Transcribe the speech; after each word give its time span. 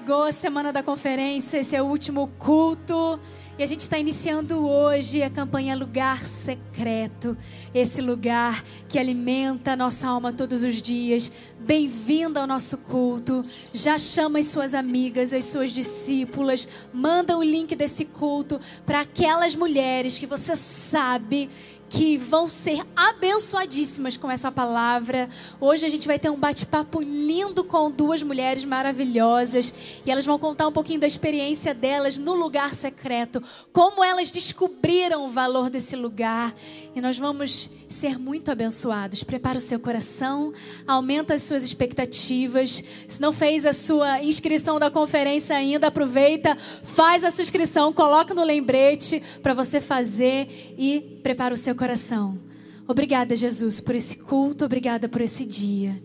chegou 0.00 0.22
a 0.22 0.32
semana 0.32 0.72
da 0.72 0.82
conferência, 0.82 1.58
esse 1.58 1.76
é 1.76 1.82
o 1.82 1.84
último 1.84 2.28
culto. 2.38 3.20
E 3.58 3.62
a 3.62 3.66
gente 3.66 3.80
está 3.80 3.98
iniciando 3.98 4.66
hoje 4.66 5.22
a 5.22 5.28
campanha 5.28 5.76
Lugar 5.76 6.24
Secreto. 6.24 7.36
Esse 7.74 8.00
lugar 8.00 8.64
que 8.88 8.98
alimenta 8.98 9.72
a 9.72 9.76
nossa 9.76 10.08
alma 10.08 10.32
todos 10.32 10.62
os 10.62 10.80
dias. 10.80 11.30
Bem-vindo 11.58 12.38
ao 12.38 12.46
nosso 12.46 12.78
culto. 12.78 13.44
Já 13.70 13.98
chama 13.98 14.38
as 14.38 14.46
suas 14.46 14.72
amigas, 14.72 15.34
as 15.34 15.44
suas 15.44 15.70
discípulas. 15.70 16.66
Manda 16.94 17.36
o 17.36 17.42
link 17.42 17.76
desse 17.76 18.06
culto 18.06 18.58
para 18.86 19.00
aquelas 19.00 19.54
mulheres 19.54 20.18
que 20.18 20.26
você 20.26 20.56
sabe 20.56 21.50
que 21.90 22.16
vão 22.16 22.48
ser 22.48 22.86
abençoadíssimas 22.94 24.16
com 24.16 24.30
essa 24.30 24.50
palavra. 24.50 25.28
Hoje 25.60 25.84
a 25.84 25.88
gente 25.88 26.06
vai 26.06 26.20
ter 26.20 26.30
um 26.30 26.38
bate-papo 26.38 27.02
lindo 27.02 27.64
com 27.64 27.90
duas 27.90 28.22
mulheres 28.22 28.64
maravilhosas 28.64 29.74
e 30.06 30.10
elas 30.10 30.24
vão 30.24 30.38
contar 30.38 30.68
um 30.68 30.72
pouquinho 30.72 31.00
da 31.00 31.06
experiência 31.06 31.74
delas 31.74 32.16
no 32.16 32.34
lugar 32.34 32.76
secreto, 32.76 33.42
como 33.72 34.04
elas 34.04 34.30
descobriram 34.30 35.26
o 35.26 35.28
valor 35.28 35.68
desse 35.68 35.96
lugar. 35.96 36.54
E 36.94 37.00
nós 37.00 37.18
vamos 37.18 37.68
ser 37.88 38.18
muito 38.18 38.52
abençoados. 38.52 39.24
Prepara 39.24 39.58
o 39.58 39.60
seu 39.60 39.80
coração, 39.80 40.52
aumenta 40.86 41.34
as 41.34 41.42
suas 41.42 41.64
expectativas. 41.64 42.84
Se 43.08 43.20
não 43.20 43.32
fez 43.32 43.66
a 43.66 43.72
sua 43.72 44.22
inscrição 44.22 44.78
da 44.78 44.90
conferência 44.90 45.56
ainda, 45.56 45.88
aproveita, 45.88 46.56
faz 46.84 47.24
a 47.24 47.32
sua 47.32 47.42
inscrição, 47.42 47.92
coloca 47.92 48.32
no 48.32 48.44
lembrete 48.44 49.20
para 49.42 49.54
você 49.54 49.80
fazer 49.80 50.74
e 50.78 51.18
prepara 51.22 51.52
o 51.52 51.56
seu 51.56 51.74
coração. 51.80 52.38
Obrigada, 52.86 53.34
Jesus, 53.34 53.80
por 53.80 53.94
esse 53.94 54.18
culto, 54.18 54.66
obrigada 54.66 55.08
por 55.08 55.22
esse 55.22 55.46
dia. 55.46 55.98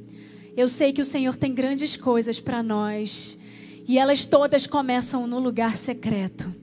Eu 0.56 0.70
sei 0.70 0.94
que 0.94 1.02
o 1.02 1.06
Senhor 1.06 1.36
tem 1.36 1.54
grandes 1.54 1.98
coisas 1.98 2.40
para 2.40 2.64
nós 2.64 3.38
e 3.86 3.98
elas 3.98 4.26
todas 4.26 4.66
começam 4.66 5.28
no 5.28 5.38
lugar 5.38 5.76
secreto. 5.76 6.56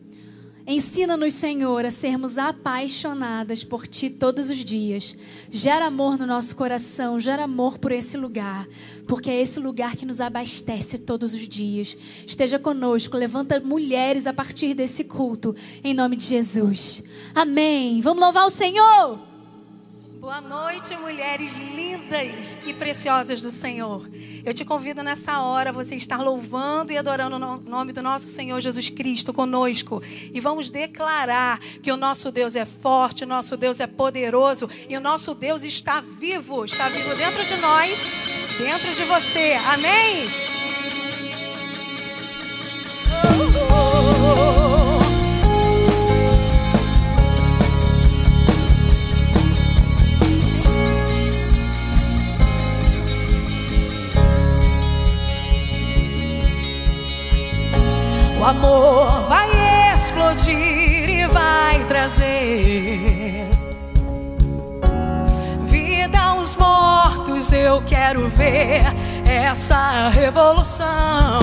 Ensina-nos, 0.66 1.34
Senhor, 1.34 1.84
a 1.84 1.90
sermos 1.90 2.38
apaixonadas 2.38 3.64
por 3.64 3.86
Ti 3.86 4.08
todos 4.08 4.48
os 4.48 4.58
dias. 4.64 5.16
Gera 5.50 5.86
amor 5.86 6.16
no 6.16 6.26
nosso 6.26 6.54
coração, 6.54 7.18
gera 7.18 7.44
amor 7.44 7.78
por 7.78 7.90
esse 7.90 8.16
lugar, 8.16 8.66
porque 9.08 9.28
é 9.28 9.40
esse 9.40 9.58
lugar 9.58 9.96
que 9.96 10.06
nos 10.06 10.20
abastece 10.20 10.98
todos 10.98 11.34
os 11.34 11.48
dias. 11.48 11.96
Esteja 12.24 12.58
conosco, 12.58 13.16
levanta 13.16 13.58
mulheres 13.58 14.26
a 14.26 14.32
partir 14.32 14.74
desse 14.74 15.02
culto, 15.02 15.54
em 15.82 15.94
nome 15.94 16.14
de 16.14 16.24
Jesus. 16.24 17.02
Amém. 17.34 18.00
Vamos 18.00 18.22
louvar 18.22 18.46
o 18.46 18.50
Senhor! 18.50 19.31
Boa 20.22 20.40
noite, 20.40 20.96
mulheres 20.96 21.56
lindas 21.56 22.56
e 22.64 22.72
preciosas 22.72 23.42
do 23.42 23.50
Senhor. 23.50 24.08
Eu 24.44 24.54
te 24.54 24.64
convido 24.64 25.02
nessa 25.02 25.40
hora 25.40 25.70
a 25.70 25.72
você 25.72 25.96
estar 25.96 26.18
louvando 26.18 26.92
e 26.92 26.96
adorando 26.96 27.34
o 27.34 27.56
nome 27.56 27.92
do 27.92 28.00
nosso 28.00 28.28
Senhor 28.28 28.60
Jesus 28.60 28.88
Cristo 28.88 29.32
conosco. 29.32 30.00
E 30.32 30.38
vamos 30.38 30.70
declarar 30.70 31.58
que 31.58 31.90
o 31.90 31.96
nosso 31.96 32.30
Deus 32.30 32.54
é 32.54 32.64
forte, 32.64 33.24
o 33.24 33.26
nosso 33.26 33.56
Deus 33.56 33.80
é 33.80 33.86
poderoso 33.88 34.70
e 34.88 34.96
o 34.96 35.00
nosso 35.00 35.34
Deus 35.34 35.64
está 35.64 36.00
vivo. 36.00 36.66
Está 36.66 36.88
vivo 36.88 37.16
dentro 37.16 37.44
de 37.44 37.56
nós, 37.56 38.00
dentro 38.56 38.94
de 38.94 39.02
você. 39.02 39.54
Amém? 39.54 40.28
Oh, 43.24 43.72
oh, 43.74 44.68
oh. 44.68 44.71
O 58.42 58.44
amor 58.44 59.28
vai 59.28 59.48
explodir 59.94 61.08
e 61.08 61.28
vai 61.28 61.84
trazer 61.84 63.48
vida 65.60 66.18
aos 66.18 66.56
mortos. 66.56 67.52
Eu 67.52 67.80
quero 67.86 68.28
ver 68.28 68.82
essa 69.24 70.08
revolução. 70.08 71.38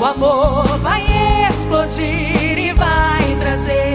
O 0.00 0.04
amor 0.04 0.66
vai 0.78 1.06
explodir 1.48 2.58
e 2.58 2.72
vai 2.72 3.36
trazer 3.38 3.85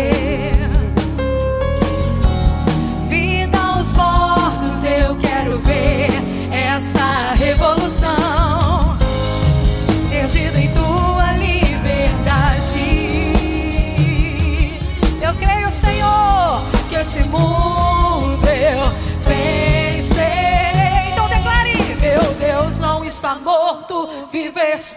vive 24.61 24.91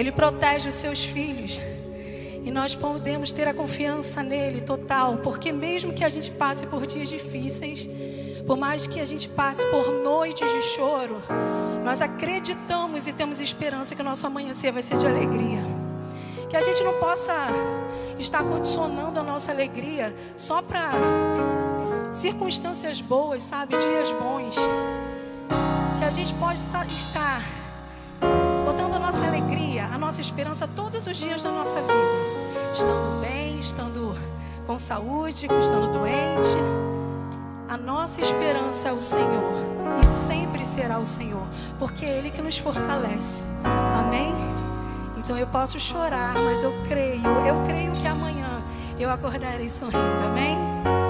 Ele 0.00 0.10
protege 0.10 0.66
os 0.66 0.74
seus 0.74 1.04
filhos. 1.04 1.60
E 2.42 2.50
nós 2.50 2.74
podemos 2.74 3.34
ter 3.34 3.46
a 3.46 3.52
confiança 3.52 4.22
nele 4.22 4.62
total, 4.62 5.18
porque 5.18 5.52
mesmo 5.52 5.92
que 5.92 6.02
a 6.02 6.08
gente 6.08 6.30
passe 6.30 6.66
por 6.66 6.86
dias 6.86 7.10
difíceis, 7.10 7.86
por 8.46 8.56
mais 8.56 8.86
que 8.86 8.98
a 8.98 9.04
gente 9.04 9.28
passe 9.28 9.62
por 9.66 9.92
noites 9.92 10.50
de 10.50 10.62
choro, 10.62 11.22
nós 11.84 12.00
acreditamos 12.00 13.06
e 13.06 13.12
temos 13.12 13.40
esperança 13.40 13.94
que 13.94 14.00
o 14.00 14.04
nosso 14.04 14.26
amanhecer 14.26 14.72
vai 14.72 14.82
ser 14.82 14.96
de 14.96 15.06
alegria. 15.06 15.60
Que 16.48 16.56
a 16.56 16.62
gente 16.62 16.82
não 16.82 16.94
possa 16.94 17.34
estar 18.18 18.42
condicionando 18.42 19.20
a 19.20 19.22
nossa 19.22 19.52
alegria 19.52 20.16
só 20.34 20.62
para 20.62 20.92
circunstâncias 22.10 23.02
boas, 23.02 23.42
sabe? 23.42 23.76
Dias 23.76 24.10
bons. 24.12 24.56
Que 25.98 26.04
a 26.06 26.10
gente 26.10 26.32
pode 26.36 26.58
estar 26.58 27.42
alegria, 29.80 29.94
a 29.94 29.98
nossa 29.98 30.20
esperança 30.20 30.68
todos 30.68 31.06
os 31.06 31.16
dias 31.16 31.42
da 31.42 31.50
nossa 31.50 31.80
vida. 31.80 32.72
Estando 32.72 33.20
bem, 33.20 33.58
estando 33.58 34.16
com 34.66 34.78
saúde, 34.78 35.46
estando 35.60 35.90
doente. 35.90 36.56
A 37.68 37.76
nossa 37.76 38.20
esperança 38.20 38.88
é 38.88 38.92
o 38.92 39.00
Senhor. 39.00 39.52
E 40.02 40.06
sempre 40.06 40.64
será 40.64 40.98
o 40.98 41.06
Senhor. 41.06 41.46
Porque 41.78 42.04
é 42.04 42.18
Ele 42.18 42.30
que 42.30 42.42
nos 42.42 42.58
fortalece. 42.58 43.46
Amém? 43.64 44.34
Então 45.16 45.38
eu 45.38 45.46
posso 45.46 45.78
chorar, 45.78 46.34
mas 46.34 46.62
eu 46.62 46.72
creio. 46.88 47.26
Eu 47.46 47.64
creio 47.66 47.92
que 47.92 48.06
amanhã 48.06 48.62
eu 48.98 49.08
acordarei 49.08 49.70
sorrindo. 49.70 50.26
Amém? 50.26 51.09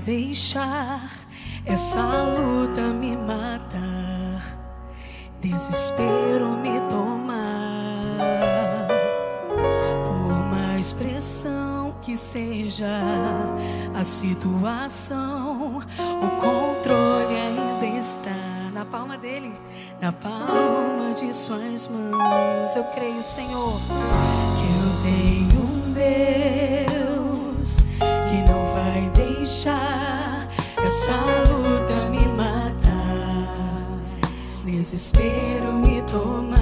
Deixar 0.00 1.10
essa 1.64 2.02
luta 2.02 2.80
me 2.92 3.16
matar, 3.16 4.58
desespero 5.40 6.56
me 6.56 6.80
tomar. 6.88 7.36
Por 10.04 10.56
mais 10.56 10.92
pressão 10.92 11.94
que 12.00 12.16
seja 12.16 12.86
a 13.94 14.02
situação, 14.02 15.78
o 15.78 16.28
controle 16.40 17.36
ainda 17.36 17.86
está 17.98 18.70
na 18.72 18.84
palma 18.84 19.18
dele, 19.18 19.52
na 20.00 20.12
palma 20.12 21.12
de 21.14 21.34
suas 21.34 21.88
mãos. 21.88 22.74
Eu 22.74 22.84
creio, 22.84 23.22
Senhor, 23.22 23.78
que 24.56 24.66
eu 24.78 25.02
tenho 25.04 25.62
um 25.62 25.92
Deus 25.92 27.19
deixar 29.50 30.46
essa 30.86 31.12
luta 31.50 32.08
me 32.08 32.24
matar, 32.28 33.98
desespero 34.64 35.72
me 35.72 36.00
tomar. 36.02 36.56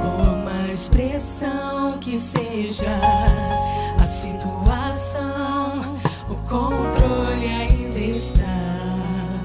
Por 0.00 0.38
mais 0.38 0.88
pressão 0.88 1.90
que 2.00 2.16
seja 2.16 2.88
a 4.02 4.06
situação, 4.06 5.98
o 6.30 6.34
controle 6.48 7.46
ainda 7.46 7.98
está 7.98 8.40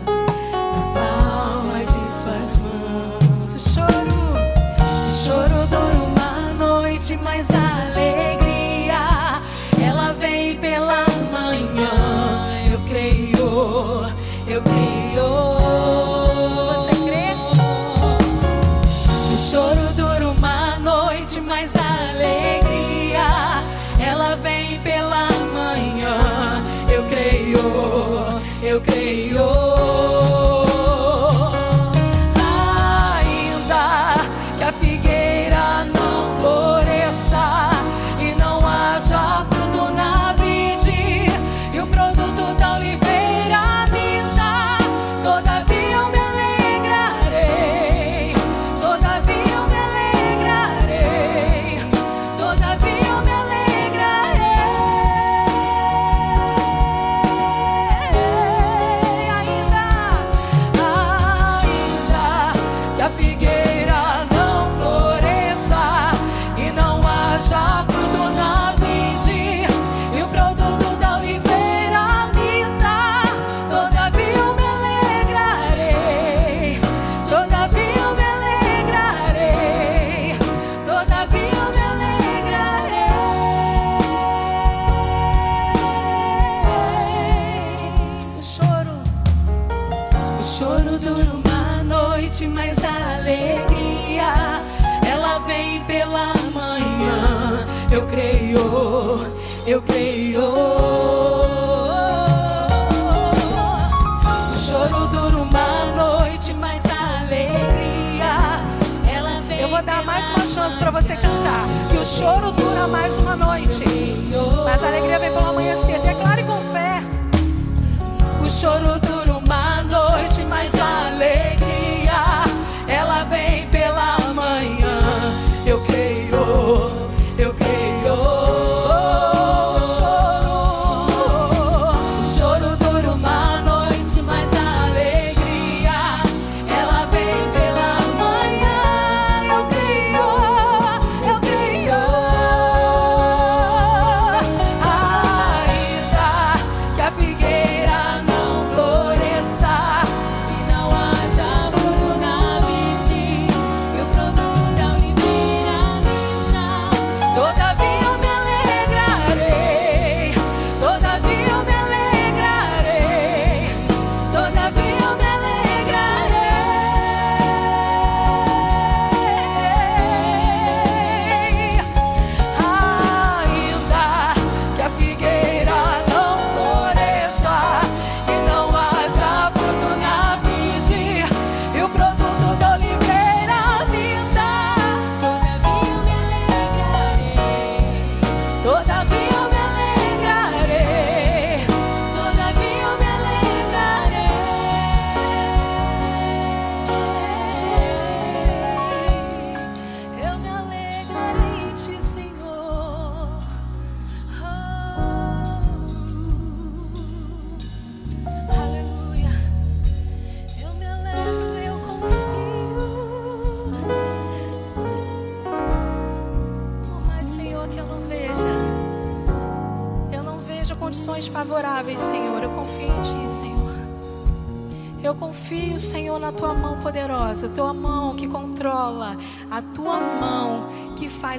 na 0.08 0.82
palma 0.94 1.80
de 1.84 2.10
suas 2.10 2.62
mãos. 2.62 3.52
Choro, 3.60 4.16
o 5.10 5.12
choro 5.12 5.68
dura 5.68 6.00
uma 6.08 6.54
noite, 6.54 7.20
mas 7.22 7.50
a 7.52 7.69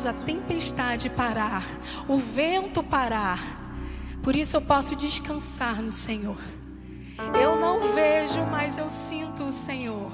faz 0.01 0.07
a 0.07 0.13
tempestade 0.15 1.11
parar, 1.11 1.63
o 2.09 2.17
vento 2.17 2.83
parar. 2.83 3.39
Por 4.23 4.35
isso 4.35 4.57
eu 4.57 4.63
posso 4.63 4.97
descansar 4.97 5.83
no 5.83 5.93
Senhor. 5.93 6.39
Eu 7.39 7.57
não 7.57 7.93
vejo, 7.93 8.41
mas 8.51 8.79
eu 8.79 8.91
sinto 8.91 9.45
o 9.45 9.53
Senhor. 9.53 10.11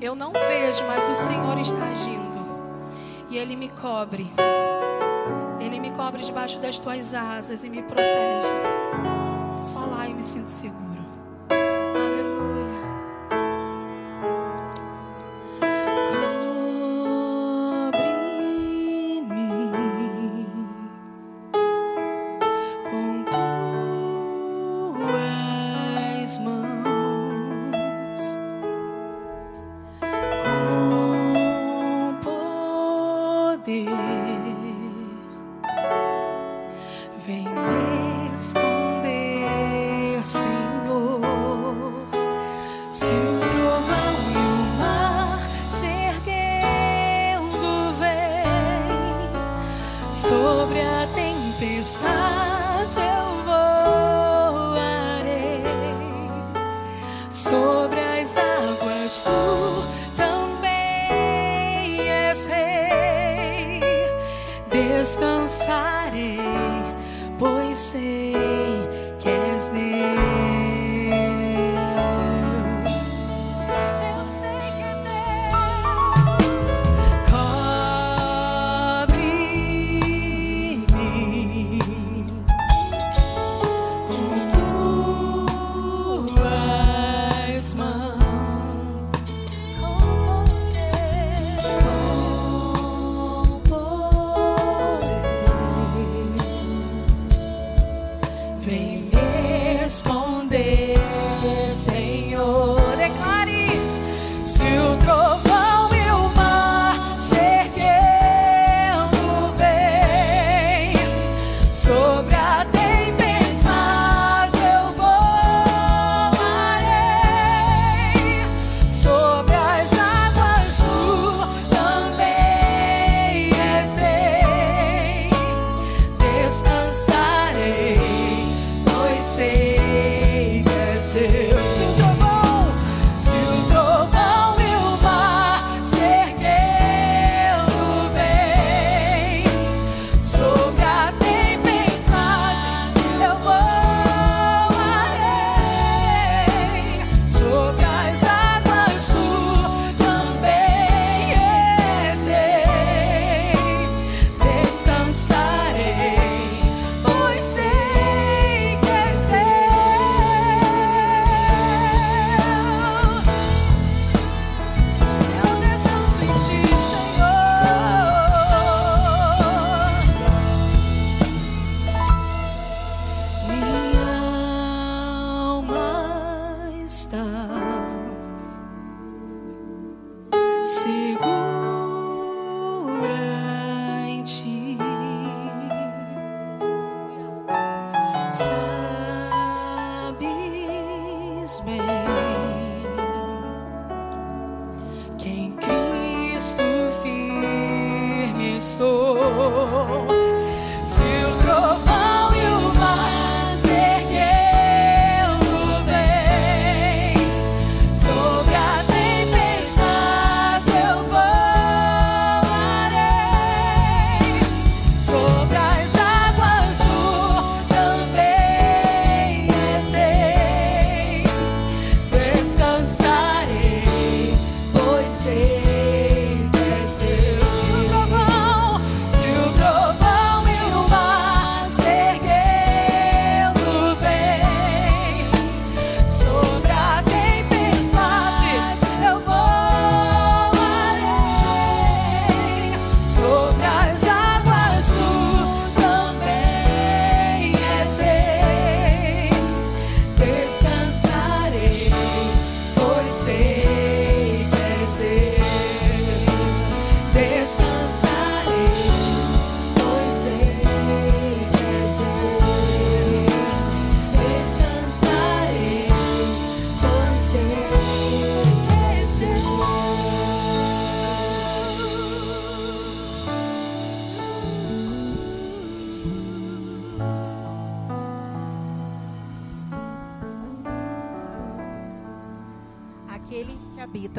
Eu 0.00 0.16
não 0.16 0.32
vejo, 0.32 0.84
mas 0.84 1.08
o 1.08 1.14
Senhor 1.14 1.56
está 1.58 1.84
agindo. 1.84 2.38
E 3.30 3.38
Ele 3.38 3.54
me 3.54 3.68
cobre. 3.68 4.28
Ele 5.60 5.78
me 5.78 5.92
cobre 5.92 6.24
debaixo 6.24 6.58
das 6.58 6.78
tuas 6.80 7.14
asas 7.14 7.62
e 7.62 7.68
me 7.68 7.82
protege. 7.82 8.54
Só 9.62 9.80
lá 9.84 10.08
eu 10.08 10.16
me 10.16 10.22
sinto 10.22 10.48
seguro. 10.48 10.87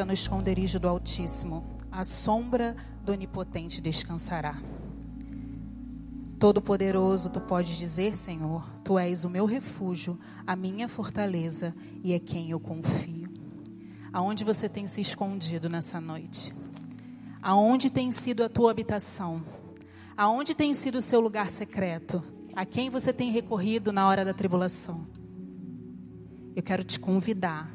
No 0.10 0.14
esconderijo 0.14 0.80
do 0.80 0.90
Altíssimo, 0.90 1.64
a 1.92 2.04
sombra 2.04 2.76
do 3.06 3.12
Onipotente 3.12 3.80
descansará. 3.80 4.60
Todo-Poderoso, 6.40 7.30
tu 7.30 7.40
podes 7.40 7.78
dizer, 7.78 8.18
Senhor, 8.18 8.68
tu 8.84 8.98
és 8.98 9.24
o 9.24 9.30
meu 9.30 9.46
refúgio, 9.46 10.20
a 10.48 10.56
minha 10.56 10.88
fortaleza 10.88 11.76
e 12.04 12.12
é 12.12 12.18
quem 12.18 12.50
eu 12.50 12.60
confio. 12.60 13.30
Aonde 14.12 14.44
você 14.44 14.68
tem 14.68 14.88
se 14.88 15.00
escondido 15.00 15.70
nessa 15.70 16.02
noite? 16.02 16.56
Aonde 17.40 17.92
tem 17.92 18.12
sido 18.12 18.44
a 18.44 18.50
tua 18.50 18.72
habitação? 18.72 19.46
Aonde 20.18 20.56
tem 20.56 20.74
sido 20.74 20.98
o 20.98 21.04
seu 21.04 21.20
lugar 21.20 21.52
secreto? 21.52 22.24
A 22.56 22.66
quem 22.66 22.90
você 22.90 23.14
tem 23.14 23.30
recorrido 23.30 23.92
na 23.92 24.08
hora 24.08 24.26
da 24.26 24.34
tribulação? 24.34 25.06
Eu 26.56 26.64
quero 26.64 26.84
te 26.84 27.00
convidar 27.00 27.72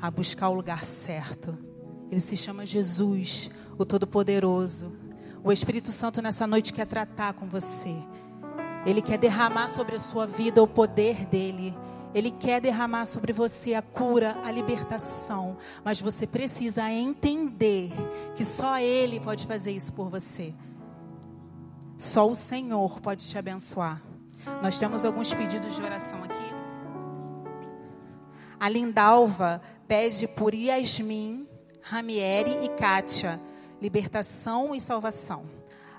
a 0.00 0.10
buscar 0.10 0.48
o 0.48 0.54
lugar 0.54 0.84
certo. 0.86 1.65
Ele 2.10 2.20
se 2.20 2.36
chama 2.36 2.66
Jesus, 2.66 3.50
o 3.78 3.84
Todo-Poderoso. 3.84 4.92
O 5.42 5.52
Espírito 5.52 5.90
Santo 5.92 6.22
nessa 6.22 6.46
noite 6.46 6.72
quer 6.72 6.86
tratar 6.86 7.34
com 7.34 7.48
você. 7.48 7.94
Ele 8.84 9.02
quer 9.02 9.18
derramar 9.18 9.68
sobre 9.68 9.96
a 9.96 10.00
sua 10.00 10.26
vida 10.26 10.62
o 10.62 10.66
poder 10.66 11.26
dele. 11.26 11.76
Ele 12.14 12.30
quer 12.30 12.60
derramar 12.60 13.04
sobre 13.04 13.32
você 13.32 13.74
a 13.74 13.82
cura, 13.82 14.40
a 14.44 14.50
libertação. 14.50 15.58
Mas 15.84 16.00
você 16.00 16.26
precisa 16.26 16.90
entender 16.90 17.92
que 18.34 18.44
só 18.44 18.78
Ele 18.78 19.20
pode 19.20 19.46
fazer 19.46 19.72
isso 19.72 19.92
por 19.92 20.08
você. 20.08 20.54
Só 21.98 22.28
o 22.28 22.34
Senhor 22.34 23.00
pode 23.00 23.26
te 23.26 23.36
abençoar. 23.36 24.02
Nós 24.62 24.78
temos 24.78 25.04
alguns 25.04 25.34
pedidos 25.34 25.74
de 25.74 25.82
oração 25.82 26.22
aqui. 26.22 26.54
A 28.58 28.68
Lindalva 28.68 29.60
pede 29.86 30.26
por 30.26 30.54
Yasmin, 30.54 31.45
Ramieri 31.88 32.64
e 32.64 32.68
Kátia 32.70 33.38
libertação 33.80 34.74
e 34.74 34.80
salvação. 34.80 35.44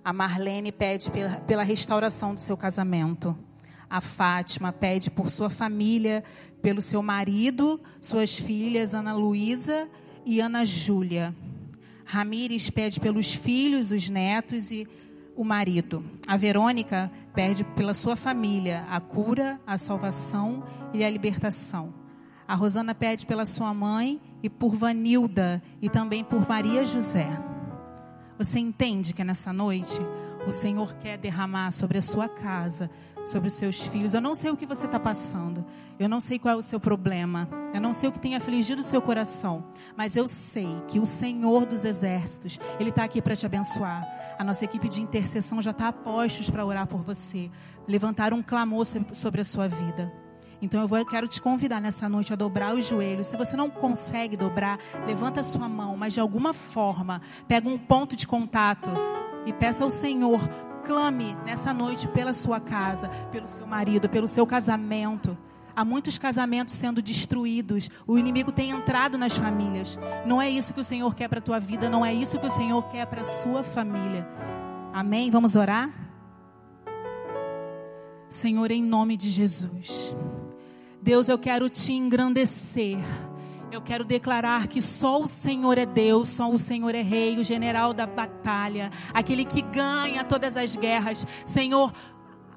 A 0.03 0.11
Marlene 0.11 0.69
pede 0.69 1.09
pela, 1.09 1.37
pela 1.39 1.63
restauração 1.63 2.35
do 2.35 2.41
seu 2.41 2.57
casamento. 2.57 3.37
A 3.89 4.01
Fátima 4.01 4.73
pede 4.73 5.09
por 5.09 5.29
sua 5.29 5.49
família, 5.49 6.25
pelo 6.61 6.81
seu 6.81 7.01
marido, 7.01 7.79
suas 8.01 8.35
filhas 8.35 8.93
Ana 8.93 9.13
Luísa 9.13 9.87
e 10.25 10.41
Ana 10.41 10.65
Júlia. 10.65 11.33
Ramires 12.03 12.69
pede 12.69 12.99
pelos 12.99 13.31
filhos, 13.31 13.89
os 13.91 14.09
netos 14.09 14.71
e 14.71 14.85
o 15.37 15.43
marido. 15.45 16.03
A 16.27 16.35
Verônica 16.35 17.09
pede 17.33 17.63
pela 17.63 17.93
sua 17.93 18.17
família 18.17 18.85
a 18.89 18.99
cura, 18.99 19.57
a 19.65 19.77
salvação 19.77 20.67
e 20.93 21.05
a 21.05 21.09
libertação. 21.09 22.06
A 22.47 22.55
Rosana 22.55 22.95
pede 22.95 23.25
pela 23.25 23.45
sua 23.45 23.73
mãe 23.73 24.21
e 24.41 24.49
por 24.49 24.73
Vanilda 24.73 25.61
e 25.81 25.89
também 25.89 26.23
por 26.23 26.47
Maria 26.47 26.85
José. 26.85 27.27
Você 28.37 28.57
entende 28.57 29.13
que 29.13 29.23
nessa 29.23 29.51
noite 29.51 29.99
o 30.47 30.51
Senhor 30.51 30.93
quer 30.93 31.17
derramar 31.17 31.71
sobre 31.71 31.97
a 31.97 32.01
sua 32.01 32.29
casa, 32.29 32.89
sobre 33.25 33.49
os 33.49 33.53
seus 33.53 33.81
filhos. 33.81 34.13
Eu 34.13 34.21
não 34.21 34.33
sei 34.33 34.49
o 34.49 34.55
que 34.55 34.65
você 34.65 34.85
está 34.85 34.97
passando. 34.97 35.65
Eu 35.99 36.07
não 36.07 36.21
sei 36.21 36.39
qual 36.39 36.53
é 36.53 36.57
o 36.57 36.61
seu 36.61 36.79
problema. 36.79 37.49
Eu 37.73 37.81
não 37.81 37.91
sei 37.91 38.07
o 38.07 38.13
que 38.13 38.19
tem 38.19 38.35
afligido 38.35 38.79
o 38.79 38.83
seu 38.83 39.01
coração. 39.01 39.65
Mas 39.97 40.15
eu 40.15 40.25
sei 40.25 40.69
que 40.87 40.99
o 40.99 41.05
Senhor 41.05 41.65
dos 41.65 41.83
Exércitos, 41.83 42.59
Ele 42.79 42.91
está 42.91 43.03
aqui 43.03 43.21
para 43.21 43.35
te 43.35 43.45
abençoar. 43.45 44.07
A 44.39 44.43
nossa 44.45 44.63
equipe 44.63 44.87
de 44.87 45.01
intercessão 45.01 45.61
já 45.61 45.71
está 45.71 45.89
a 45.89 45.93
postos 45.93 46.49
para 46.49 46.65
orar 46.65 46.87
por 46.87 47.01
você. 47.01 47.51
Levantar 47.85 48.33
um 48.33 48.41
clamor 48.41 48.85
sobre 48.85 49.41
a 49.41 49.45
sua 49.45 49.67
vida. 49.67 50.26
Então 50.61 50.81
eu, 50.81 50.87
vou, 50.87 51.05
quero 51.05 51.27
te 51.27 51.41
convidar 51.41 51.79
nessa 51.79 52.09
noite 52.09 52.33
a 52.33 52.35
dobrar 52.35 52.73
os 52.73 52.87
joelhos. 52.87 53.27
Se 53.27 53.37
você 53.37 53.55
não 53.55 53.69
consegue 53.69 54.35
dobrar, 54.35 54.79
levanta 55.05 55.41
a 55.41 55.43
sua 55.43 55.69
mão, 55.69 55.95
mas 55.95 56.13
de 56.13 56.19
alguma 56.19 56.53
forma, 56.53 57.21
pega 57.47 57.69
um 57.69 57.77
ponto 57.77 58.15
de 58.15 58.25
contato 58.25 58.89
e 59.45 59.53
peça 59.53 59.83
ao 59.83 59.89
Senhor, 59.89 60.39
clame 60.83 61.37
nessa 61.45 61.73
noite 61.73 62.07
pela 62.07 62.33
sua 62.33 62.59
casa, 62.59 63.07
pelo 63.31 63.47
seu 63.47 63.67
marido, 63.67 64.09
pelo 64.09 64.27
seu 64.27 64.47
casamento. 64.47 65.37
Há 65.75 65.85
muitos 65.85 66.17
casamentos 66.17 66.73
sendo 66.73 67.03
destruídos. 67.03 67.87
O 68.07 68.17
inimigo 68.17 68.51
tem 68.51 68.71
entrado 68.71 69.15
nas 69.15 69.37
famílias. 69.37 69.99
Não 70.25 70.41
é 70.41 70.49
isso 70.49 70.73
que 70.73 70.79
o 70.79 70.83
Senhor 70.83 71.13
quer 71.13 71.27
para 71.27 71.37
a 71.37 71.41
tua 71.41 71.59
vida, 71.59 71.87
não 71.87 72.03
é 72.03 72.11
isso 72.11 72.39
que 72.39 72.47
o 72.47 72.51
Senhor 72.51 72.81
quer 72.89 73.05
para 73.05 73.21
a 73.21 73.23
sua 73.23 73.63
família. 73.63 74.27
Amém? 74.91 75.29
Vamos 75.29 75.55
orar? 75.55 75.91
Senhor, 78.27 78.71
em 78.71 78.83
nome 78.83 79.15
de 79.15 79.29
Jesus. 79.29 80.15
Deus, 81.07 81.29
eu 81.29 81.39
quero 81.39 81.69
te 81.69 81.93
engrandecer. 81.93 82.97
Eu 83.71 83.81
quero 83.81 84.03
declarar 84.03 84.67
que 84.67 84.81
só 84.81 85.21
o 85.21 85.25
Senhor 85.25 85.77
é 85.77 85.85
Deus, 85.85 86.27
só 86.27 86.51
o 86.51 86.59
Senhor 86.59 86.93
é 86.93 87.01
Rei, 87.01 87.39
o 87.39 87.45
general 87.45 87.93
da 87.93 88.05
batalha, 88.05 88.91
aquele 89.13 89.45
que 89.45 89.61
ganha 89.61 90.25
todas 90.25 90.57
as 90.57 90.75
guerras. 90.75 91.25
Senhor, 91.45 91.93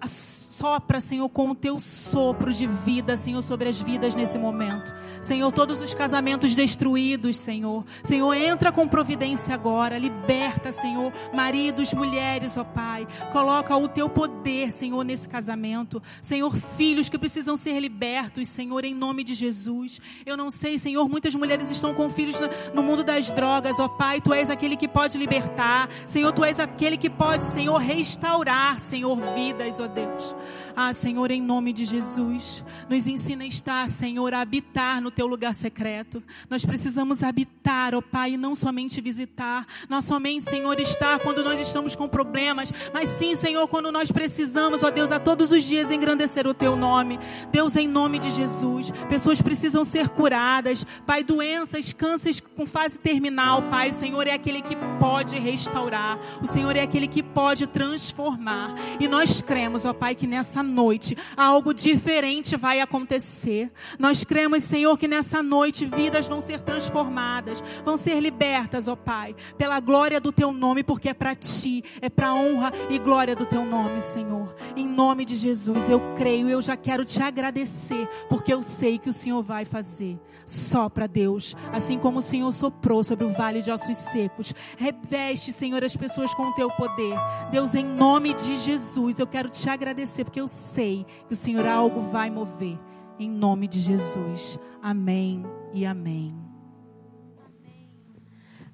Sopra, 0.09 1.01
Senhor, 1.01 1.29
com 1.29 1.51
o 1.51 1.55
teu 1.55 1.79
sopro 1.81 2.53
de 2.53 2.67
vida, 2.67 3.17
Senhor, 3.17 3.43
sobre 3.43 3.69
as 3.69 3.81
vidas 3.81 4.15
nesse 4.15 4.39
momento. 4.39 4.93
Senhor, 5.21 5.51
todos 5.53 5.81
os 5.81 5.95
casamentos 5.95 6.55
destruídos, 6.55 7.37
Senhor. 7.37 7.85
Senhor, 8.03 8.35
entra 8.35 8.73
com 8.73 8.89
providência 8.89 9.55
agora. 9.55 9.99
Liberta, 9.99 10.73
Senhor, 10.73 11.13
maridos, 11.33 11.93
mulheres, 11.93 12.57
ó 12.57 12.65
Pai. 12.65 13.07
Coloca 13.33 13.77
o 13.77 13.89
teu 13.89 14.09
poder, 14.09 14.71
Senhor, 14.71 15.05
nesse 15.05 15.29
casamento. 15.29 16.03
Senhor, 16.23 16.55
filhos 16.55 17.09
que 17.09 17.19
precisam 17.19 17.57
ser 17.57 17.79
libertos, 17.81 18.49
Senhor, 18.49 18.85
em 18.85 18.95
nome 18.95 19.23
de 19.25 19.35
Jesus. 19.35 20.01
Eu 20.25 20.37
não 20.37 20.51
sei, 20.51 20.79
Senhor, 20.79 21.09
muitas 21.09 21.35
mulheres 21.35 21.71
estão 21.71 21.95
com 21.95 22.09
filhos 22.09 22.41
no 22.73 22.83
mundo 22.83 23.05
das 23.05 23.33
drogas, 23.33 23.79
ó 23.79 23.89
Pai. 23.89 24.21
Tu 24.21 24.33
és 24.33 24.49
aquele 24.49 24.77
que 24.77 24.89
pode 24.89 25.19
libertar. 25.19 25.89
Senhor, 26.07 26.33
tu 26.33 26.45
és 26.45 26.59
aquele 26.59 26.97
que 26.97 27.11
pode, 27.11 27.45
Senhor, 27.45 27.79
restaurar, 27.79 28.79
Senhor, 28.79 29.19
vidas, 29.35 29.81
ó 29.81 29.90
Deus. 29.91 30.35
Ah, 30.77 30.93
Senhor, 30.93 31.31
em 31.31 31.43
nome 31.43 31.73
de 31.73 31.85
Jesus, 31.85 32.65
nos 32.89 33.07
ensina 33.07 33.45
a 33.45 33.47
estar, 33.47 33.89
Senhor, 33.89 34.33
a 34.33 34.41
habitar 34.41 35.01
no 35.01 35.11
teu 35.11 35.27
lugar 35.27 35.55
secreto. 35.55 36.23
Nós 36.49 36.65
precisamos 36.65 37.23
habitar, 37.23 37.95
ó 37.95 37.99
oh 37.99 38.03
Pai, 38.03 38.33
e 38.33 38.37
não 38.37 38.55
somente 38.55 39.01
visitar. 39.01 39.67
Não 39.89 40.01
somente, 40.01 40.45
Senhor, 40.45 40.79
estar 40.81 41.19
quando 41.21 41.45
nós 41.45 41.61
estamos 41.61 41.95
com 41.95 42.09
problemas, 42.09 42.73
mas 42.95 43.09
sim, 43.09 43.35
Senhor, 43.35 43.67
quando 43.69 43.93
nós 43.93 44.11
precisamos, 44.11 44.83
ó 44.83 44.87
oh 44.87 44.91
Deus, 44.91 45.13
a 45.13 45.21
todos 45.21 45.53
os 45.53 45.65
dias 45.65 45.91
engrandecer 45.91 46.47
o 46.47 46.55
teu 46.55 46.77
nome. 46.77 47.19
Deus, 47.51 47.77
em 47.77 47.89
nome 47.89 48.19
de 48.19 48.31
Jesus, 48.31 48.91
pessoas 49.09 49.43
precisam 49.43 49.85
ser 49.85 50.09
curadas. 50.09 50.87
Pai, 51.05 51.23
doenças, 51.23 51.93
cânceres 51.93 52.41
com 52.41 52.65
fase 52.65 52.99
terminal, 52.99 53.63
Pai, 53.65 53.91
o 53.91 53.95
Senhor 53.95 54.27
é 54.27 54.33
aquele 54.33 54.63
que 54.63 54.77
pode 54.99 55.39
restaurar. 55.39 56.19
O 56.43 56.47
Senhor 56.47 56.77
é 56.77 56.81
aquele 56.81 57.07
que 57.07 57.23
pode 57.23 57.67
transformar. 57.67 58.75
E 58.99 59.09
nós 59.09 59.43
cremos, 59.43 59.80
ó 59.85 59.93
Pai, 59.93 60.15
que 60.15 60.27
nessa 60.27 60.63
noite 60.63 61.17
algo 61.37 61.73
diferente 61.73 62.57
vai 62.57 62.81
acontecer. 62.81 63.71
Nós 63.99 64.25
cremos, 64.25 64.63
Senhor, 64.63 64.97
que 64.99 65.09
nessa 65.09 65.43
noite 65.43 65.85
vidas 65.85 66.29
vão 66.29 66.41
ser 66.41 66.61
transformadas, 66.61 67.63
vão 67.85 67.97
ser 67.97 68.21
libertas, 68.21 68.89
ó 68.89 68.97
Pai, 68.97 69.35
pela 69.57 69.81
glória 69.81 70.21
do 70.21 70.33
Teu 70.33 70.53
nome, 70.53 70.83
porque 70.83 71.09
é 71.09 71.15
para 71.15 71.35
Ti, 71.35 71.83
é 72.01 72.09
para 72.09 72.35
honra 72.35 72.73
e 72.89 72.99
glória 72.99 73.35
do 73.35 73.47
Teu 73.47 73.65
nome, 73.65 74.01
Senhor. 74.01 74.55
Em 74.77 74.87
nome 74.87 75.25
de 75.25 75.37
Jesus, 75.37 75.89
eu 75.89 76.01
creio, 76.17 76.49
eu 76.49 76.61
já 76.61 76.77
quero 76.77 77.05
te 77.05 77.23
agradecer, 77.23 78.09
porque 78.29 78.53
eu 78.53 78.63
sei 78.63 78.99
que 78.99 79.09
o 79.09 79.13
Senhor 79.13 79.43
vai 79.43 79.65
fazer. 79.65 80.19
Sopra, 80.47 81.07
Deus, 81.07 81.57
assim 81.73 81.99
como 81.99 82.19
o 82.19 82.23
Senhor 82.23 82.51
soprou 82.53 83.05
sobre 83.05 83.25
o 83.25 83.33
vale 83.33 83.63
de 83.63 83.71
ossos 83.71 83.97
secos. 83.97 84.53
Reveste, 84.77 85.53
Senhor, 85.53 85.85
as 85.85 85.97
pessoas 85.97 86.35
com 86.35 86.49
o 86.49 86.53
Teu 86.55 86.71
poder. 86.71 87.15
Deus, 87.51 87.75
em 87.75 87.85
nome 87.85 88.35
de 88.35 88.57
Jesus, 88.57 89.19
eu 89.19 89.27
quero 89.27 89.49
te 89.49 89.70
agradecer, 89.73 90.25
porque 90.25 90.41
eu 90.41 90.49
sei 90.49 91.07
que 91.29 91.35
o 91.35 91.37
Senhor 91.37 91.67
algo 91.67 92.03
vai 92.11 92.31
mover. 92.31 92.79
Em 93.19 93.29
nome 93.29 93.69
de 93.69 93.79
Jesus. 93.79 94.59
Amém 94.83 95.45
e 95.75 95.85
amém. 95.85 96.33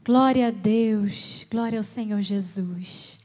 Glória 0.05 0.49
a 0.49 0.51
Deus, 0.53 1.45
glória 1.51 1.79
ao 1.79 1.83
Senhor 1.83 2.23
Jesus. 2.23 3.19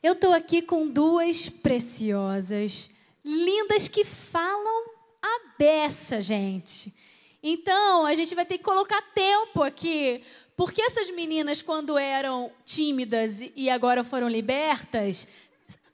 Eu 0.00 0.12
estou 0.12 0.32
aqui 0.32 0.62
com 0.62 0.88
duas 0.88 1.48
preciosas, 1.48 2.90
lindas 3.24 3.88
que 3.88 4.04
falam 4.04 4.84
a 5.20 5.56
beça, 5.58 6.20
gente. 6.20 6.94
Então, 7.42 8.06
a 8.06 8.14
gente 8.14 8.36
vai 8.36 8.46
ter 8.46 8.58
que 8.58 8.62
colocar 8.64 9.02
tempo 9.12 9.64
aqui, 9.64 10.22
porque 10.56 10.80
essas 10.80 11.10
meninas, 11.10 11.60
quando 11.60 11.98
eram 11.98 12.52
tímidas 12.64 13.44
e 13.56 13.68
agora 13.68 14.04
foram 14.04 14.28
libertas, 14.28 15.26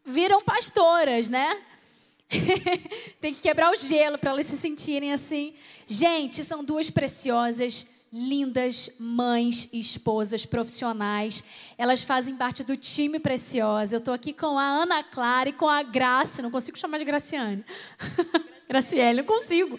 viram 0.09 0.43
pastoras, 0.43 1.29
né? 1.29 1.57
Tem 3.21 3.33
que 3.33 3.41
quebrar 3.41 3.71
o 3.71 3.77
gelo 3.77 4.19
para 4.19 4.31
elas 4.31 4.47
se 4.47 4.57
sentirem 4.57 5.13
assim. 5.13 5.55
Gente, 5.87 6.45
são 6.45 6.63
duas 6.63 6.91
preciosas, 6.91 7.87
lindas 8.13 8.91
mães 8.99 9.69
e 9.73 9.81
esposas 9.81 10.45
profissionais. 10.45 11.43
Elas 11.77 12.03
fazem 12.03 12.37
parte 12.37 12.65
do 12.65 12.77
time 12.77 13.19
Preciosa. 13.19 13.97
Eu 13.97 13.99
estou 13.99 14.15
aqui 14.15 14.33
com 14.33 14.59
a 14.59 14.65
Ana 14.65 15.03
Clara 15.03 15.49
e 15.49 15.53
com 15.53 15.69
a 15.69 15.83
Graça. 15.83 16.43
Não 16.43 16.51
consigo 16.51 16.79
chamar 16.79 16.99
de 16.99 17.05
Graciane. 17.05 17.65
Graciele, 18.69 19.23
não 19.23 19.25
consigo. 19.25 19.79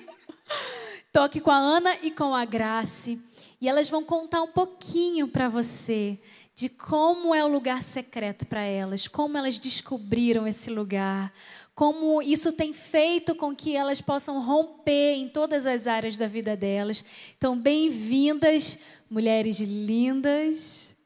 Estou 1.05 1.23
aqui 1.23 1.39
com 1.39 1.51
a 1.51 1.57
Ana 1.57 1.95
e 2.01 2.11
com 2.11 2.33
a 2.33 2.45
Grace. 2.45 3.21
E 3.61 3.67
elas 3.67 3.89
vão 3.89 4.03
contar 4.03 4.41
um 4.41 4.51
pouquinho 4.51 5.27
para 5.27 5.49
você 5.49 6.17
de 6.59 6.67
como 6.67 7.33
é 7.33 7.41
o 7.41 7.47
lugar 7.47 7.81
secreto 7.81 8.45
para 8.45 8.59
elas, 8.59 9.07
como 9.07 9.37
elas 9.37 9.57
descobriram 9.57 10.45
esse 10.45 10.69
lugar, 10.69 11.31
como 11.73 12.21
isso 12.21 12.51
tem 12.51 12.73
feito 12.73 13.33
com 13.33 13.55
que 13.55 13.77
elas 13.77 14.01
possam 14.01 14.41
romper 14.41 15.13
em 15.13 15.29
todas 15.29 15.65
as 15.65 15.87
áreas 15.87 16.17
da 16.17 16.27
vida 16.27 16.57
delas. 16.57 17.05
Então, 17.37 17.57
bem-vindas, 17.57 18.77
mulheres 19.09 19.61
lindas. 19.61 20.98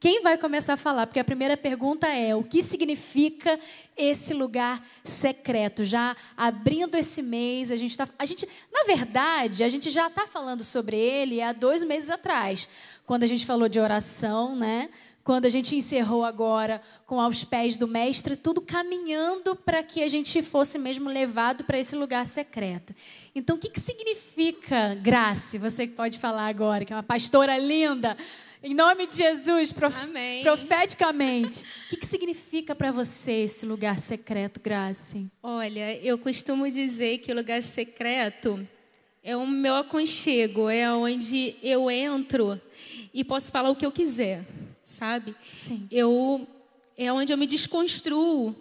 Quem 0.00 0.22
vai 0.22 0.38
começar 0.38 0.74
a 0.74 0.76
falar? 0.76 1.08
Porque 1.08 1.18
a 1.18 1.24
primeira 1.24 1.56
pergunta 1.56 2.06
é: 2.06 2.34
o 2.34 2.44
que 2.44 2.62
significa 2.62 3.58
esse 3.96 4.32
lugar 4.32 4.80
secreto? 5.02 5.82
Já 5.82 6.16
abrindo 6.36 6.94
esse 6.94 7.20
mês, 7.20 7.72
a 7.72 7.76
gente 7.76 7.90
está. 7.90 8.08
A 8.16 8.24
gente, 8.24 8.48
na 8.72 8.84
verdade, 8.84 9.64
a 9.64 9.68
gente 9.68 9.90
já 9.90 10.06
está 10.06 10.24
falando 10.24 10.62
sobre 10.62 10.96
ele 10.96 11.42
há 11.42 11.52
dois 11.52 11.82
meses 11.82 12.10
atrás, 12.10 12.68
quando 13.04 13.24
a 13.24 13.26
gente 13.26 13.44
falou 13.44 13.68
de 13.68 13.80
oração, 13.80 14.54
né? 14.54 14.88
Quando 15.24 15.46
a 15.46 15.50
gente 15.50 15.76
encerrou 15.76 16.24
agora 16.24 16.80
com 17.04 17.20
aos 17.20 17.44
pés 17.44 17.76
do 17.76 17.86
mestre, 17.86 18.34
tudo 18.34 18.62
caminhando 18.62 19.54
para 19.56 19.82
que 19.82 20.02
a 20.02 20.08
gente 20.08 20.40
fosse 20.42 20.78
mesmo 20.78 21.10
levado 21.10 21.64
para 21.64 21.78
esse 21.78 21.94
lugar 21.94 22.24
secreto. 22.24 22.94
Então, 23.34 23.56
o 23.56 23.58
que, 23.58 23.68
que 23.68 23.78
significa, 23.78 24.94
Grace? 25.02 25.58
Você 25.58 25.86
que 25.86 25.94
pode 25.94 26.18
falar 26.18 26.46
agora, 26.46 26.82
que 26.82 26.94
é 26.94 26.96
uma 26.96 27.02
pastora 27.02 27.58
linda. 27.58 28.16
Em 28.62 28.74
nome 28.74 29.06
de 29.06 29.16
Jesus, 29.16 29.72
prof... 29.72 29.94
profeticamente. 30.42 31.64
O 31.86 31.90
que, 31.90 31.96
que 31.96 32.06
significa 32.06 32.74
para 32.74 32.90
você 32.90 33.32
esse 33.32 33.64
lugar 33.64 33.98
secreto, 33.98 34.60
Grace? 34.60 35.26
Olha, 35.42 35.96
eu 36.04 36.18
costumo 36.18 36.70
dizer 36.70 37.18
que 37.18 37.32
o 37.32 37.34
lugar 37.34 37.62
secreto 37.62 38.66
é 39.22 39.36
o 39.36 39.46
meu 39.46 39.76
aconchego, 39.76 40.68
é 40.68 40.92
onde 40.92 41.54
eu 41.62 41.90
entro 41.90 42.60
e 43.14 43.24
posso 43.24 43.50
falar 43.50 43.70
o 43.70 43.76
que 43.76 43.86
eu 43.86 43.92
quiser, 43.92 44.44
sabe? 44.82 45.34
Sim. 45.48 45.88
Eu 45.90 46.46
é 46.96 47.12
onde 47.12 47.32
eu 47.32 47.38
me 47.38 47.46
desconstruo. 47.46 48.54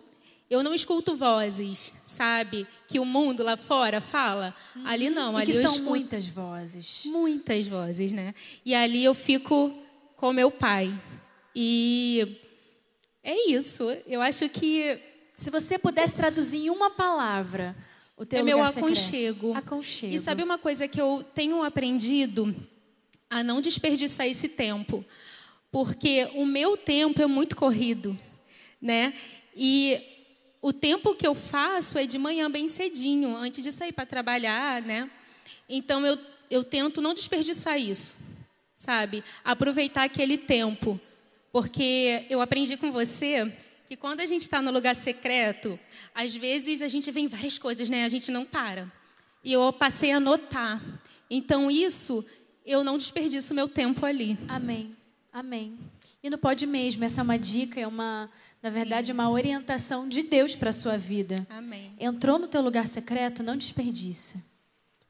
Eu 0.50 0.64
não 0.64 0.74
escuto 0.74 1.16
vozes, 1.16 1.92
sabe? 2.06 2.66
Que 2.88 3.00
o 3.00 3.06
mundo 3.06 3.44
lá 3.44 3.58
fora 3.58 4.00
fala. 4.00 4.56
Ali 4.86 5.10
não, 5.10 5.34
e 5.34 5.42
ali 5.42 5.52
que 5.52 5.58
eu 5.58 5.62
são 5.62 5.72
escuto 5.72 5.90
muitas 5.90 6.28
vozes. 6.28 7.04
muitas 7.08 7.68
vozes, 7.68 8.14
né? 8.14 8.34
E 8.64 8.74
ali 8.74 9.04
eu 9.04 9.14
fico 9.14 9.74
com 10.17 10.34
meu 10.34 10.51
pai. 10.51 10.93
E 11.56 12.39
é 13.23 13.51
isso. 13.51 13.84
Eu 14.06 14.21
acho 14.21 14.49
que 14.49 14.99
Se 15.38 15.49
você 15.51 15.77
pudesse 15.77 16.15
traduzir 16.15 16.65
em 16.65 16.69
uma 16.69 16.89
palavra 16.89 17.75
o 18.17 18.25
teu 18.25 18.39
é 18.39 18.43
meu 18.43 18.63
aconchego. 18.63 19.56
Aconchego. 19.56 20.13
E 20.13 20.17
sabe 20.17 20.41
uma 20.41 20.58
coisa 20.58 20.88
que 20.88 20.99
eu 20.99 21.23
tenho 21.36 21.63
aprendido 21.63 22.53
a 23.30 23.43
não 23.43 23.62
desperdiçar 23.62 24.25
esse 24.25 24.49
tempo, 24.49 25.06
porque 25.71 26.27
o 26.34 26.43
meu 26.43 26.75
tempo 26.75 27.21
é 27.21 27.27
muito 27.27 27.56
corrido, 27.56 28.17
né? 28.82 29.13
E 29.56 30.01
o 30.62 30.73
tempo 30.73 31.13
que 31.13 31.27
eu 31.27 31.36
faço 31.36 31.99
é 31.99 32.08
de 32.08 32.17
manhã 32.17 32.49
bem 32.49 32.67
cedinho, 32.67 33.36
antes 33.38 33.63
de 33.63 33.71
sair 33.71 33.91
para 33.91 34.06
trabalhar, 34.06 34.82
né? 34.82 35.10
Então 35.69 36.06
eu 36.06 36.17
eu 36.49 36.63
tento 36.63 37.01
não 37.01 37.13
desperdiçar 37.13 37.77
isso, 37.80 38.37
sabe? 38.78 39.24
Aproveitar 39.44 40.04
aquele 40.04 40.38
tempo, 40.38 41.00
porque 41.52 42.26
eu 42.30 42.40
aprendi 42.40 42.78
com 42.78 42.92
você 42.92 43.52
que 43.90 43.98
quando 43.98 44.20
a 44.20 44.26
gente 44.26 44.42
está 44.42 44.62
no 44.62 44.70
lugar 44.70 44.96
secreto, 44.96 45.80
às 46.13 46.36
vezes 46.36 46.82
a 46.82 46.88
gente 46.88 47.10
vê 47.10 47.28
várias 47.28 47.58
coisas, 47.58 47.90
né? 47.90 48.06
A 48.06 48.10
gente 48.10 48.32
não 48.32 48.46
para. 48.46 48.92
E 49.44 49.54
eu 49.54 49.74
passei 49.74 50.12
a 50.12 50.20
notar. 50.20 50.82
Então 51.30 51.72
isso 51.72 52.24
eu 52.66 52.84
não 52.84 52.98
desperdiço 52.98 53.54
meu 53.54 53.68
tempo 53.68 54.06
ali. 54.06 54.38
Amém. 54.48 54.96
Amém. 55.34 55.78
E 56.22 56.30
não 56.30 56.38
pode 56.38 56.66
mesmo, 56.66 57.04
essa 57.04 57.22
é 57.22 57.24
uma 57.24 57.38
dica, 57.38 57.80
é 57.80 57.88
uma, 57.88 58.30
na 58.62 58.70
verdade, 58.70 59.12
uma 59.12 59.30
orientação 59.30 60.10
de 60.10 60.24
Deus 60.24 60.56
para 60.56 60.72
a 60.72 60.74
sua 60.74 60.98
vida. 60.98 61.46
Amém. 61.50 61.94
Entrou 62.00 62.38
no 62.38 62.48
teu 62.48 62.62
lugar 62.62 62.88
secreto, 62.88 63.44
não 63.44 63.56
desperdiça. 63.56 64.44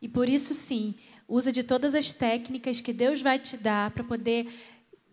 E 0.01 0.07
por 0.07 0.29
isso, 0.29 0.53
sim, 0.53 0.93
usa 1.27 1.51
de 1.51 1.63
todas 1.63 1.93
as 1.93 2.11
técnicas 2.11 2.79
que 2.79 2.93
Deus 2.93 3.21
vai 3.21 3.37
te 3.37 3.57
dar 3.57 3.91
para 3.91 4.03
poder 4.03 4.47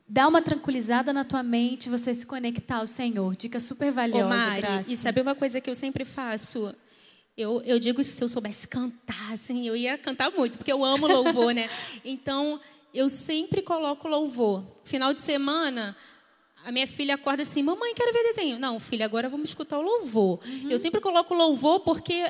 dar 0.08 0.28
uma 0.28 0.42
tranquilizada 0.42 1.12
na 1.12 1.24
tua 1.24 1.42
mente, 1.42 1.88
você 1.88 2.14
se 2.14 2.26
conectar 2.26 2.76
ao 2.76 2.86
Senhor. 2.86 3.34
Dica 3.34 3.58
super 3.58 3.90
Ô, 3.90 3.94
valiosa, 3.94 4.28
Mari, 4.28 4.60
Graça. 4.60 4.92
e 4.92 4.96
sabe 4.96 5.20
uma 5.20 5.34
coisa 5.34 5.60
que 5.60 5.68
eu 5.68 5.74
sempre 5.74 6.04
faço? 6.04 6.74
Eu, 7.36 7.60
eu 7.62 7.80
digo 7.80 8.02
se 8.04 8.22
eu 8.22 8.28
soubesse 8.28 8.68
cantar, 8.68 9.32
assim, 9.32 9.66
eu 9.66 9.74
ia 9.74 9.98
cantar 9.98 10.30
muito, 10.30 10.56
porque 10.56 10.72
eu 10.72 10.84
amo 10.84 11.06
louvor, 11.06 11.52
né? 11.52 11.68
Então, 12.04 12.60
eu 12.92 13.08
sempre 13.08 13.60
coloco 13.60 14.06
louvor. 14.06 14.62
Final 14.84 15.12
de 15.12 15.20
semana, 15.20 15.96
a 16.64 16.70
minha 16.70 16.86
filha 16.86 17.16
acorda 17.16 17.42
assim, 17.42 17.62
mamãe, 17.62 17.92
quero 17.92 18.12
ver 18.12 18.22
desenho. 18.22 18.58
Não, 18.58 18.78
filha, 18.78 19.04
agora 19.04 19.28
vamos 19.28 19.48
escutar 19.48 19.78
o 19.78 19.82
louvor. 19.82 20.38
Uhum. 20.46 20.70
Eu 20.70 20.78
sempre 20.78 21.00
coloco 21.00 21.34
louvor 21.34 21.80
porque 21.80 22.24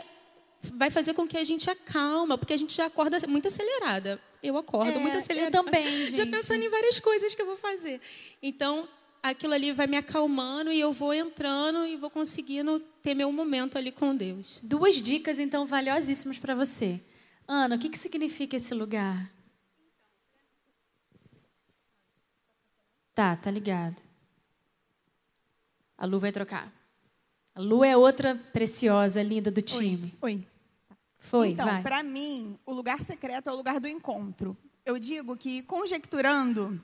vai 0.74 0.90
fazer 0.90 1.14
com 1.14 1.26
que 1.26 1.36
a 1.36 1.44
gente 1.44 1.68
acalma, 1.70 2.36
porque 2.38 2.52
a 2.52 2.56
gente 2.56 2.74
já 2.74 2.86
acorda 2.86 3.18
muito 3.26 3.48
acelerada. 3.48 4.20
Eu 4.42 4.56
acordo 4.56 4.92
É, 4.92 4.98
muito 4.98 5.14
eu 5.14 5.18
acelerada. 5.18 5.50
também, 5.50 5.86
Já 6.10 6.16
gente. 6.24 6.30
pensando 6.30 6.62
em 6.62 6.68
várias 6.68 6.98
coisas 7.00 7.34
que 7.34 7.42
eu 7.42 7.46
vou 7.46 7.56
fazer. 7.56 8.00
Então, 8.42 8.88
aquilo 9.22 9.54
ali 9.54 9.72
vai 9.72 9.86
me 9.86 9.96
acalmando 9.96 10.70
e 10.72 10.78
eu 10.78 10.92
vou 10.92 11.14
entrando 11.14 11.86
e 11.86 11.96
vou 11.96 12.10
conseguindo 12.10 12.78
ter 13.02 13.14
meu 13.14 13.30
momento 13.32 13.78
ali 13.78 13.90
com 13.90 14.14
Deus. 14.14 14.60
Duas 14.62 15.00
dicas, 15.00 15.38
então, 15.38 15.64
valiosíssimas 15.66 16.38
para 16.38 16.54
você. 16.54 17.00
Ana, 17.48 17.76
o 17.76 17.78
que, 17.78 17.88
que 17.88 17.98
significa 17.98 18.56
esse 18.56 18.74
lugar? 18.74 19.30
Tá, 23.14 23.36
tá 23.36 23.50
ligado. 23.50 24.02
A 25.96 26.04
Lu 26.06 26.18
vai 26.18 26.32
trocar. 26.32 26.72
A 27.54 27.60
Lu 27.60 27.84
é 27.84 27.96
outra 27.96 28.34
preciosa, 28.52 29.22
linda 29.22 29.50
do 29.50 29.62
time. 29.62 30.12
Oi. 30.20 30.40
Foi, 31.24 31.48
então, 31.48 31.82
para 31.82 32.02
mim, 32.02 32.58
o 32.66 32.72
lugar 32.72 33.00
secreto 33.00 33.48
é 33.48 33.52
o 33.52 33.56
lugar 33.56 33.80
do 33.80 33.88
encontro. 33.88 34.56
Eu 34.84 34.98
digo 34.98 35.34
que, 35.36 35.62
conjecturando, 35.62 36.78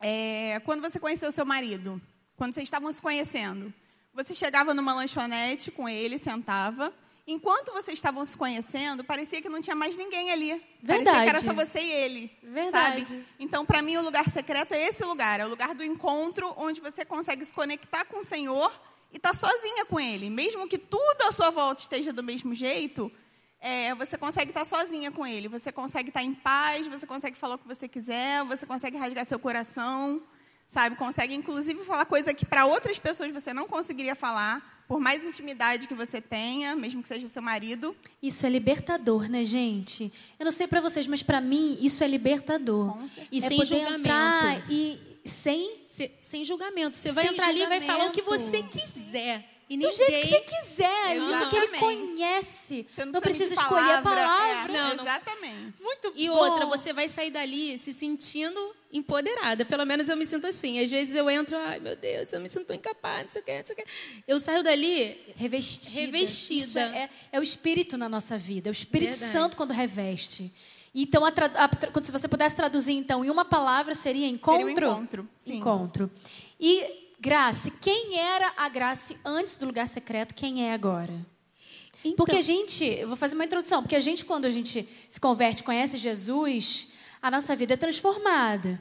é, 0.00 0.60
quando 0.64 0.80
você 0.80 0.98
conheceu 0.98 1.30
seu 1.30 1.46
marido, 1.46 2.02
quando 2.36 2.52
vocês 2.52 2.66
estavam 2.66 2.92
se 2.92 3.00
conhecendo, 3.00 3.72
você 4.12 4.34
chegava 4.34 4.74
numa 4.74 4.92
lanchonete 4.92 5.70
com 5.70 5.88
ele, 5.88 6.18
sentava. 6.18 6.92
Enquanto 7.28 7.72
vocês 7.72 7.96
estavam 7.96 8.24
se 8.24 8.36
conhecendo, 8.36 9.04
parecia 9.04 9.40
que 9.40 9.48
não 9.48 9.60
tinha 9.60 9.76
mais 9.76 9.94
ninguém 9.94 10.32
ali. 10.32 10.60
Parecia 10.84 11.04
que 11.04 11.18
era 11.18 11.40
Verdade. 11.40 11.44
só 11.44 11.52
você 11.52 11.78
e 11.78 11.92
ele. 11.92 12.32
Verdade. 12.42 13.04
Sabe? 13.04 13.24
Então, 13.38 13.64
para 13.64 13.82
mim, 13.82 13.96
o 13.98 14.02
lugar 14.02 14.28
secreto 14.28 14.72
é 14.72 14.88
esse 14.88 15.04
lugar. 15.04 15.38
É 15.38 15.46
o 15.46 15.48
lugar 15.48 15.74
do 15.76 15.84
encontro, 15.84 16.52
onde 16.56 16.80
você 16.80 17.04
consegue 17.04 17.44
se 17.44 17.54
conectar 17.54 18.04
com 18.06 18.18
o 18.18 18.24
Senhor 18.24 18.72
e 19.12 19.16
estar 19.16 19.34
sozinha 19.34 19.84
com 19.84 20.00
Ele. 20.00 20.28
Mesmo 20.28 20.66
que 20.66 20.78
tudo 20.78 21.22
à 21.22 21.30
sua 21.30 21.50
volta 21.50 21.82
esteja 21.82 22.12
do 22.12 22.22
mesmo 22.22 22.54
jeito, 22.54 23.12
é, 23.60 23.94
você 23.94 24.16
consegue 24.16 24.50
estar 24.50 24.64
sozinha 24.64 25.10
com 25.10 25.26
Ele. 25.26 25.48
Você 25.48 25.72
consegue 25.72 26.08
estar 26.10 26.22
em 26.22 26.34
paz, 26.34 26.86
você 26.86 27.06
consegue 27.06 27.36
falar 27.36 27.56
o 27.56 27.58
que 27.58 27.66
você 27.68 27.88
quiser, 27.88 28.44
você 28.44 28.66
consegue 28.66 28.96
rasgar 28.96 29.24
seu 29.24 29.38
coração, 29.38 30.22
sabe? 30.66 30.96
Consegue, 30.96 31.34
inclusive, 31.34 31.82
falar 31.84 32.04
coisa 32.04 32.32
que 32.34 32.46
para 32.46 32.66
outras 32.66 32.98
pessoas 32.98 33.32
você 33.32 33.52
não 33.52 33.66
conseguiria 33.66 34.14
falar, 34.14 34.84
por 34.86 35.00
mais 35.00 35.22
intimidade 35.24 35.86
que 35.86 35.92
você 35.94 36.18
tenha, 36.20 36.74
mesmo 36.74 37.02
que 37.02 37.08
seja 37.08 37.28
seu 37.28 37.42
marido. 37.42 37.94
Isso 38.22 38.46
é 38.46 38.48
libertador, 38.48 39.28
né, 39.28 39.44
gente? 39.44 40.10
Eu 40.38 40.44
não 40.44 40.52
sei 40.52 40.66
para 40.66 40.80
vocês, 40.80 41.06
mas 41.06 41.22
para 41.22 41.40
mim 41.40 41.76
isso 41.80 42.02
é 42.02 42.08
libertador. 42.08 42.96
E 43.30 43.38
é 43.38 43.40
sem 43.48 43.56
poder 43.58 43.66
julgamento. 43.80 43.98
entrar 44.00 44.70
e 44.70 44.98
sem 45.26 45.82
Se- 45.88 46.10
sem 46.22 46.42
julgamento. 46.44 46.96
Você 46.96 47.12
vai 47.12 47.24
Sem 47.24 47.32
entrar 47.34 47.48
ali 47.48 47.62
e 47.62 47.66
vai 47.66 47.80
falar 47.82 48.06
o 48.06 48.12
que 48.12 48.22
você 48.22 48.62
quiser. 48.62 49.57
E 49.70 49.76
do 49.76 49.86
ninguém... 49.86 49.92
jeito 49.92 50.20
que 50.20 50.28
você 50.28 50.40
quiser, 50.40 51.04
ali, 51.08 51.20
porque 51.20 51.56
ele 51.56 51.66
Exatamente. 51.66 51.78
conhece. 51.78 52.86
Você 52.90 53.04
não, 53.04 53.12
não 53.12 53.20
precisa 53.20 53.52
escolher 53.54 53.92
a 53.96 54.02
palavra. 54.02 54.72
É, 54.72 54.76
Não, 54.78 54.94
não. 54.96 55.04
Exatamente. 55.04 55.82
Muito 55.82 56.12
E 56.16 56.28
bom. 56.28 56.36
outra, 56.36 56.64
você 56.64 56.92
vai 56.92 57.06
sair 57.06 57.30
dali 57.30 57.78
se 57.78 57.92
sentindo 57.92 58.74
empoderada. 58.90 59.66
Pelo 59.66 59.84
menos 59.84 60.08
eu 60.08 60.16
me 60.16 60.24
sinto 60.24 60.46
assim. 60.46 60.82
Às 60.82 60.90
vezes 60.90 61.14
eu 61.14 61.28
entro, 61.28 61.54
ai 61.56 61.78
meu 61.80 61.94
Deus, 61.94 62.32
eu 62.32 62.40
me 62.40 62.48
sinto 62.48 62.72
incapaz, 62.72 63.24
não 63.24 63.30
sei 63.30 63.42
o 63.42 63.44
que, 63.44 63.58
não 63.58 63.66
sei 63.66 63.74
o 63.74 63.76
que. 63.76 63.84
Eu 64.26 64.40
saio 64.40 64.62
dali 64.62 65.18
Revestida. 65.36 66.00
Revestida. 66.00 66.64
Isso 66.64 66.78
é, 66.78 66.82
é- 67.02 67.10
é 67.32 67.38
o 67.38 67.42
Espírito 67.42 67.98
na 67.98 68.08
nossa 68.08 68.38
vida. 68.38 68.68
É 68.68 68.70
o 68.70 68.72
Espírito 68.72 69.10
Verdade. 69.10 69.32
Santo 69.32 69.56
quando 69.56 69.72
reveste. 69.72 70.50
Então, 70.94 71.22
a 71.24 71.28
a 71.28 72.00
se 72.02 72.10
você 72.10 72.26
pudesse 72.26 72.56
traduzir, 72.56 72.94
então, 72.94 73.22
em 73.22 73.28
uma 73.30 73.44
palavra, 73.44 73.94
seria 73.94 74.26
encontro? 74.26 74.66
Seria 74.66 74.88
o 74.88 74.90
encontro, 74.92 75.28
sim. 75.36 75.56
Encontro. 75.58 76.10
E, 76.58 77.07
Grace, 77.20 77.72
quem 77.80 78.16
era 78.16 78.52
a 78.56 78.68
Grace 78.68 79.18
antes 79.24 79.56
do 79.56 79.66
lugar 79.66 79.88
secreto, 79.88 80.34
quem 80.34 80.68
é 80.68 80.72
agora? 80.72 81.26
Então, 82.04 82.14
Porque 82.14 82.36
a 82.36 82.40
gente, 82.40 82.84
eu 82.84 83.08
vou 83.08 83.16
fazer 83.16 83.34
uma 83.34 83.44
introdução, 83.44 83.82
porque 83.82 83.96
a 83.96 84.00
gente, 84.00 84.24
quando 84.24 84.44
a 84.44 84.50
gente 84.50 84.88
se 85.08 85.20
converte, 85.20 85.64
conhece 85.64 85.98
Jesus, 85.98 86.92
a 87.20 87.28
nossa 87.28 87.56
vida 87.56 87.74
é 87.74 87.76
transformada. 87.76 88.80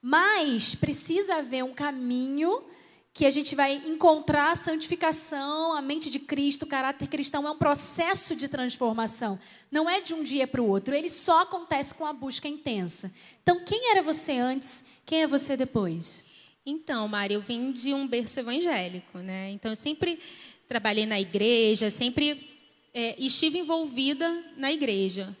Mas 0.00 0.74
precisa 0.74 1.36
haver 1.36 1.64
um 1.64 1.74
caminho 1.74 2.64
que 3.12 3.26
a 3.26 3.30
gente 3.30 3.54
vai 3.54 3.74
encontrar 3.86 4.52
a 4.52 4.56
santificação, 4.56 5.74
a 5.74 5.82
mente 5.82 6.08
de 6.10 6.18
Cristo, 6.18 6.64
o 6.64 6.68
caráter 6.68 7.08
cristão 7.08 7.46
é 7.46 7.50
um 7.50 7.56
processo 7.56 8.36
de 8.36 8.46
transformação. 8.46 9.38
Não 9.70 9.88
é 9.88 10.00
de 10.00 10.14
um 10.14 10.22
dia 10.22 10.46
para 10.46 10.62
o 10.62 10.68
outro, 10.68 10.94
ele 10.94 11.10
só 11.10 11.42
acontece 11.42 11.94
com 11.94 12.06
a 12.06 12.12
busca 12.12 12.48
intensa. 12.48 13.12
Então, 13.42 13.62
quem 13.64 13.90
era 13.90 14.02
você 14.02 14.32
antes? 14.32 14.84
Quem 15.04 15.22
é 15.22 15.26
você 15.26 15.56
depois? 15.56 16.25
Então, 16.68 17.06
Mari, 17.06 17.34
eu 17.34 17.40
vim 17.40 17.70
de 17.70 17.94
um 17.94 18.08
berço 18.08 18.40
evangélico, 18.40 19.18
né? 19.18 19.52
Então, 19.52 19.70
eu 19.70 19.76
sempre 19.76 20.18
trabalhei 20.66 21.06
na 21.06 21.20
igreja, 21.20 21.90
sempre 21.90 22.50
é, 22.92 23.14
estive 23.18 23.58
envolvida 23.58 24.44
na 24.56 24.72
igreja. 24.72 25.36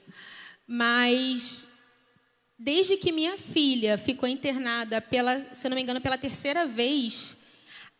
Mas 0.68 1.68
desde 2.56 2.96
que 2.96 3.10
minha 3.10 3.36
filha 3.36 3.98
ficou 3.98 4.28
internada 4.28 5.00
pela, 5.00 5.52
se 5.52 5.66
eu 5.66 5.70
não 5.70 5.74
me 5.74 5.82
engano, 5.82 6.00
pela 6.00 6.16
terceira 6.16 6.64
vez, 6.64 7.38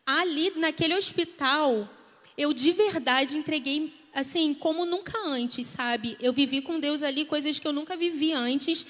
ali 0.05 0.53
naquele 0.55 0.95
hospital, 0.95 1.89
eu 2.37 2.53
de 2.53 2.71
verdade 2.71 3.37
entreguei 3.37 3.93
assim, 4.13 4.53
como 4.53 4.85
nunca 4.85 5.19
antes, 5.25 5.67
sabe? 5.67 6.15
Eu 6.21 6.31
vivi 6.31 6.61
com 6.61 6.79
Deus 6.79 7.03
ali 7.03 7.25
coisas 7.25 7.59
que 7.59 7.67
eu 7.67 7.73
nunca 7.73 7.97
vivi 7.97 8.31
antes. 8.31 8.87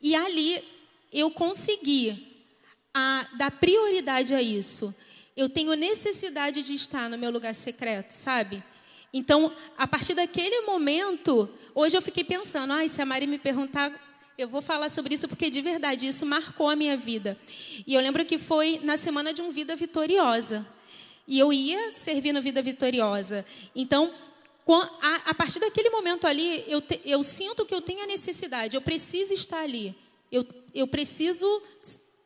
E 0.00 0.16
ali 0.16 0.60
eu 1.12 1.30
consegui 1.30 2.31
a, 2.94 3.26
dar 3.34 3.50
prioridade 3.50 4.34
a 4.34 4.42
isso. 4.42 4.94
Eu 5.36 5.48
tenho 5.48 5.74
necessidade 5.74 6.62
de 6.62 6.74
estar 6.74 7.08
no 7.08 7.16
meu 7.16 7.30
lugar 7.30 7.54
secreto, 7.54 8.10
sabe? 8.10 8.62
Então, 9.12 9.52
a 9.76 9.86
partir 9.86 10.14
daquele 10.14 10.62
momento, 10.62 11.48
hoje 11.74 11.96
eu 11.96 12.02
fiquei 12.02 12.24
pensando, 12.24 12.72
ah, 12.72 12.86
se 12.88 13.00
a 13.00 13.06
Mari 13.06 13.26
me 13.26 13.38
perguntar, 13.38 13.92
eu 14.38 14.48
vou 14.48 14.62
falar 14.62 14.88
sobre 14.88 15.14
isso 15.14 15.28
porque 15.28 15.50
de 15.50 15.60
verdade 15.60 16.06
isso 16.06 16.24
marcou 16.24 16.68
a 16.68 16.76
minha 16.76 16.96
vida. 16.96 17.38
E 17.86 17.94
eu 17.94 18.00
lembro 18.00 18.24
que 18.24 18.38
foi 18.38 18.80
na 18.82 18.96
semana 18.96 19.32
de 19.32 19.42
um 19.42 19.50
Vida 19.50 19.76
Vitoriosa. 19.76 20.66
E 21.28 21.38
eu 21.38 21.52
ia 21.52 21.92
servir 21.94 22.32
no 22.32 22.42
Vida 22.42 22.62
Vitoriosa. 22.62 23.44
Então, 23.74 24.12
a, 25.26 25.34
partir 25.34 25.60
daquele 25.60 25.90
momento 25.90 26.26
ali, 26.26 26.64
eu, 26.66 26.80
te, 26.80 27.00
eu 27.04 27.22
sinto 27.22 27.64
que 27.64 27.74
eu 27.74 27.80
tenho 27.80 28.02
a 28.02 28.06
necessidade, 28.06 28.76
eu 28.76 28.82
preciso 28.82 29.34
estar 29.34 29.60
ali. 29.60 29.94
Eu, 30.30 30.46
eu 30.74 30.86
preciso. 30.88 31.62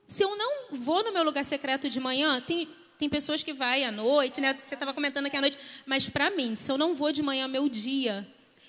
Se 0.07 0.23
eu 0.23 0.37
não 0.37 0.69
vou 0.73 1.03
no 1.03 1.13
meu 1.13 1.25
lugar 1.25 1.45
secreto 1.45 1.89
de 1.89 1.99
manhã, 1.99 2.41
tem, 2.41 2.69
tem 2.99 3.09
pessoas 3.09 3.43
que 3.43 3.53
vai 3.53 3.85
à 3.85 3.91
noite, 3.91 4.41
né? 4.41 4.55
Você 4.55 4.75
estava 4.75 4.95
comentando 4.95 5.27
aqui 5.27 5.37
à 5.37 5.41
noite, 5.41 5.59
mas 5.85 6.09
para 6.09 6.31
mim, 6.31 6.55
se 6.55 6.71
eu 6.71 6.79
não 6.79 6.95
vou 6.95 7.11
de 7.11 7.23
manhã, 7.23 7.49
meu 7.49 7.69
dia 7.69 8.27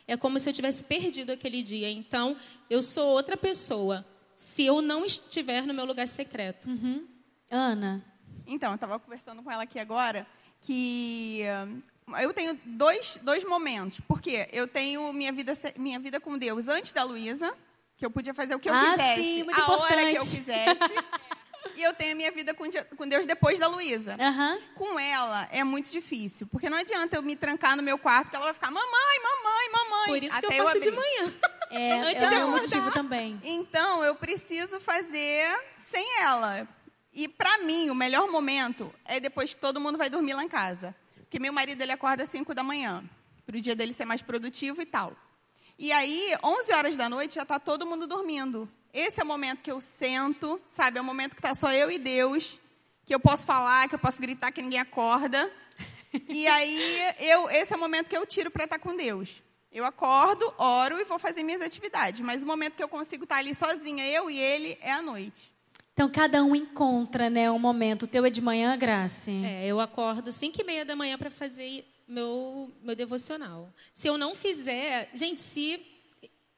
é 0.07 0.15
como 0.15 0.39
se 0.39 0.49
eu 0.49 0.53
tivesse 0.53 0.83
perdido 0.85 1.31
aquele 1.31 1.61
dia. 1.61 1.89
Então, 1.89 2.35
eu 2.69 2.81
sou 2.81 3.09
outra 3.09 3.35
pessoa 3.35 4.05
se 4.35 4.65
eu 4.65 4.81
não 4.81 5.05
estiver 5.05 5.63
no 5.63 5.73
meu 5.73 5.85
lugar 5.85 6.07
secreto. 6.07 6.69
Uhum. 6.69 7.05
Ana. 7.51 8.03
Então, 8.45 8.69
eu 8.69 8.75
estava 8.75 8.97
conversando 8.97 9.43
com 9.43 9.51
ela 9.51 9.63
aqui 9.63 9.79
agora 9.79 10.25
que 10.61 11.43
uh, 12.07 12.21
eu 12.21 12.33
tenho 12.33 12.57
dois, 12.65 13.19
dois 13.21 13.43
momentos. 13.43 13.99
Porque 14.07 14.47
eu 14.51 14.67
tenho 14.67 15.11
minha 15.11 15.31
vida, 15.31 15.53
minha 15.77 15.99
vida 15.99 16.19
com 16.19 16.37
Deus 16.37 16.67
antes 16.69 16.91
da 16.93 17.03
Luísa, 17.03 17.53
que 17.97 18.05
eu 18.05 18.11
podia 18.11 18.33
fazer 18.33 18.53
o 18.55 18.59
que 18.59 18.69
eu 18.69 18.73
ah, 18.73 18.91
quisesse, 18.91 19.23
sim, 19.23 19.41
a 19.41 19.43
importante. 19.43 19.81
hora 19.81 20.05
que 20.05 20.17
eu 20.17 20.21
quisesse. 20.21 20.93
e 21.75 21.81
eu 21.81 21.93
tenho 21.93 22.13
a 22.13 22.15
minha 22.15 22.31
vida 22.31 22.53
com 22.53 23.07
Deus 23.07 23.25
depois 23.25 23.57
da 23.57 23.67
Luísa. 23.67 24.15
Uhum. 24.19 24.61
Com 24.75 24.99
ela 24.99 25.47
é 25.51 25.63
muito 25.63 25.91
difícil, 25.91 26.47
porque 26.47 26.69
não 26.69 26.77
adianta 26.77 27.15
eu 27.15 27.23
me 27.23 27.35
trancar 27.35 27.75
no 27.75 27.81
meu 27.81 27.97
quarto 27.97 28.29
que 28.29 28.35
ela 28.35 28.45
vai 28.45 28.53
ficar 28.53 28.69
mamãe, 28.69 29.21
mamãe, 29.23 29.71
mamãe. 29.71 30.07
Por 30.07 30.23
isso 30.23 30.39
que 30.39 30.45
eu 30.45 30.51
faço 30.63 30.77
eu 30.77 30.81
de 30.81 30.91
manhã. 30.91 31.33
É, 31.69 31.99
Antes 31.99 32.21
é 32.21 32.45
o 32.45 32.51
motivo 32.51 32.91
também. 32.91 33.37
Então 33.43 34.01
eu 34.01 34.15
preciso 34.15 34.79
fazer 34.79 35.45
sem 35.77 36.21
ela. 36.21 36.65
E 37.11 37.27
para 37.27 37.57
mim 37.57 37.89
o 37.89 37.95
melhor 37.95 38.31
momento 38.31 38.89
é 39.03 39.19
depois 39.19 39.53
que 39.53 39.59
todo 39.59 39.77
mundo 39.77 39.97
vai 39.97 40.09
dormir 40.09 40.33
lá 40.33 40.45
em 40.45 40.47
casa, 40.47 40.95
porque 41.17 41.39
meu 41.41 41.51
marido 41.51 41.81
ele 41.81 41.91
acorda 41.91 42.23
às 42.23 42.29
5 42.29 42.55
da 42.55 42.63
manhã, 42.63 43.03
para 43.45 43.57
o 43.57 43.59
dia 43.59 43.75
dele 43.75 43.91
ser 43.91 44.05
mais 44.05 44.21
produtivo 44.21 44.81
e 44.81 44.85
tal. 44.85 45.13
E 45.79 45.91
aí, 45.91 46.35
11 46.43 46.73
horas 46.73 46.97
da 46.97 47.07
noite 47.07 47.35
já 47.35 47.43
está 47.43 47.59
todo 47.59 47.85
mundo 47.85 48.07
dormindo. 48.07 48.67
Esse 48.91 49.21
é 49.21 49.23
o 49.23 49.27
momento 49.27 49.61
que 49.61 49.71
eu 49.71 49.79
sento, 49.79 50.59
sabe? 50.65 50.97
É 50.97 51.01
o 51.01 51.03
momento 51.03 51.35
que 51.35 51.39
está 51.39 51.53
só 51.53 51.71
eu 51.71 51.91
e 51.91 51.99
Deus, 51.99 52.59
que 53.05 53.13
eu 53.13 53.19
posso 53.19 53.45
falar, 53.45 53.87
que 53.87 53.93
eu 53.93 53.99
posso 53.99 54.19
gritar 54.19 54.51
que 54.51 54.59
ninguém 54.59 54.79
acorda. 54.79 55.51
E 56.29 56.47
aí, 56.49 57.01
eu, 57.19 57.47
esse 57.51 57.73
é 57.73 57.77
o 57.77 57.79
momento 57.79 58.09
que 58.09 58.17
eu 58.17 58.25
tiro 58.25 58.49
para 58.49 58.63
estar 58.63 58.79
tá 58.79 58.83
com 58.83 58.95
Deus. 58.95 59.43
Eu 59.71 59.85
acordo, 59.85 60.51
oro 60.57 60.99
e 60.99 61.03
vou 61.03 61.19
fazer 61.19 61.43
minhas 61.43 61.61
atividades. 61.61 62.21
Mas 62.21 62.41
o 62.41 62.47
momento 62.47 62.75
que 62.75 62.81
eu 62.81 62.89
consigo 62.89 63.25
estar 63.25 63.35
tá 63.35 63.41
ali 63.41 63.53
sozinha, 63.53 64.03
eu 64.07 64.31
e 64.31 64.39
ele, 64.39 64.79
é 64.81 64.91
à 64.91 65.01
noite. 65.03 65.53
Então, 65.93 66.09
cada 66.09 66.43
um 66.43 66.55
encontra, 66.55 67.29
né, 67.29 67.51
um 67.51 67.59
momento. 67.59 68.03
O 68.03 68.07
teu 68.07 68.25
é 68.25 68.31
de 68.31 68.41
manhã, 68.41 68.75
Graça? 68.75 69.29
É, 69.29 69.67
eu 69.67 69.79
acordo 69.79 70.31
5 70.31 70.59
e 70.59 70.63
meia 70.63 70.85
da 70.85 70.95
manhã 70.95 71.19
para 71.19 71.29
fazer 71.29 71.85
meu, 72.07 72.71
meu 72.81 72.95
devocional. 72.95 73.73
Se 73.93 74.07
eu 74.07 74.17
não 74.17 74.33
fizer... 74.33 75.09
Gente, 75.13 75.41
se 75.41 75.85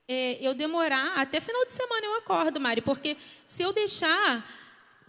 é, 0.08 0.38
eu 0.42 0.54
demorar, 0.54 1.14
até 1.20 1.40
final 1.40 1.66
de 1.66 1.72
semana 1.72 2.06
eu 2.06 2.18
acordo, 2.18 2.60
Mari, 2.60 2.82
porque 2.82 3.16
se 3.46 3.64
eu 3.64 3.72
deixar, 3.72 4.44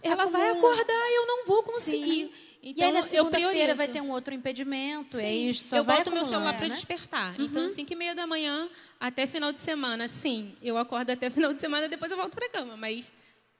ela 0.03 0.23
Acumula. 0.23 0.43
vai 0.43 0.49
acordar 0.49 1.09
e 1.09 1.15
eu 1.15 1.27
não 1.27 1.45
vou 1.45 1.63
conseguir. 1.63 2.25
Sim. 2.25 2.33
Então, 2.63 2.83
e 2.83 2.87
aí 2.87 2.93
na 2.93 3.01
segunda-feira 3.01 3.73
vai 3.73 3.87
ter 3.87 4.01
um 4.01 4.11
outro 4.11 4.33
impedimento. 4.33 5.17
Sim. 5.17 5.47
E 5.49 5.53
só 5.53 5.77
eu 5.77 5.83
vai 5.83 5.97
boto 5.97 6.11
meu 6.11 6.23
celular 6.23 6.53
para 6.53 6.67
né? 6.67 6.75
despertar. 6.75 7.39
Uhum. 7.39 7.45
Então, 7.45 7.67
5 7.67 7.91
e 7.91 7.95
meia 7.95 8.13
da 8.13 8.27
manhã 8.27 8.69
até 8.99 9.25
final 9.25 9.51
de 9.51 9.59
semana, 9.59 10.07
sim. 10.07 10.55
Eu 10.61 10.77
acordo 10.77 11.09
até 11.09 11.29
final 11.31 11.51
de 11.53 11.59
semana, 11.59 11.87
depois 11.89 12.11
eu 12.11 12.17
volto 12.17 12.35
para 12.35 12.45
a 12.45 12.49
cama. 12.49 12.77
Mas 12.77 13.11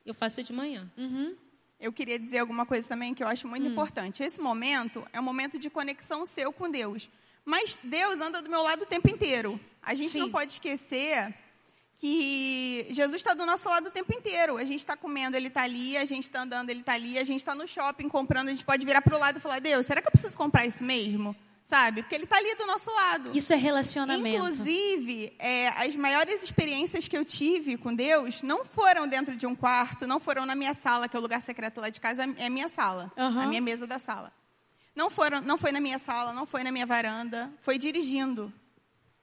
eu 0.05 0.13
faço 0.13 0.43
de 0.43 0.53
manhã. 0.53 0.87
Uhum. 0.95 1.35
Eu 1.81 1.91
queria 1.91 2.19
dizer 2.19 2.37
alguma 2.37 2.63
coisa 2.63 2.87
também 2.87 3.11
que 3.11 3.23
eu 3.23 3.27
acho 3.27 3.47
muito 3.47 3.67
hum. 3.67 3.71
importante. 3.71 4.21
Esse 4.21 4.39
momento 4.39 5.03
é 5.11 5.19
um 5.19 5.23
momento 5.23 5.57
de 5.57 5.67
conexão 5.67 6.23
seu 6.25 6.53
com 6.53 6.69
Deus. 6.69 7.09
Mas 7.43 7.79
Deus 7.83 8.21
anda 8.21 8.39
do 8.39 8.49
meu 8.49 8.61
lado 8.61 8.83
o 8.83 8.85
tempo 8.85 9.09
inteiro. 9.09 9.59
A 9.81 9.95
gente 9.95 10.11
Sim. 10.11 10.19
não 10.19 10.31
pode 10.31 10.51
esquecer 10.51 11.33
que 11.95 12.85
Jesus 12.91 13.15
está 13.15 13.33
do 13.33 13.45
nosso 13.47 13.67
lado 13.67 13.87
o 13.87 13.91
tempo 13.91 14.13
inteiro. 14.15 14.57
A 14.57 14.63
gente 14.63 14.79
está 14.79 14.95
comendo, 14.95 15.35
Ele 15.35 15.47
está 15.47 15.63
ali. 15.63 15.97
A 15.97 16.05
gente 16.05 16.23
está 16.23 16.43
andando, 16.43 16.69
Ele 16.69 16.81
está 16.81 16.93
ali. 16.93 17.17
A 17.17 17.23
gente 17.23 17.39
está 17.39 17.55
no 17.55 17.67
shopping 17.67 18.07
comprando. 18.07 18.49
A 18.49 18.51
gente 18.51 18.63
pode 18.63 18.85
virar 18.85 19.01
para 19.01 19.15
o 19.15 19.19
lado 19.19 19.37
e 19.37 19.41
falar: 19.41 19.59
Deus, 19.59 19.87
será 19.87 20.01
que 20.01 20.07
eu 20.07 20.11
preciso 20.11 20.37
comprar 20.37 20.67
isso 20.67 20.83
mesmo? 20.83 21.35
Sabe? 21.63 22.01
Porque 22.01 22.15
Ele 22.15 22.23
está 22.25 22.37
ali 22.37 22.55
do 22.55 22.65
nosso 22.65 22.91
lado. 22.91 23.31
Isso 23.33 23.53
é 23.53 23.55
relacionamento. 23.55 24.27
Inclusive, 24.35 25.33
é, 25.39 25.69
as 25.85 25.95
maiores 25.95 26.43
experiências 26.43 27.07
que 27.07 27.17
eu 27.17 27.23
tive 27.23 27.77
com 27.77 27.93
Deus 27.93 28.41
não 28.41 28.65
foram 28.65 29.07
dentro 29.07 29.35
de 29.35 29.45
um 29.45 29.55
quarto, 29.55 30.05
não 30.07 30.19
foram 30.19 30.45
na 30.45 30.55
minha 30.55 30.73
sala, 30.73 31.07
que 31.07 31.15
é 31.15 31.19
o 31.19 31.21
lugar 31.21 31.41
secreto 31.41 31.79
lá 31.79 31.89
de 31.89 31.99
casa, 31.99 32.23
é 32.23 32.47
a 32.47 32.49
minha 32.49 32.67
sala, 32.67 33.11
uhum. 33.15 33.41
a 33.41 33.47
minha 33.47 33.61
mesa 33.61 33.87
da 33.87 33.99
sala. 33.99 34.33
Não, 34.95 35.09
foram, 35.09 35.39
não 35.41 35.57
foi 35.57 35.71
na 35.71 35.79
minha 35.79 35.97
sala, 35.97 36.33
não 36.33 36.45
foi 36.45 36.63
na 36.63 36.71
minha 36.71 36.85
varanda, 36.85 37.51
foi 37.61 37.77
dirigindo. 37.77 38.53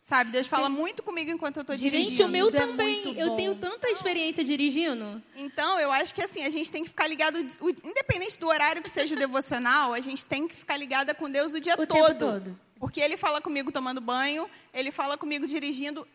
Sabe, 0.01 0.31
Deus 0.31 0.47
fala 0.47 0.69
muito 0.71 1.03
comigo 1.03 1.31
enquanto 1.31 1.59
eu 1.59 1.61
estou 1.61 1.77
dirigindo. 1.77 2.11
Gente, 2.11 2.23
o 2.23 2.29
meu 2.29 2.49
é 2.49 2.53
também. 2.53 3.19
É 3.19 3.23
eu 3.23 3.37
tenho 3.37 3.55
tanta 3.57 3.91
experiência 3.91 4.43
dirigindo. 4.43 5.23
Então, 5.37 5.79
eu 5.79 5.93
acho 5.93 6.15
que 6.15 6.23
assim, 6.23 6.45
a 6.45 6.51
gente 6.51 6.73
tem 6.73 6.83
que 6.83 6.89
ficar 6.89 7.07
ligado, 7.07 7.39
independente 7.85 8.39
do 8.39 8.49
horário 8.49 8.83
que 8.83 8.89
seja 8.89 9.15
o 9.15 9.19
devocional, 9.19 9.93
a 9.93 10.01
gente 10.01 10.25
tem 10.25 10.49
que 10.49 10.57
ficar 10.57 10.77
ligada 10.77 11.15
com 11.15 11.31
Deus 11.31 11.53
o 11.53 11.61
dia 11.61 11.75
o 11.75 11.87
todo. 11.87 12.19
todo. 12.19 12.59
Porque 12.79 13.01
Ele 13.01 13.17
fala 13.17 13.41
comigo 13.41 13.71
tomando 13.73 14.01
banho, 14.01 14.49
Ele 14.73 14.91
fala 14.91 15.19
comigo 15.19 15.47
dirigindo 15.47 16.07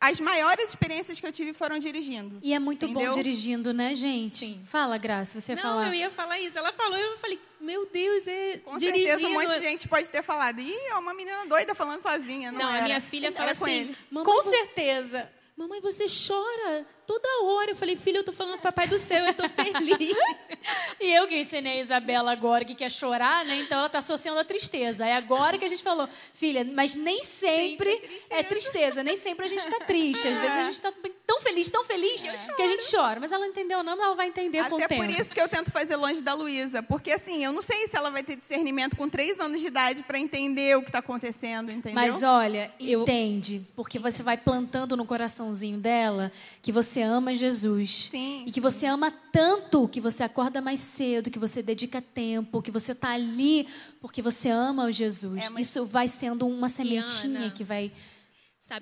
as 0.00 0.18
maiores 0.18 0.70
experiências 0.70 1.20
que 1.20 1.26
eu 1.26 1.32
tive 1.32 1.52
foram 1.52 1.78
dirigindo. 1.78 2.38
E 2.42 2.54
é 2.54 2.58
muito 2.58 2.86
entendeu? 2.86 3.10
bom 3.10 3.14
dirigindo, 3.16 3.74
né, 3.74 3.94
gente? 3.94 4.38
Sim. 4.46 4.64
Fala, 4.66 4.96
Graça, 4.96 5.38
você 5.40 5.54
Não, 5.54 5.62
falar. 5.62 5.88
eu 5.88 5.94
ia 5.94 6.10
falar 6.10 6.38
isso. 6.40 6.56
Ela 6.56 6.72
falou, 6.72 6.96
eu 6.98 7.18
falei, 7.18 7.38
meu 7.60 7.86
Deus, 7.86 8.26
é 8.26 8.58
Com 8.64 8.78
dirigindo. 8.78 9.08
certeza 9.10 9.28
um 9.28 9.32
monte 9.34 9.54
de 9.58 9.60
gente 9.60 9.88
pode 9.88 10.10
ter 10.10 10.22
falado. 10.22 10.58
Ih, 10.58 10.86
é 10.88 10.94
uma 10.94 11.12
menina 11.12 11.44
doida 11.46 11.74
falando 11.74 12.00
sozinha. 12.00 12.50
Não, 12.50 12.60
não 12.60 12.78
a 12.78 12.82
minha 12.82 13.00
filha 13.00 13.30
fala 13.30 13.50
assim. 13.50 13.94
Com 14.10 14.42
certeza. 14.42 15.30
Mamãe, 15.54 15.80
você 15.82 16.06
chora 16.06 16.86
toda 17.10 17.28
hora. 17.42 17.72
Eu 17.72 17.76
falei, 17.76 17.96
filho, 17.96 18.18
eu 18.18 18.24
tô 18.24 18.32
falando 18.32 18.58
do 18.58 18.62
papai 18.62 18.86
do 18.86 18.96
céu, 18.96 19.26
eu 19.26 19.34
tô 19.34 19.48
feliz. 19.48 20.14
e 21.00 21.10
eu 21.12 21.26
que 21.26 21.40
ensinei 21.40 21.78
a 21.78 21.80
Isabela 21.80 22.30
agora 22.30 22.64
que 22.64 22.74
quer 22.74 22.88
chorar, 22.88 23.44
né? 23.46 23.56
Então 23.56 23.80
ela 23.80 23.88
tá 23.88 23.98
associando 23.98 24.38
a 24.38 24.44
tristeza. 24.44 25.04
É 25.04 25.16
agora 25.16 25.58
que 25.58 25.64
a 25.64 25.68
gente 25.68 25.82
falou, 25.82 26.08
filha, 26.32 26.64
mas 26.64 26.94
nem 26.94 27.20
sempre, 27.24 27.90
sempre 27.90 27.90
é, 27.90 27.96
tristeza. 27.96 28.34
é, 28.34 28.42
tristeza. 28.44 29.02
Nem 29.02 29.16
sempre 29.16 29.46
a 29.46 29.48
gente 29.48 29.66
tá 29.66 29.80
triste. 29.84 30.28
Às 30.28 30.38
vezes 30.38 30.56
a 30.56 30.64
gente 30.64 30.80
tá 30.80 30.92
tão 31.26 31.40
feliz, 31.40 31.68
tão 31.68 31.84
feliz, 31.84 32.22
é. 32.22 32.54
que 32.54 32.62
a 32.62 32.68
gente 32.68 32.88
chora. 32.88 33.18
Mas 33.18 33.32
ela 33.32 33.40
não 33.40 33.50
entendeu 33.50 33.82
não, 33.82 33.96
mas 33.96 34.06
ela 34.06 34.14
vai 34.14 34.28
entender 34.28 34.60
Até 34.60 34.70
com 34.70 34.76
o 34.76 34.78
tempo. 34.78 35.02
Até 35.02 35.12
por 35.12 35.20
isso 35.20 35.34
que 35.34 35.40
eu 35.40 35.48
tento 35.48 35.72
fazer 35.72 35.96
longe 35.96 36.22
da 36.22 36.34
Luísa. 36.34 36.80
Porque 36.80 37.10
assim, 37.10 37.44
eu 37.44 37.52
não 37.52 37.62
sei 37.62 37.88
se 37.88 37.96
ela 37.96 38.10
vai 38.10 38.22
ter 38.22 38.36
discernimento 38.36 38.96
com 38.96 39.08
três 39.08 39.40
anos 39.40 39.60
de 39.60 39.66
idade 39.66 40.04
para 40.04 40.18
entender 40.18 40.76
o 40.76 40.82
que 40.82 40.92
tá 40.92 40.98
acontecendo, 40.98 41.72
entendeu? 41.72 41.94
Mas 41.94 42.22
olha, 42.22 42.72
eu... 42.78 43.02
entende. 43.02 43.66
Porque 43.74 43.98
você 43.98 44.22
vai 44.22 44.36
plantando 44.36 44.96
no 44.96 45.04
coraçãozinho 45.04 45.78
dela 45.78 46.30
que 46.62 46.70
você 46.70 46.99
ama 47.00 47.34
Jesus. 47.34 48.08
Sim, 48.10 48.44
e 48.46 48.52
que 48.52 48.60
você 48.60 48.86
ama 48.86 49.10
tanto 49.32 49.88
que 49.88 50.00
você 50.00 50.22
acorda 50.22 50.60
mais 50.60 50.80
cedo, 50.80 51.30
que 51.30 51.38
você 51.38 51.62
dedica 51.62 52.00
tempo, 52.00 52.62
que 52.62 52.70
você 52.70 52.92
está 52.92 53.10
ali 53.10 53.66
porque 54.00 54.22
você 54.22 54.48
ama 54.48 54.84
o 54.84 54.90
Jesus. 54.90 55.42
É, 55.56 55.60
Isso 55.60 55.84
vai 55.84 56.08
sendo 56.08 56.46
uma 56.46 56.68
sementinha 56.68 57.40
Ana, 57.40 57.50
que 57.50 57.64
vai 57.64 57.92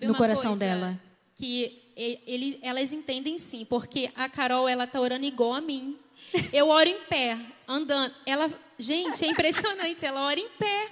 no 0.03 0.15
coração 0.15 0.57
dela. 0.57 0.99
Que 1.35 1.83
ele, 1.97 2.59
elas 2.63 2.93
entendem 2.93 3.39
sim, 3.39 3.65
porque 3.65 4.11
a 4.15 4.29
Carol 4.29 4.69
ela 4.69 4.87
tá 4.87 5.01
orando 5.01 5.25
igual 5.25 5.55
a 5.55 5.61
mim. 5.61 5.97
Eu 6.53 6.69
oro 6.69 6.89
em 6.89 7.01
pé, 7.05 7.39
andando. 7.67 8.13
Ela 8.27 8.49
Gente, 8.79 9.25
é 9.25 9.29
impressionante. 9.29 10.07
Ela 10.07 10.23
ora 10.23 10.39
em 10.39 10.49
pé. 10.51 10.89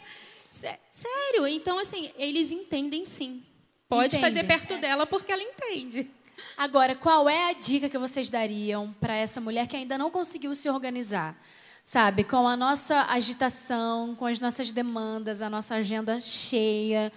Sério. 0.50 1.46
Então, 1.46 1.78
assim, 1.78 2.10
eles 2.18 2.50
entendem 2.50 3.04
sim. 3.04 3.44
Pode 3.88 4.18
fazer 4.18 4.42
perto 4.44 4.76
dela 4.78 5.06
porque 5.06 5.30
ela 5.30 5.42
entende. 5.42 6.10
Agora, 6.56 6.94
qual 6.94 7.28
é 7.28 7.50
a 7.50 7.52
dica 7.52 7.88
que 7.88 7.98
vocês 7.98 8.30
dariam 8.30 8.94
para 9.00 9.14
essa 9.14 9.40
mulher 9.40 9.66
que 9.66 9.76
ainda 9.76 9.98
não 9.98 10.10
conseguiu 10.10 10.54
se 10.54 10.68
organizar? 10.68 11.36
Sabe, 11.82 12.24
com 12.24 12.48
a 12.48 12.56
nossa 12.56 13.06
agitação, 13.10 14.16
com 14.16 14.26
as 14.26 14.40
nossas 14.40 14.72
demandas, 14.72 15.40
a 15.40 15.48
nossa 15.48 15.76
agenda 15.76 16.20
cheia. 16.20 17.12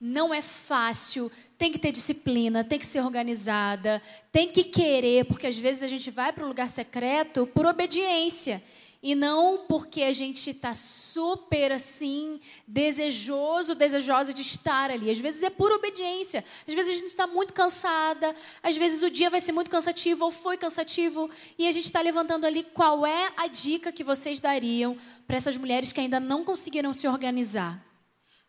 Não 0.00 0.32
é 0.32 0.40
fácil, 0.40 1.30
tem 1.58 1.70
que 1.70 1.78
ter 1.78 1.92
disciplina, 1.92 2.64
tem 2.64 2.78
que 2.78 2.86
ser 2.86 3.00
organizada, 3.00 4.00
tem 4.32 4.50
que 4.50 4.64
querer, 4.64 5.26
porque 5.26 5.46
às 5.46 5.58
vezes 5.58 5.82
a 5.82 5.86
gente 5.86 6.10
vai 6.10 6.32
para 6.32 6.44
o 6.44 6.48
lugar 6.48 6.68
secreto 6.68 7.46
por 7.46 7.66
obediência. 7.66 8.62
E 9.04 9.14
não 9.14 9.66
porque 9.68 10.00
a 10.00 10.12
gente 10.12 10.48
está 10.48 10.72
super 10.72 11.70
assim, 11.70 12.40
desejoso, 12.66 13.74
desejosa 13.74 14.32
de 14.32 14.40
estar 14.40 14.90
ali. 14.90 15.10
Às 15.10 15.18
vezes 15.18 15.42
é 15.42 15.50
por 15.50 15.70
obediência. 15.70 16.42
Às 16.66 16.72
vezes 16.72 16.92
a 16.92 16.94
gente 16.94 17.08
está 17.08 17.26
muito 17.26 17.52
cansada. 17.52 18.34
Às 18.62 18.78
vezes 18.78 19.02
o 19.02 19.10
dia 19.10 19.28
vai 19.28 19.42
ser 19.42 19.52
muito 19.52 19.70
cansativo 19.70 20.24
ou 20.24 20.30
foi 20.30 20.56
cansativo. 20.56 21.28
E 21.58 21.68
a 21.68 21.72
gente 21.72 21.84
está 21.84 22.00
levantando 22.00 22.46
ali 22.46 22.62
qual 22.62 23.04
é 23.04 23.30
a 23.36 23.46
dica 23.46 23.92
que 23.92 24.02
vocês 24.02 24.40
dariam 24.40 24.96
para 25.26 25.36
essas 25.36 25.58
mulheres 25.58 25.92
que 25.92 26.00
ainda 26.00 26.18
não 26.18 26.42
conseguiram 26.42 26.94
se 26.94 27.06
organizar. 27.06 27.84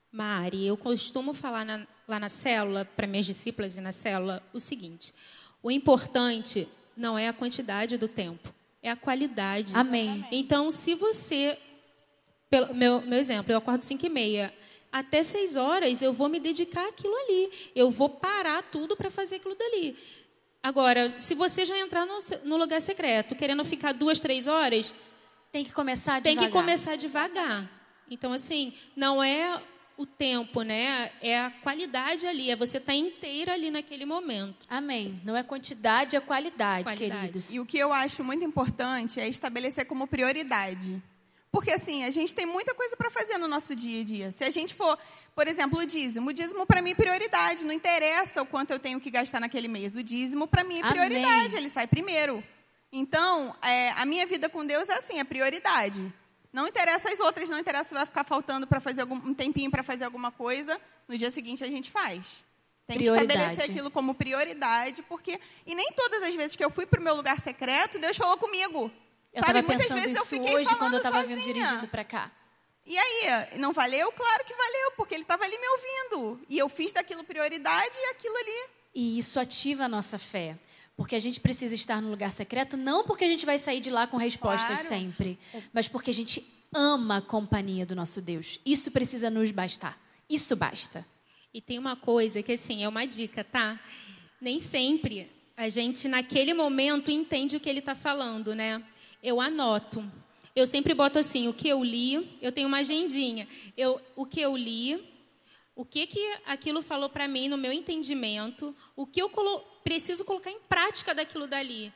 Mari, 0.09 0.65
eu 0.65 0.77
costumo 0.77 1.33
falar 1.33 1.65
na, 1.65 1.85
lá 2.07 2.17
na 2.17 2.29
célula, 2.29 2.85
para 2.85 3.05
minhas 3.05 3.25
discípulas 3.25 3.75
e 3.75 3.81
na 3.81 3.91
célula, 3.91 4.41
o 4.53 4.59
seguinte: 4.61 5.13
o 5.61 5.69
importante 5.69 6.65
não 6.95 7.19
é 7.19 7.27
a 7.27 7.33
quantidade 7.33 7.97
do 7.97 8.07
tempo 8.07 8.55
é 8.85 8.91
a 8.91 8.95
qualidade. 8.95 9.75
Amém. 9.75 10.23
Então, 10.31 10.69
se 10.69 10.93
você, 10.93 11.57
pelo 12.51 12.73
meu, 12.75 13.01
meu 13.01 13.17
exemplo, 13.17 13.51
eu 13.51 13.57
acordo 13.57 13.83
5 13.83 14.05
e 14.05 14.09
meia, 14.09 14.53
até 14.91 15.23
6 15.23 15.55
horas 15.55 16.03
eu 16.03 16.13
vou 16.13 16.29
me 16.29 16.39
dedicar 16.39 16.87
àquilo 16.87 17.15
ali. 17.15 17.71
Eu 17.75 17.89
vou 17.89 18.07
parar 18.07 18.61
tudo 18.61 18.95
para 18.95 19.09
fazer 19.09 19.37
aquilo 19.37 19.55
dali. 19.55 19.97
Agora, 20.61 21.15
se 21.19 21.33
você 21.33 21.65
já 21.65 21.77
entrar 21.79 22.05
no, 22.05 22.19
no, 22.43 22.57
lugar 22.57 22.79
secreto, 22.79 23.35
querendo 23.35 23.65
ficar 23.65 23.91
duas, 23.91 24.19
três 24.19 24.45
horas, 24.45 24.93
tem 25.51 25.65
que 25.65 25.73
começar 25.73 26.19
devagar. 26.19 26.37
Tem 26.37 26.47
que 26.47 26.51
começar 26.51 26.95
devagar. 26.95 27.69
Então, 28.09 28.31
assim, 28.31 28.71
não 28.95 29.23
é 29.23 29.59
o 29.97 30.05
tempo, 30.05 30.61
né? 30.61 31.11
É 31.21 31.39
a 31.39 31.51
qualidade 31.51 32.27
ali, 32.27 32.51
é 32.51 32.55
você 32.55 32.77
estar 32.77 32.91
tá 32.91 32.97
inteira 32.97 33.53
ali 33.53 33.71
naquele 33.71 34.05
momento. 34.05 34.55
Amém. 34.69 35.19
Não 35.23 35.35
é 35.35 35.43
quantidade, 35.43 36.15
é 36.15 36.19
qualidade, 36.19 36.83
qualidade, 36.83 37.21
queridos. 37.21 37.53
E 37.53 37.59
o 37.59 37.65
que 37.65 37.77
eu 37.77 37.93
acho 37.93 38.23
muito 38.23 38.43
importante 38.43 39.19
é 39.19 39.27
estabelecer 39.27 39.85
como 39.85 40.07
prioridade. 40.07 41.01
Porque 41.51 41.71
assim, 41.71 42.03
a 42.03 42.11
gente 42.11 42.35
tem 42.35 42.45
muita 42.45 42.75
coisa 42.75 42.97
para 42.97 43.09
fazer 43.09 43.37
no 43.37 43.47
nosso 43.47 43.73
dia 43.73 44.01
a 44.01 44.03
dia. 44.03 44.31
Se 44.31 44.43
a 44.43 44.49
gente 44.49 44.73
for, 44.73 44.99
por 45.33 45.47
exemplo, 45.47 45.79
o 45.79 45.85
dízimo. 45.85 46.31
O 46.31 46.33
dízimo 46.33 46.65
para 46.65 46.81
mim 46.81 46.91
é 46.91 46.95
prioridade. 46.95 47.65
Não 47.65 47.71
interessa 47.71 48.41
o 48.41 48.45
quanto 48.45 48.71
eu 48.71 48.79
tenho 48.79 48.99
que 48.99 49.09
gastar 49.09 49.39
naquele 49.39 49.69
mês. 49.69 49.95
O 49.95 50.03
dízimo 50.03 50.47
para 50.47 50.65
mim 50.65 50.79
é 50.79 50.89
prioridade. 50.89 51.47
Amém. 51.47 51.57
Ele 51.57 51.69
sai 51.69 51.87
primeiro. 51.87 52.43
Então, 52.91 53.55
é, 53.61 53.91
a 53.91 54.05
minha 54.05 54.25
vida 54.25 54.49
com 54.49 54.65
Deus 54.65 54.89
é 54.89 54.93
assim, 54.95 55.19
é 55.19 55.23
prioridade. 55.23 56.13
Não 56.55 56.69
interessa 56.69 57.11
as 57.11 57.19
outras, 57.19 57.49
não 57.49 57.59
interessa 57.59 57.89
se 57.89 57.93
vai 57.93 58.05
ficar 58.05 58.23
faltando 58.23 58.65
para 58.65 58.79
fazer 58.79 59.01
algum, 59.01 59.15
um 59.15 59.33
tempinho 59.33 59.69
para 59.69 59.83
fazer 59.83 60.05
alguma 60.05 60.31
coisa. 60.31 60.79
No 61.05 61.17
dia 61.17 61.29
seguinte 61.29 61.61
a 61.65 61.67
gente 61.67 61.91
faz. 61.91 62.45
Tem 62.87 62.97
que 62.97 63.03
estabelecer 63.03 63.65
aquilo 63.65 63.91
como 63.91 64.15
prioridade, 64.15 65.03
porque 65.03 65.37
e 65.65 65.75
nem 65.75 65.91
todas 65.91 66.23
as 66.23 66.33
vezes 66.33 66.55
que 66.55 66.63
eu 66.63 66.69
fui 66.69 66.85
para 66.85 67.01
o 67.01 67.03
meu 67.03 67.13
lugar 67.13 67.41
secreto, 67.41 67.99
Deus 67.99 68.15
falou 68.15 68.37
comigo. 68.37 68.89
Eu 69.33 69.43
Sabe, 69.43 69.63
muitas 69.63 69.91
vezes 69.91 70.15
eu 70.15 70.25
fiquei 70.25 70.55
hoje 70.55 70.73
quando 70.77 70.93
eu 70.93 70.99
estava 70.99 71.23
vindo 71.23 71.41
dirigindo 71.41 71.89
para 71.89 72.05
cá. 72.05 72.31
E 72.85 72.97
aí, 72.97 73.59
não 73.59 73.73
valeu? 73.73 74.09
Claro 74.13 74.45
que 74.45 74.53
valeu, 74.53 74.91
porque 74.95 75.13
ele 75.13 75.23
estava 75.23 75.43
ali 75.43 75.57
me 75.57 75.67
ouvindo. 75.67 76.41
E 76.47 76.57
eu 76.57 76.69
fiz 76.69 76.93
daquilo 76.93 77.25
prioridade 77.25 77.97
e 77.97 78.05
aquilo 78.11 78.37
ali. 78.37 78.69
E 78.93 79.19
isso 79.19 79.41
ativa 79.41 79.83
a 79.83 79.89
nossa 79.89 80.17
fé. 80.17 80.55
Porque 80.95 81.15
a 81.15 81.19
gente 81.19 81.39
precisa 81.39 81.75
estar 81.75 82.01
no 82.01 82.09
lugar 82.09 82.31
secreto, 82.31 82.77
não 82.77 83.03
porque 83.03 83.25
a 83.25 83.29
gente 83.29 83.45
vai 83.45 83.57
sair 83.57 83.81
de 83.81 83.91
lá 83.91 84.07
com 84.07 84.17
respostas 84.17 84.79
claro. 84.81 84.87
sempre, 84.87 85.37
mas 85.73 85.87
porque 85.87 86.09
a 86.09 86.13
gente 86.13 86.41
ama 86.73 87.17
a 87.17 87.21
companhia 87.21 87.85
do 87.85 87.95
nosso 87.95 88.21
Deus. 88.21 88.59
Isso 88.65 88.91
precisa 88.91 89.29
nos 89.29 89.51
bastar. 89.51 89.99
Isso 90.29 90.55
basta. 90.55 91.05
E 91.53 91.61
tem 91.61 91.79
uma 91.79 91.95
coisa 91.95 92.41
que, 92.41 92.53
assim, 92.53 92.83
é 92.83 92.87
uma 92.87 93.05
dica, 93.05 93.43
tá? 93.43 93.79
Nem 94.41 94.59
sempre 94.59 95.31
a 95.55 95.69
gente, 95.69 96.07
naquele 96.07 96.53
momento, 96.53 97.11
entende 97.11 97.55
o 97.55 97.59
que 97.59 97.69
ele 97.69 97.79
está 97.79 97.95
falando, 97.95 98.53
né? 98.53 98.83
Eu 99.23 99.39
anoto. 99.39 100.03
Eu 100.55 100.65
sempre 100.65 100.93
boto 100.93 101.19
assim, 101.19 101.47
o 101.47 101.53
que 101.53 101.67
eu 101.67 101.83
li, 101.83 102.37
eu 102.41 102.51
tenho 102.51 102.67
uma 102.67 102.77
agendinha. 102.77 103.47
Eu, 103.75 103.99
o 104.15 104.25
que 104.25 104.39
eu 104.39 104.55
li, 104.55 105.01
o 105.75 105.83
que, 105.83 106.07
que 106.07 106.37
aquilo 106.45 106.81
falou 106.81 107.09
para 107.09 107.27
mim 107.27 107.47
no 107.47 107.57
meu 107.57 107.73
entendimento, 107.73 108.75
o 108.95 109.05
que 109.05 109.21
eu 109.21 109.29
colo 109.29 109.61
preciso 109.85 110.25
colocar 110.25 110.49
em 110.49 110.59
prática 110.67 111.13
daquilo 111.13 111.45
dali. 111.45 111.93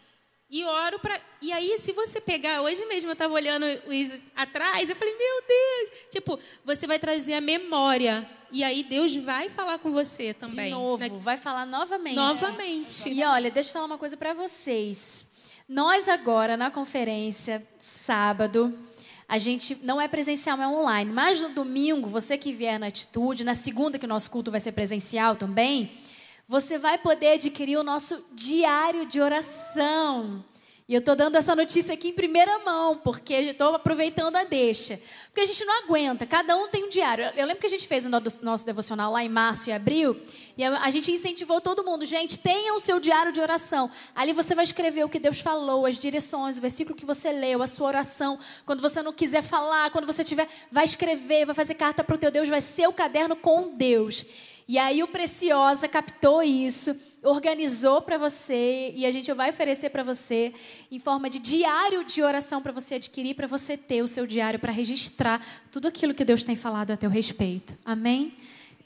E 0.52 0.64
oro 0.64 1.00
para. 1.00 1.20
E 1.42 1.52
aí, 1.52 1.78
se 1.78 1.92
você 1.92 2.22
pegar, 2.22 2.62
hoje 2.62 2.86
mesmo 2.86 3.10
eu 3.10 3.14
estava 3.14 3.34
olhando 3.34 3.66
os 3.66 4.22
atrás, 4.36 4.90
eu 4.90 4.96
falei, 4.96 5.16
meu 5.16 5.44
Deus! 5.48 6.00
Tipo, 6.12 6.40
você 6.64 6.88
vai 6.88 6.98
trazer 6.98 7.34
a 7.34 7.42
memória. 7.42 8.28
E 8.52 8.64
aí 8.64 8.84
Deus 8.84 9.16
vai 9.16 9.50
falar 9.50 9.78
com 9.78 9.92
você 9.92 10.34
também. 10.34 10.66
De 10.66 10.72
novo, 10.72 11.04
Na... 11.08 11.20
vai 11.20 11.38
falar 11.38 11.66
novamente. 11.66 12.16
Novamente. 12.16 13.10
E 13.10 13.24
olha, 13.24 13.52
deixa 13.52 13.70
eu 13.70 13.74
falar 13.74 13.86
uma 13.86 13.98
coisa 13.98 14.18
para 14.18 14.34
vocês. 14.34 15.26
Nós 15.68 16.08
agora, 16.08 16.58
na 16.58 16.72
conferência, 16.72 17.66
sábado, 17.80 18.76
a 19.28 19.38
gente 19.38 19.78
não 19.84 20.02
é 20.02 20.08
presencial, 20.08 20.60
é 20.60 20.68
online. 20.68 21.12
Mas 21.12 21.42
no 21.42 21.50
domingo, 21.50 22.10
você 22.10 22.40
que 22.40 22.52
vier 22.52 22.80
na 22.80 22.88
atitude, 22.88 23.44
na 23.44 23.54
segunda, 23.54 24.00
que 24.00 24.06
o 24.06 24.10
nosso 24.10 24.32
culto 24.32 24.50
vai 24.50 24.60
ser 24.60 24.72
presencial 24.72 25.36
também 25.36 25.92
você 26.50 26.80
vai 26.80 26.98
poder 26.98 27.34
adquirir 27.34 27.78
o 27.78 27.84
nosso 27.84 28.26
diário 28.34 29.06
de 29.06 29.22
oração. 29.22 30.44
E 30.88 30.96
eu 30.96 30.98
estou 30.98 31.16
dando 31.16 31.36
essa 31.36 31.56
notícia 31.56 31.94
aqui 31.94 32.08
em 32.08 32.14
primeira 32.14 32.58
mão, 32.66 32.98
porque 32.98 33.36
estou 33.36 33.76
aproveitando 33.76 34.36
a 34.36 34.44
deixa. 34.44 35.00
Porque 35.28 35.42
a 35.42 35.46
gente 35.46 35.64
não 35.64 35.84
aguenta, 35.84 36.26
cada 36.26 36.58
um 36.58 36.68
tem 36.68 36.86
um 36.86 36.90
diário. 36.90 37.26
Eu 37.36 37.46
lembro 37.46 37.60
que 37.60 37.68
a 37.68 37.70
gente 37.70 37.88
fez 37.88 38.04
o 38.04 38.10
nosso 38.10 38.66
devocional 38.66 39.12
lá 39.12 39.24
em 39.24 39.30
março 39.30 39.70
e 39.70 39.72
abril, 39.72 40.20
e 40.58 40.64
a 40.64 40.90
gente 40.90 41.12
incentivou 41.12 41.62
todo 41.62 41.84
mundo, 41.84 42.04
gente, 42.04 42.40
tenha 42.40 42.74
o 42.74 42.80
seu 42.80 43.00
diário 43.00 43.32
de 43.32 43.40
oração. 43.40 43.92
Ali 44.16 44.34
você 44.34 44.56
vai 44.56 44.64
escrever 44.64 45.04
o 45.04 45.10
que 45.10 45.20
Deus 45.20 45.40
falou, 45.40 45.86
as 45.86 46.00
direções, 46.00 46.58
o 46.58 46.62
versículo 46.62 46.98
que 46.98 47.06
você 47.06 47.32
leu, 47.32 47.62
a 47.62 47.68
sua 47.68 47.90
oração. 47.90 48.40
Quando 48.66 48.82
você 48.82 49.04
não 49.04 49.14
quiser 49.14 49.44
falar, 49.44 49.92
quando 49.92 50.08
você 50.08 50.24
tiver, 50.24 50.48
vai 50.72 50.86
escrever, 50.86 51.46
vai 51.46 51.54
fazer 51.54 51.76
carta 51.76 52.04
para 52.04 52.16
o 52.16 52.18
teu 52.18 52.32
Deus, 52.32 52.50
vai 52.50 52.60
ser 52.60 52.88
o 52.88 52.94
caderno 52.94 53.36
com 53.36 53.76
Deus. 53.76 54.26
E 54.70 54.78
aí 54.78 55.02
o 55.02 55.08
Preciosa 55.08 55.88
captou 55.88 56.44
isso, 56.44 56.96
organizou 57.24 58.04
para 58.04 58.20
você 58.20 58.94
e 58.96 59.04
a 59.04 59.10
gente 59.10 59.34
vai 59.34 59.50
oferecer 59.50 59.90
para 59.90 60.04
você 60.04 60.54
em 60.92 61.00
forma 61.00 61.28
de 61.28 61.40
diário 61.40 62.04
de 62.04 62.22
oração 62.22 62.62
para 62.62 62.72
você 62.72 62.94
adquirir, 62.94 63.34
para 63.34 63.48
você 63.48 63.76
ter 63.76 64.04
o 64.04 64.08
seu 64.08 64.28
diário 64.28 64.60
para 64.60 64.72
registrar 64.72 65.44
tudo 65.72 65.88
aquilo 65.88 66.14
que 66.14 66.24
Deus 66.24 66.44
tem 66.44 66.56
falado 66.56 66.92
a 66.92 66.96
teu 66.96 67.10
respeito. 67.10 67.76
Amém? 67.84 68.32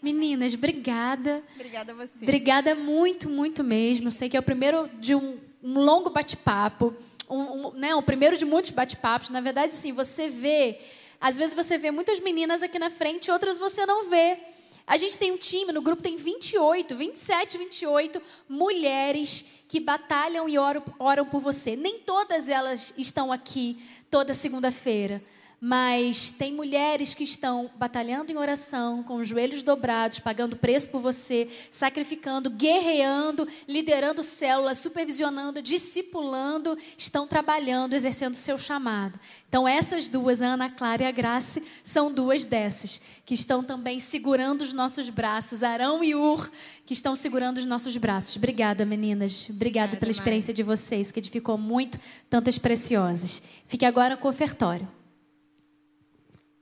Meninas, 0.02 0.54
obrigada. 0.54 1.44
Obrigada 1.54 1.92
a 1.92 1.96
você. 1.96 2.24
Obrigada 2.24 2.76
muito, 2.76 3.28
muito 3.28 3.62
mesmo. 3.62 4.10
Sei 4.10 4.30
que 4.30 4.38
é 4.38 4.40
o 4.40 4.44
primeiro 4.44 4.90
de 5.02 5.14
um, 5.14 5.38
um 5.62 5.82
longo 5.82 6.10
bate-papo, 6.10 6.96
um, 7.30 7.42
um, 7.42 7.72
né, 7.74 7.94
o 7.94 8.02
primeiro 8.02 8.38
de 8.38 8.46
muitos 8.46 8.72
bate-papos. 8.72 9.30
Na 9.30 9.42
verdade, 9.42 9.74
sim, 9.74 9.92
você 9.92 10.30
vê, 10.30 10.80
às 11.20 11.38
vezes 11.38 11.54
você 11.54 11.78
vê 11.78 11.92
muitas 11.92 12.22
meninas 12.22 12.64
aqui 12.64 12.80
na 12.80 12.90
frente, 12.90 13.30
outras 13.30 13.58
você 13.58 13.86
não 13.86 14.10
vê. 14.10 14.53
A 14.86 14.98
gente 14.98 15.18
tem 15.18 15.32
um 15.32 15.38
time, 15.38 15.72
no 15.72 15.82
grupo 15.82 16.02
tem 16.02 16.18
28, 16.18 16.96
27, 16.96 17.58
28 17.58 18.22
mulheres 18.50 19.66
que 19.70 19.80
batalham 19.80 20.48
e 20.48 20.58
oram, 20.58 20.84
oram 21.00 21.26
por 21.26 21.40
você. 21.40 21.76
Nem 21.76 22.00
todas 22.00 22.50
elas 22.50 22.94
estão 22.98 23.32
aqui 23.32 23.82
toda 24.12 24.34
segunda-feira. 24.34 25.24
Mas 25.66 26.30
tem 26.30 26.52
mulheres 26.52 27.14
que 27.14 27.24
estão 27.24 27.72
batalhando 27.78 28.30
em 28.30 28.36
oração, 28.36 29.02
com 29.02 29.16
os 29.16 29.30
joelhos 29.30 29.64
dobrados, 29.64 30.20
pagando 30.20 30.58
preço 30.58 30.90
por 30.90 31.00
você, 31.00 31.50
sacrificando, 31.72 32.50
guerreando, 32.50 33.48
liderando 33.66 34.22
células, 34.24 34.80
supervisionando, 34.80 35.62
discipulando, 35.62 36.78
estão 36.98 37.26
trabalhando, 37.26 37.94
exercendo 37.94 38.34
o 38.34 38.38
seu 38.38 38.58
chamado. 38.58 39.18
Então, 39.48 39.66
essas 39.66 40.10
duas, 40.10 40.42
a 40.42 40.48
Ana 40.48 40.70
Clara 40.70 41.04
e 41.04 41.06
a 41.06 41.12
Grace, 41.12 41.64
são 41.82 42.12
duas 42.12 42.44
dessas, 42.44 43.00
que 43.26 43.34
estão 43.34 43.64
também 43.64 44.02
segurando 44.02 44.64
os 44.64 44.74
nossos 44.74 45.08
braços, 45.10 45.64
Arão 45.64 46.04
e 46.04 46.14
Ur, 46.14 46.52
que 46.86 46.92
estão 46.92 47.16
segurando 47.16 47.60
os 47.60 47.66
nossos 47.66 47.96
braços. 47.96 48.36
Obrigada, 48.36 48.84
meninas. 48.84 49.48
Obrigada 49.50 49.96
pela 49.96 50.12
experiência 50.12 50.54
de 50.54 50.62
vocês, 50.62 51.10
que 51.10 51.22
edificou 51.22 51.58
muito, 51.58 51.98
tantas 52.30 52.58
preciosas. 52.58 53.42
Fique 53.66 53.86
agora 53.86 54.18
com 54.18 54.28
o 54.28 54.32
ofertório. 54.32 54.86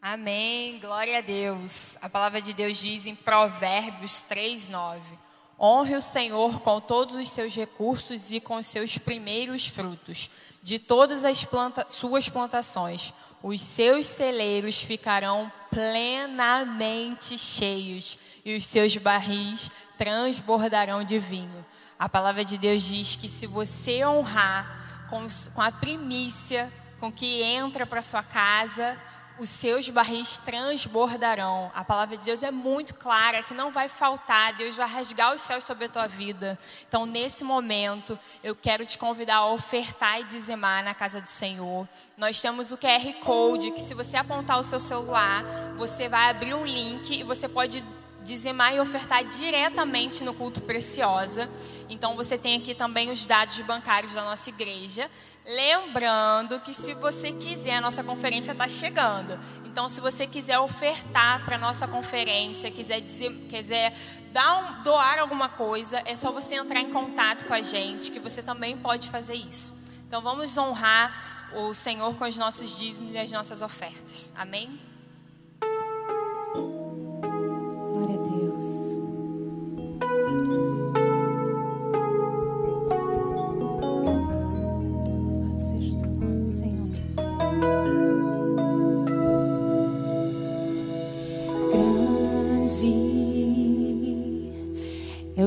Amém, 0.03 0.79
glória 0.79 1.19
a 1.19 1.21
Deus. 1.21 1.95
A 2.01 2.09
palavra 2.09 2.41
de 2.41 2.53
Deus 2.53 2.77
diz 2.77 3.05
em 3.05 3.13
Provérbios 3.13 4.23
3, 4.23 4.67
9: 4.67 4.99
Honre 5.59 5.95
o 5.95 6.01
Senhor 6.01 6.59
com 6.61 6.81
todos 6.81 7.15
os 7.15 7.29
seus 7.29 7.53
recursos 7.53 8.31
e 8.31 8.39
com 8.39 8.55
os 8.55 8.65
seus 8.65 8.97
primeiros 8.97 9.67
frutos, 9.67 10.31
de 10.63 10.79
todas 10.79 11.23
as 11.23 11.45
planta 11.45 11.85
suas 11.87 12.27
plantações. 12.27 13.13
os 13.43 13.61
seus 13.61 14.07
celeiros 14.07 14.81
ficarão 14.81 15.51
plenamente 15.69 17.37
cheios 17.37 18.17
e 18.43 18.55
os 18.55 18.65
seus 18.65 18.97
barris 18.97 19.69
transbordarão 19.99 21.03
de 21.03 21.19
vinho. 21.19 21.63
A 21.99 22.09
palavra 22.09 22.43
de 22.43 22.57
Deus 22.57 22.81
diz 22.81 23.15
que 23.15 23.29
se 23.29 23.45
você 23.45 24.03
honrar 24.03 25.05
com, 25.11 25.27
com 25.53 25.61
a 25.61 25.71
primícia 25.71 26.73
com 26.99 27.11
que 27.11 27.43
entra 27.43 27.85
para 27.85 28.01
sua 28.01 28.23
casa, 28.23 28.99
os 29.41 29.49
seus 29.49 29.89
barris 29.89 30.37
transbordarão. 30.37 31.71
A 31.73 31.83
palavra 31.83 32.15
de 32.15 32.23
Deus 32.23 32.43
é 32.43 32.51
muito 32.51 32.93
clara 32.93 33.41
que 33.41 33.55
não 33.55 33.71
vai 33.71 33.89
faltar, 33.89 34.53
Deus 34.53 34.75
vai 34.75 34.87
rasgar 34.87 35.33
os 35.33 35.41
céus 35.41 35.63
sobre 35.63 35.85
a 35.85 35.89
tua 35.89 36.05
vida. 36.07 36.59
Então, 36.87 37.07
nesse 37.07 37.43
momento, 37.43 38.19
eu 38.43 38.55
quero 38.55 38.85
te 38.85 38.99
convidar 38.99 39.37
a 39.37 39.47
ofertar 39.47 40.21
e 40.21 40.25
dizimar 40.25 40.83
na 40.83 40.93
casa 40.93 41.19
do 41.19 41.27
Senhor. 41.27 41.89
Nós 42.15 42.39
temos 42.39 42.71
o 42.71 42.77
QR 42.77 43.13
Code, 43.19 43.71
que 43.71 43.81
se 43.81 43.95
você 43.95 44.15
apontar 44.15 44.59
o 44.59 44.63
seu 44.63 44.79
celular, 44.79 45.43
você 45.75 46.07
vai 46.07 46.29
abrir 46.29 46.53
um 46.53 46.63
link 46.63 47.09
e 47.09 47.23
você 47.23 47.49
pode 47.49 47.83
dizimar 48.23 48.75
e 48.75 48.79
ofertar 48.79 49.23
diretamente 49.23 50.23
no 50.23 50.35
culto 50.35 50.61
Preciosa. 50.61 51.49
Então, 51.89 52.15
você 52.15 52.37
tem 52.37 52.57
aqui 52.57 52.75
também 52.75 53.09
os 53.09 53.25
dados 53.25 53.59
bancários 53.61 54.13
da 54.13 54.23
nossa 54.23 54.49
igreja. 54.49 55.09
Lembrando 55.55 56.61
que 56.61 56.73
se 56.73 56.93
você 56.93 57.33
quiser, 57.33 57.75
a 57.75 57.81
nossa 57.81 58.01
conferência 58.01 58.53
está 58.53 58.69
chegando. 58.69 59.37
Então, 59.65 59.89
se 59.89 59.99
você 59.99 60.25
quiser 60.25 60.57
ofertar 60.59 61.43
para 61.43 61.57
a 61.57 61.59
nossa 61.59 61.87
conferência, 61.87 62.71
quiser, 62.71 63.01
dizer, 63.01 63.31
quiser 63.49 63.93
dar 64.31 64.59
um, 64.59 64.81
doar 64.81 65.19
alguma 65.19 65.49
coisa, 65.49 66.01
é 66.05 66.15
só 66.15 66.31
você 66.31 66.55
entrar 66.55 66.79
em 66.79 66.89
contato 66.89 67.45
com 67.45 67.53
a 67.53 67.61
gente, 67.61 68.11
que 68.11 68.19
você 68.19 68.41
também 68.41 68.77
pode 68.77 69.09
fazer 69.09 69.35
isso. 69.35 69.73
Então, 70.07 70.21
vamos 70.21 70.57
honrar 70.57 71.51
o 71.53 71.73
Senhor 71.73 72.15
com 72.15 72.23
os 72.23 72.37
nossos 72.37 72.77
dízimos 72.77 73.13
e 73.13 73.17
as 73.17 73.31
nossas 73.31 73.61
ofertas. 73.61 74.33
Amém? 74.37 74.90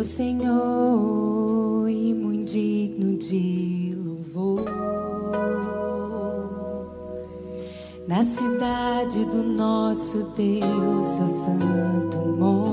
Senhor 0.05 1.88
e 1.88 2.12
muito 2.12 2.52
digno 2.52 3.16
de 3.16 3.96
louvor. 4.05 4.64
Na 8.07 8.22
cidade 8.22 9.24
do 9.24 9.42
nosso 9.42 10.30
Deus, 10.36 11.07
seu 11.07 11.28
santo 11.28 12.18
monte. 12.18 12.64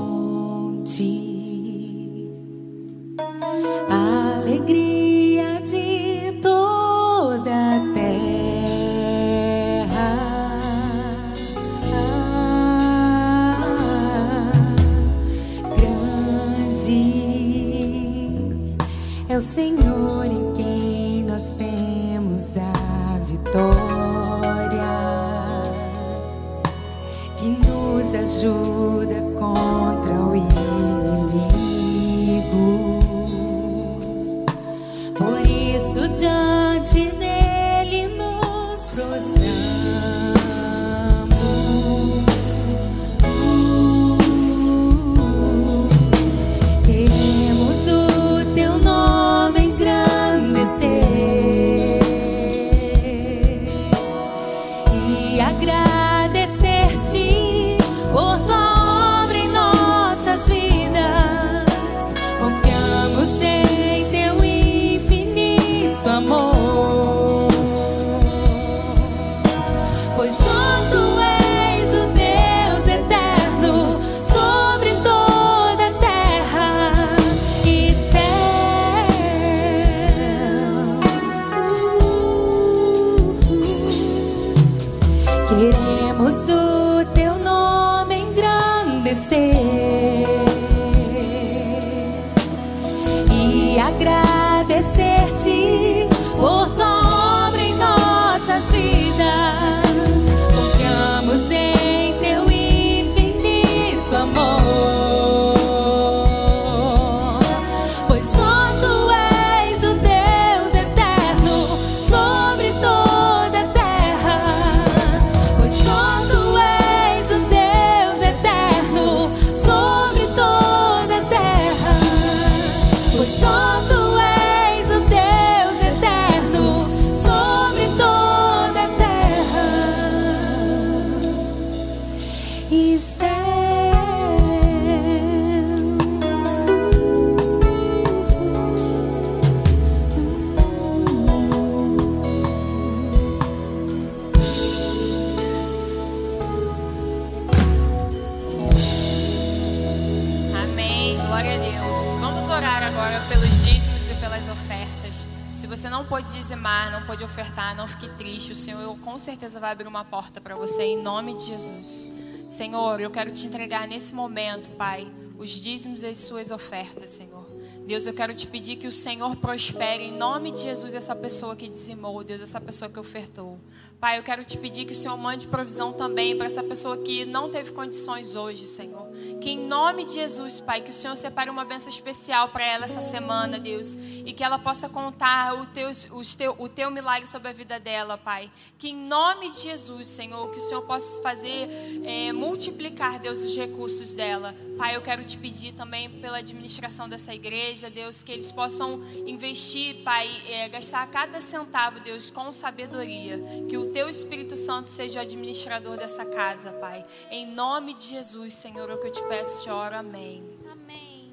Certeza 159.18 159.58
vai 159.58 159.72
abrir 159.72 159.86
uma 159.86 160.04
porta 160.04 160.40
para 160.40 160.54
você 160.54 160.82
em 160.82 161.02
nome 161.02 161.34
de 161.36 161.46
Jesus. 161.46 162.08
Senhor, 162.48 163.00
eu 163.00 163.10
quero 163.10 163.32
te 163.32 163.46
entregar 163.46 163.88
nesse 163.88 164.14
momento, 164.14 164.68
Pai, 164.70 165.10
os 165.38 165.50
dízimos 165.50 166.02
e 166.02 166.08
as 166.08 166.18
suas 166.18 166.50
ofertas, 166.50 167.10
Senhor. 167.10 167.41
Deus, 167.84 168.06
eu 168.06 168.14
quero 168.14 168.32
te 168.32 168.46
pedir 168.46 168.76
que 168.76 168.86
o 168.86 168.92
Senhor 168.92 169.34
prospere 169.34 170.04
em 170.04 170.12
nome 170.12 170.52
de 170.52 170.60
Jesus 170.60 170.94
essa 170.94 171.16
pessoa 171.16 171.56
que 171.56 171.68
dizimou, 171.68 172.22
Deus, 172.22 172.40
essa 172.40 172.60
pessoa 172.60 172.88
que 172.88 172.98
ofertou. 172.98 173.58
Pai, 173.98 174.18
eu 174.18 174.22
quero 174.22 174.44
te 174.44 174.56
pedir 174.56 174.84
que 174.84 174.92
o 174.92 174.96
Senhor 174.96 175.16
mande 175.16 175.48
provisão 175.48 175.92
também 175.92 176.36
para 176.36 176.46
essa 176.46 176.62
pessoa 176.62 176.96
que 176.96 177.24
não 177.24 177.50
teve 177.50 177.72
condições 177.72 178.36
hoje, 178.36 178.66
Senhor. 178.66 179.08
Que 179.40 179.50
em 179.50 179.58
nome 179.58 180.04
de 180.04 180.14
Jesus, 180.14 180.60
Pai, 180.60 180.80
que 180.80 180.90
o 180.90 180.92
Senhor 180.92 181.16
separe 181.16 181.50
uma 181.50 181.64
bênção 181.64 181.88
especial 181.88 182.48
para 182.48 182.64
ela 182.64 182.84
essa 182.84 183.00
semana, 183.00 183.58
Deus. 183.58 183.94
E 183.94 184.32
que 184.32 184.44
ela 184.44 184.58
possa 184.58 184.88
contar 184.88 185.54
o 185.54 185.66
teu, 185.66 185.90
o, 186.12 186.24
teu, 186.24 186.56
o 186.58 186.68
teu 186.68 186.90
milagre 186.90 187.28
sobre 187.28 187.48
a 187.48 187.52
vida 187.52 187.80
dela, 187.80 188.16
Pai. 188.16 188.50
Que 188.78 188.90
em 188.90 188.96
nome 188.96 189.50
de 189.50 189.60
Jesus, 189.60 190.06
Senhor, 190.06 190.50
que 190.50 190.58
o 190.58 190.68
Senhor 190.68 190.82
possa 190.82 191.20
fazer 191.22 191.68
é, 192.04 192.32
multiplicar, 192.32 193.18
Deus, 193.18 193.38
os 193.38 193.56
recursos 193.56 194.14
dela. 194.14 194.54
Pai, 194.76 194.96
eu 194.96 195.02
quero 195.02 195.24
te 195.24 195.36
pedir 195.36 195.72
também 195.72 196.08
pela 196.10 196.38
administração 196.38 197.08
dessa 197.08 197.32
igreja 197.34 197.71
igreja, 197.72 197.88
Deus, 197.88 198.22
que 198.22 198.30
eles 198.30 198.52
possam 198.52 199.00
investir, 199.26 200.02
Pai, 200.04 200.28
é, 200.46 200.68
gastar 200.68 201.06
cada 201.10 201.40
centavo, 201.40 202.00
Deus, 202.00 202.30
com 202.30 202.52
sabedoria. 202.52 203.38
Que 203.66 203.78
o 203.78 203.90
Teu 203.90 204.10
Espírito 204.10 204.56
Santo 204.56 204.90
seja 204.90 205.18
o 205.18 205.22
administrador 205.22 205.96
dessa 205.96 206.24
casa, 206.26 206.70
Pai. 206.72 207.04
Em 207.30 207.46
nome 207.46 207.94
de 207.94 208.08
Jesus, 208.08 208.52
Senhor, 208.54 208.90
é 208.90 208.94
o 208.94 208.98
que 209.00 209.06
eu 209.06 209.12
te 209.12 209.22
peço, 209.22 209.62
te 209.62 209.70
oro. 209.70 209.96
Amém. 209.96 210.42
Amém. 210.70 211.32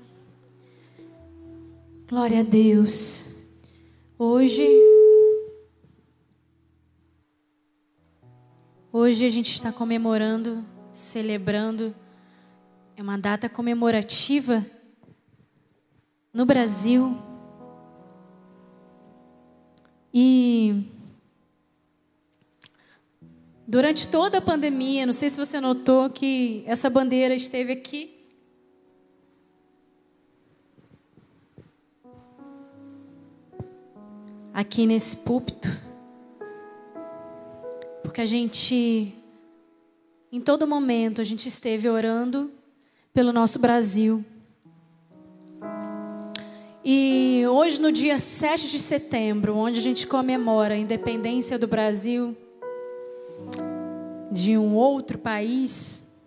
Glória 2.07 2.39
a 2.39 2.43
Deus. 2.43 3.43
Hoje. 4.17 4.65
Hoje 8.93 9.25
a 9.25 9.29
gente 9.29 9.51
está 9.51 9.73
comemorando, 9.73 10.63
celebrando. 10.93 11.93
É 12.95 13.01
uma 13.01 13.17
data 13.17 13.49
comemorativa 13.49 14.65
no 16.33 16.45
Brasil. 16.45 17.17
E 20.13 20.83
durante 23.67 24.07
toda 24.07 24.39
a 24.39 24.41
pandemia, 24.41 25.05
não 25.05 25.13
sei 25.13 25.29
se 25.29 25.37
você 25.37 25.59
notou 25.59 26.09
que 26.09 26.63
essa 26.65 26.89
bandeira 26.89 27.33
esteve 27.33 27.71
aqui. 27.71 28.15
Aqui 34.53 34.85
nesse 34.85 35.17
púlpito. 35.17 35.69
Porque 38.03 38.21
a 38.21 38.25
gente, 38.25 39.13
em 40.31 40.41
todo 40.41 40.67
momento, 40.67 41.21
a 41.21 41.23
gente 41.23 41.47
esteve 41.47 41.87
orando 41.87 42.51
pelo 43.13 43.31
nosso 43.31 43.59
Brasil. 43.59 44.25
E 46.83 47.43
hoje, 47.45 47.81
no 47.81 47.91
dia 47.91 48.17
7 48.17 48.69
de 48.69 48.79
setembro, 48.79 49.55
onde 49.55 49.79
a 49.79 49.81
gente 49.81 50.07
comemora 50.07 50.75
a 50.75 50.77
independência 50.77 51.59
do 51.59 51.67
Brasil 51.67 52.35
de 54.31 54.57
um 54.57 54.75
outro 54.75 55.17
país, 55.17 56.21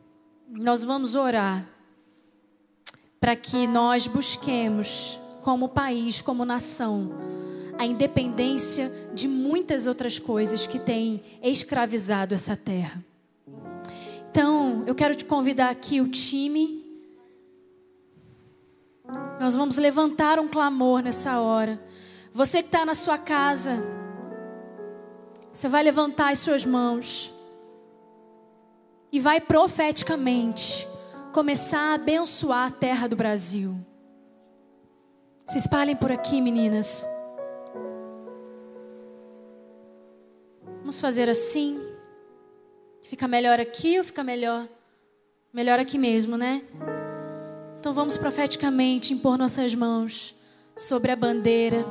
nós 0.50 0.84
vamos 0.84 1.14
orar 1.14 1.66
para 3.18 3.34
que 3.34 3.66
nós 3.66 4.06
busquemos, 4.06 5.18
como 5.40 5.70
país, 5.70 6.20
como 6.20 6.44
nação, 6.44 7.12
a 7.78 7.86
independência 7.86 8.92
de 9.14 9.26
muitas 9.26 9.86
outras 9.86 10.18
coisas 10.18 10.66
que 10.66 10.78
têm 10.78 11.22
escravizado 11.42 12.34
essa 12.34 12.54
terra. 12.54 13.02
Então, 14.30 14.84
eu 14.86 14.94
quero 14.94 15.14
te 15.14 15.24
convidar 15.24 15.70
aqui 15.70 16.00
o 16.00 16.08
time 16.08 16.81
nós 19.42 19.56
vamos 19.56 19.76
levantar 19.76 20.38
um 20.38 20.46
clamor 20.46 21.02
nessa 21.02 21.40
hora. 21.40 21.76
Você 22.32 22.62
que 22.62 22.68
está 22.68 22.86
na 22.86 22.94
sua 22.94 23.18
casa, 23.18 23.72
você 25.52 25.68
vai 25.68 25.82
levantar 25.82 26.30
as 26.30 26.38
suas 26.38 26.64
mãos 26.64 27.34
e 29.10 29.18
vai 29.18 29.40
profeticamente 29.40 30.86
começar 31.32 31.90
a 31.90 31.94
abençoar 31.94 32.68
a 32.68 32.70
terra 32.70 33.08
do 33.08 33.16
Brasil. 33.16 33.74
Se 35.48 35.58
espalhem 35.58 35.96
por 35.96 36.12
aqui, 36.12 36.40
meninas. 36.40 37.04
Vamos 40.78 41.00
fazer 41.00 41.28
assim? 41.28 41.84
Fica 43.02 43.26
melhor 43.26 43.58
aqui 43.58 43.98
ou 43.98 44.04
fica 44.04 44.22
melhor? 44.22 44.68
Melhor 45.52 45.80
aqui 45.80 45.98
mesmo, 45.98 46.36
né? 46.36 46.62
Então 47.82 47.92
vamos 47.92 48.16
profeticamente 48.16 49.12
impor 49.12 49.36
nossas 49.36 49.74
mãos 49.74 50.36
sobre 50.76 51.10
a 51.10 51.16
bandeira, 51.16 51.84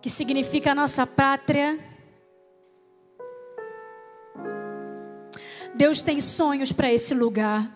que 0.00 0.08
significa 0.08 0.70
a 0.70 0.74
nossa 0.74 1.04
pátria. 1.04 1.76
Deus 5.74 6.00
tem 6.00 6.20
sonhos 6.20 6.70
para 6.70 6.92
esse 6.92 7.12
lugar. 7.12 7.68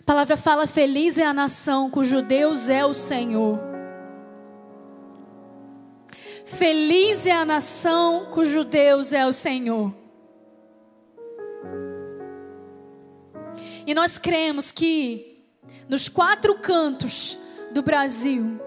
A 0.00 0.02
palavra 0.04 0.36
fala: 0.36 0.66
Feliz 0.66 1.16
é 1.16 1.24
a 1.24 1.32
nação 1.32 1.88
cujo 1.88 2.22
Deus 2.22 2.68
é 2.68 2.84
o 2.84 2.92
Senhor. 2.92 3.56
Feliz 6.44 7.24
é 7.28 7.30
a 7.30 7.44
nação 7.44 8.26
cujo 8.32 8.64
Deus 8.64 9.12
é 9.12 9.24
o 9.24 9.32
Senhor. 9.32 10.01
E 13.86 13.94
nós 13.94 14.18
cremos 14.18 14.70
que 14.70 15.38
nos 15.88 16.08
quatro 16.08 16.54
cantos 16.56 17.38
do 17.72 17.82
Brasil 17.82 18.60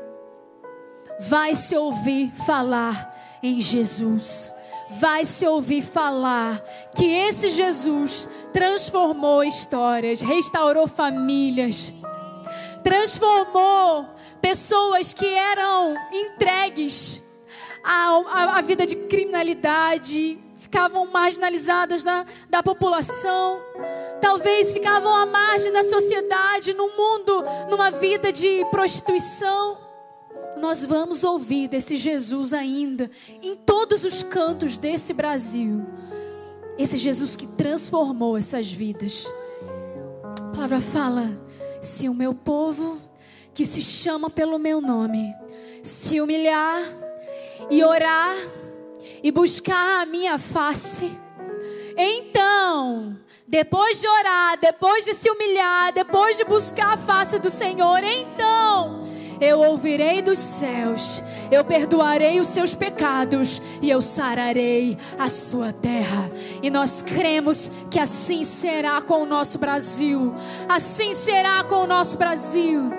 vai 1.19 1.53
se 1.53 1.75
ouvir 1.75 2.31
falar 2.45 3.13
em 3.41 3.59
Jesus. 3.59 4.51
Vai 4.99 5.25
se 5.25 5.47
ouvir 5.47 5.81
falar 5.81 6.63
que 6.95 7.05
esse 7.05 7.49
Jesus 7.49 8.29
transformou 8.53 9.43
histórias, 9.43 10.21
restaurou 10.21 10.87
famílias, 10.87 11.93
transformou 12.83 14.07
pessoas 14.41 15.11
que 15.11 15.25
eram 15.25 15.95
entregues 16.13 17.21
à, 17.83 18.09
à, 18.27 18.57
à 18.59 18.61
vida 18.61 18.85
de 18.85 18.95
criminalidade, 18.95 20.37
ficavam 20.75 21.09
marginalizadas 21.09 22.03
da, 22.03 22.25
da 22.49 22.61
população, 22.61 23.61
talvez 24.19 24.73
ficavam 24.73 25.15
à 25.15 25.25
margem 25.25 25.71
da 25.71 25.81
sociedade, 25.81 26.73
no 26.73 26.89
mundo, 26.97 27.45
numa 27.69 27.89
vida 27.91 28.29
de 28.29 28.65
prostituição. 28.71 29.77
Nós 30.57 30.83
vamos 30.83 31.23
ouvir 31.23 31.69
desse 31.69 31.95
Jesus 31.95 32.53
ainda, 32.53 33.09
em 33.41 33.55
todos 33.55 34.03
os 34.03 34.21
cantos 34.21 34.75
desse 34.75 35.13
Brasil. 35.13 35.85
Esse 36.77 36.97
Jesus 36.97 37.37
que 37.37 37.47
transformou 37.47 38.37
essas 38.37 38.69
vidas. 38.69 39.31
A 40.41 40.55
palavra 40.55 40.81
fala: 40.81 41.25
se 41.81 42.09
o 42.09 42.13
meu 42.13 42.33
povo, 42.33 42.99
que 43.53 43.65
se 43.65 43.81
chama 43.81 44.29
pelo 44.29 44.59
meu 44.59 44.81
nome, 44.81 45.33
se 45.81 46.19
humilhar 46.19 46.81
e 47.69 47.81
orar, 47.81 48.35
e 49.25 49.31
buscar 49.31 50.03
a 50.03 50.05
minha 50.05 50.37
face, 50.37 51.11
então, 51.97 53.17
depois 53.47 53.99
de 53.99 54.07
orar, 54.07 54.59
depois 54.61 55.03
de 55.03 55.15
se 55.15 55.31
humilhar, 55.31 55.91
depois 55.93 56.37
de 56.37 56.43
buscar 56.43 56.93
a 56.93 56.97
face 56.97 57.39
do 57.39 57.49
Senhor, 57.49 58.03
então 58.03 59.03
eu 59.41 59.61
ouvirei 59.61 60.21
dos 60.21 60.37
céus, 60.37 61.23
eu 61.49 61.63
perdoarei 61.63 62.39
os 62.39 62.49
seus 62.49 62.75
pecados 62.75 63.59
e 63.81 63.89
eu 63.89 63.99
sararei 63.99 64.95
a 65.17 65.27
sua 65.27 65.73
terra. 65.73 66.31
E 66.61 66.69
nós 66.69 67.01
cremos 67.01 67.71
que 67.89 67.99
assim 67.99 68.43
será 68.43 69.01
com 69.01 69.23
o 69.23 69.25
nosso 69.25 69.57
Brasil, 69.57 70.35
assim 70.69 71.15
será 71.15 71.63
com 71.63 71.77
o 71.77 71.87
nosso 71.87 72.15
Brasil. 72.15 72.91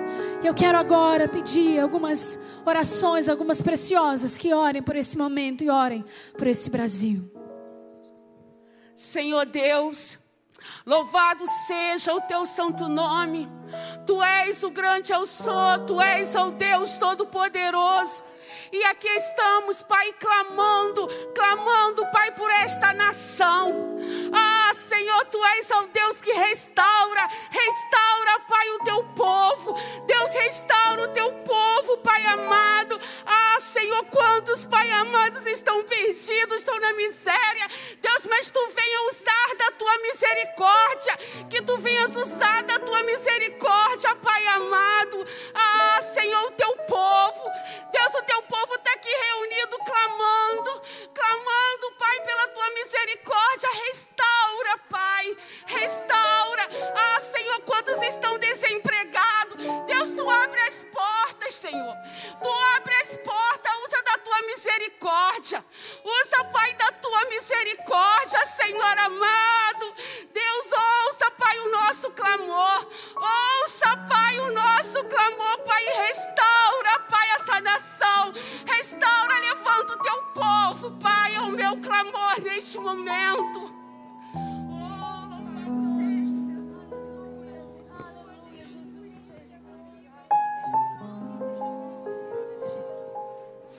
Eu 0.43 0.53
quero 0.53 0.77
agora 0.77 1.27
pedir 1.27 1.79
algumas 1.79 2.39
orações, 2.65 3.27
algumas 3.27 3.61
preciosas, 3.61 4.37
que 4.37 4.53
orem 4.53 4.83
por 4.83 4.95
esse 4.95 5.17
momento 5.17 5.63
e 5.63 5.69
orem 5.69 6.05
por 6.37 6.47
esse 6.47 6.69
Brasil. 6.69 7.31
Senhor 8.95 9.45
Deus, 9.45 10.19
louvado 10.85 11.45
seja 11.47 12.13
o 12.13 12.21
teu 12.21 12.45
santo 12.45 12.87
nome. 12.87 13.49
Tu 14.05 14.23
és 14.23 14.63
o 14.63 14.69
grande 14.69 15.11
eu 15.11 15.25
sou, 15.25 15.79
tu 15.85 16.01
és 16.01 16.35
o 16.35 16.51
Deus 16.51 16.97
todo-poderoso. 16.97 18.23
E 18.71 18.83
aqui 18.85 19.07
estamos, 19.07 19.81
Pai, 19.81 20.13
clamando, 20.13 21.07
clamando, 21.33 22.05
Pai, 22.11 22.31
por 22.31 22.49
esta 22.51 22.93
nação. 22.93 23.97
Ah, 24.31 24.66
Senhor, 24.87 25.25
tu 25.25 25.43
és 25.57 25.69
o 25.71 25.87
Deus 25.87 26.21
que 26.21 26.31
restaura, 26.31 27.29
restaura, 27.51 28.39
Pai, 28.47 28.69
o 28.69 28.83
teu 28.85 29.03
povo. 29.15 29.75
Deus, 30.05 30.31
restaura 30.31 31.03
o 31.03 31.07
teu 31.09 31.33
povo, 31.43 31.97
Pai 31.97 32.25
amado. 32.27 32.97
Ah, 33.25 33.46
Senhor, 33.67 34.05
quantos, 34.05 34.63
Pai 34.63 34.89
amados, 34.91 35.45
estão 35.45 35.83
perdidos, 35.83 36.57
estão 36.57 36.79
na 36.79 36.93
miséria. 36.93 37.67
Deus, 38.01 38.25
mas 38.25 38.49
tu 38.49 38.65
venha 38.69 39.09
usar 39.09 39.55
da 39.57 39.71
tua 39.71 39.97
misericórdia, 39.99 41.17
que 41.49 41.61
tu 41.61 41.77
venhas 41.77 42.15
usar 42.15 42.63
da 42.63 42.79
tua 42.79 43.03
misericórdia, 43.03 44.15
Pai 44.15 44.47
amado. 44.47 45.27
Ah, 45.53 46.01
Senhor, 46.01 46.45
o 46.45 46.51
teu 46.51 46.77
povo. 46.87 47.51
Deus, 47.91 48.13
o 48.15 48.23
teu 48.23 48.41
povo 48.43 48.75
está 48.75 48.91
aqui 48.93 49.09
reunido 49.09 49.77
clamando, 49.79 50.81
clamando, 51.13 51.91
Pai, 51.99 52.21
pela 52.21 52.47
tua 52.47 52.69
misericórdia. 52.69 53.69
Restaura, 53.85 54.77
Pai, 54.89 55.37
restaura. 55.65 56.69
Ah, 56.95 57.19
Senhor, 57.19 57.61
quantos 57.61 58.01
estão 58.01 58.39
desempregados? 58.39 59.57
Deus, 59.87 60.13
tu 60.13 60.29
abre 60.29 60.61
as 60.61 60.85
portas, 60.85 61.53
Senhor. 61.53 61.95
Tu 62.41 62.49
abre 62.77 62.93
as 62.95 63.17
portas, 63.17 63.56
usa 63.85 64.01
da 64.03 64.17
tua 64.19 64.41
misericórdia. 64.43 65.65
Usa, 66.03 66.43
Pai, 66.45 66.73
da 66.73 66.91
tua 66.93 67.25
misericórdia, 67.25 68.45
Senhor 68.45 68.97
amado. 68.99 69.93
Deus, 70.33 70.67
ouça, 71.07 71.31
Pai, 71.31 71.59
o 71.59 71.71
nosso 71.71 72.11
clamor. 72.11 72.87
Ouça, 73.15 73.97
Pai, 74.09 74.39
o 74.39 74.53
nosso 74.53 75.03
clamor, 75.05 75.59
Pai, 75.59 75.83
restaura, 75.85 76.99
Pai, 77.09 77.29
essa 77.31 77.61
nação. 77.61 78.33
Restaura, 78.65 79.39
levanta 79.39 79.93
o 79.93 80.01
teu 80.01 80.21
povo, 80.33 80.91
Pai, 80.99 81.35
é 81.35 81.41
o 81.41 81.51
meu 81.51 81.77
clamor 81.77 82.39
neste 82.41 82.79
momento. 82.79 83.86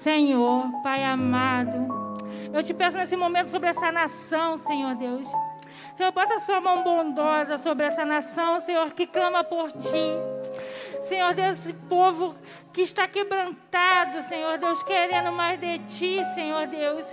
Senhor, 0.08 0.72
Pai 0.82 1.04
amado, 1.04 2.16
eu 2.50 2.62
te 2.62 2.72
peço 2.72 2.96
nesse 2.96 3.14
momento 3.14 3.50
sobre 3.50 3.68
essa 3.68 3.92
nação, 3.92 4.56
Senhor 4.56 4.94
Deus. 4.94 5.28
Senhor, 5.94 6.10
bota 6.12 6.36
a 6.36 6.38
sua 6.38 6.62
mão 6.62 6.82
bondosa 6.82 7.58
sobre 7.58 7.84
essa 7.84 8.06
nação, 8.06 8.58
Senhor, 8.62 8.90
que 8.92 9.06
clama 9.06 9.44
por 9.44 9.70
ti. 9.70 10.00
Senhor 11.08 11.32
Deus, 11.32 11.58
esse 11.58 11.72
povo 11.72 12.36
que 12.78 12.82
está 12.82 13.08
quebrantado, 13.08 14.22
Senhor 14.28 14.58
Deus, 14.58 14.82
querendo 14.82 15.32
mais 15.32 15.58
de 15.58 15.78
ti, 15.80 16.22
Senhor 16.34 16.66
Deus. 16.66 17.04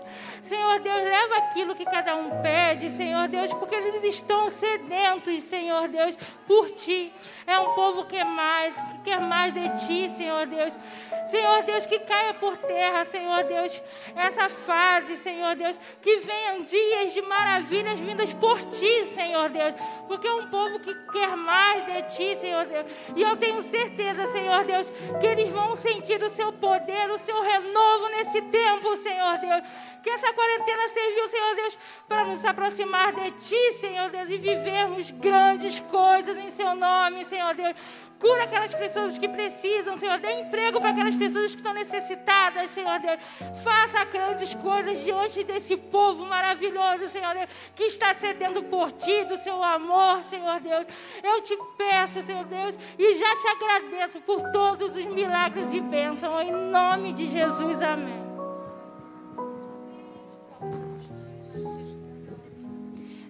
Senhor 0.44 0.80
Deus, 0.80 1.04
leva 1.04 1.38
aquilo 1.38 1.74
que 1.74 1.86
cada 1.86 2.16
um 2.16 2.30
pede, 2.42 2.92
Senhor 2.92 3.28
Deus, 3.28 3.52
porque 3.54 3.74
eles 3.74 4.04
estão 4.04 4.50
sedentos, 4.52 5.42
Senhor 5.44 5.88
Deus, 5.88 6.16
por 6.46 6.70
ti. 6.70 7.12
É 7.48 7.58
um 7.58 7.74
povo 7.74 8.04
que 8.06 8.16
quer 8.16 8.26
mais, 8.26 8.76
que 8.76 9.00
quer 9.06 9.20
mais 9.20 9.54
de 9.54 9.68
ti, 9.70 10.10
Senhor 10.10 10.46
Deus. 10.46 10.78
Senhor 11.26 11.64
Deus, 11.64 11.86
que 11.88 11.98
caia 12.00 12.36
por 12.36 12.56
terra, 12.58 13.04
Senhor 13.06 13.44
Deus, 13.46 13.82
essa 14.16 14.48
fase, 14.48 15.18
Senhor 15.18 15.56
Deus, 15.56 15.80
que 16.00 16.18
venham 16.18 16.64
dias 16.64 17.14
de 17.14 17.22
maravilhas 17.24 18.00
vindas 18.00 18.34
por 18.36 18.64
ti, 18.66 19.06
Senhor 19.16 19.50
Deus, 19.50 19.74
porque 20.08 20.28
é 20.28 20.34
um 20.34 20.48
povo 20.48 20.80
que 20.80 20.94
quer 21.12 21.36
mais 21.36 21.84
de 21.86 22.04
ti, 22.16 22.36
Senhor 22.36 22.66
Deus. 22.66 22.86
E 23.16 23.22
eu 23.24 23.36
tenho 23.36 23.64
certeza, 23.64 23.85
Senhor 24.32 24.66
Deus, 24.66 24.90
que 25.20 25.28
eles 25.28 25.50
vão 25.50 25.76
sentir 25.76 26.22
o 26.22 26.30
seu 26.30 26.52
poder, 26.54 27.10
o 27.12 27.18
seu 27.18 27.42
renovo 27.42 28.10
nesse 28.10 28.42
tempo, 28.44 28.96
Senhor 28.98 29.38
Deus. 29.38 29.62
Que 30.06 30.12
essa 30.12 30.32
quarentena 30.34 30.88
serviu, 30.88 31.28
Senhor 31.30 31.56
Deus, 31.56 31.80
para 32.08 32.26
nos 32.26 32.46
aproximar 32.46 33.12
de 33.12 33.32
Ti, 33.32 33.74
Senhor 33.74 34.08
Deus, 34.12 34.30
e 34.30 34.38
vivermos 34.38 35.10
grandes 35.10 35.80
coisas 35.80 36.38
em 36.38 36.52
Seu 36.52 36.76
nome, 36.76 37.26
Senhor 37.26 37.56
Deus. 37.56 37.74
Cura 38.20 38.44
aquelas 38.44 38.72
pessoas 38.76 39.18
que 39.18 39.28
precisam, 39.28 39.98
Senhor. 39.98 40.20
Dê 40.20 40.42
emprego 40.42 40.80
para 40.80 40.92
aquelas 40.92 41.16
pessoas 41.16 41.56
que 41.56 41.58
estão 41.58 41.74
necessitadas, 41.74 42.70
Senhor 42.70 43.00
Deus. 43.00 43.20
Faça 43.64 44.06
grandes 44.06 44.54
coisas 44.54 45.04
diante 45.04 45.44
desse 45.44 45.76
povo 45.76 46.24
maravilhoso, 46.24 47.10
Senhor 47.10 47.34
Deus, 47.34 47.48
que 47.76 47.86
está 47.86 48.14
cedendo 48.14 48.62
por 48.62 48.92
Ti, 48.92 49.24
do 49.24 49.36
Seu 49.36 49.64
amor, 49.64 50.22
Senhor 50.22 50.60
Deus. 50.60 50.86
Eu 51.24 51.42
te 51.42 51.58
peço, 51.80 52.22
Senhor 52.22 52.46
Deus, 52.46 52.78
e 53.00 53.16
já 53.16 53.36
te 53.38 53.48
agradeço 53.48 54.22
por 54.22 54.40
todos 54.52 54.96
os 54.96 55.08
milagres 55.08 55.74
e 55.74 55.82
bênçãos. 55.82 56.44
Em 56.44 56.52
nome 56.52 57.12
de 57.12 57.26
Jesus, 57.26 57.82
amém. 57.82 58.25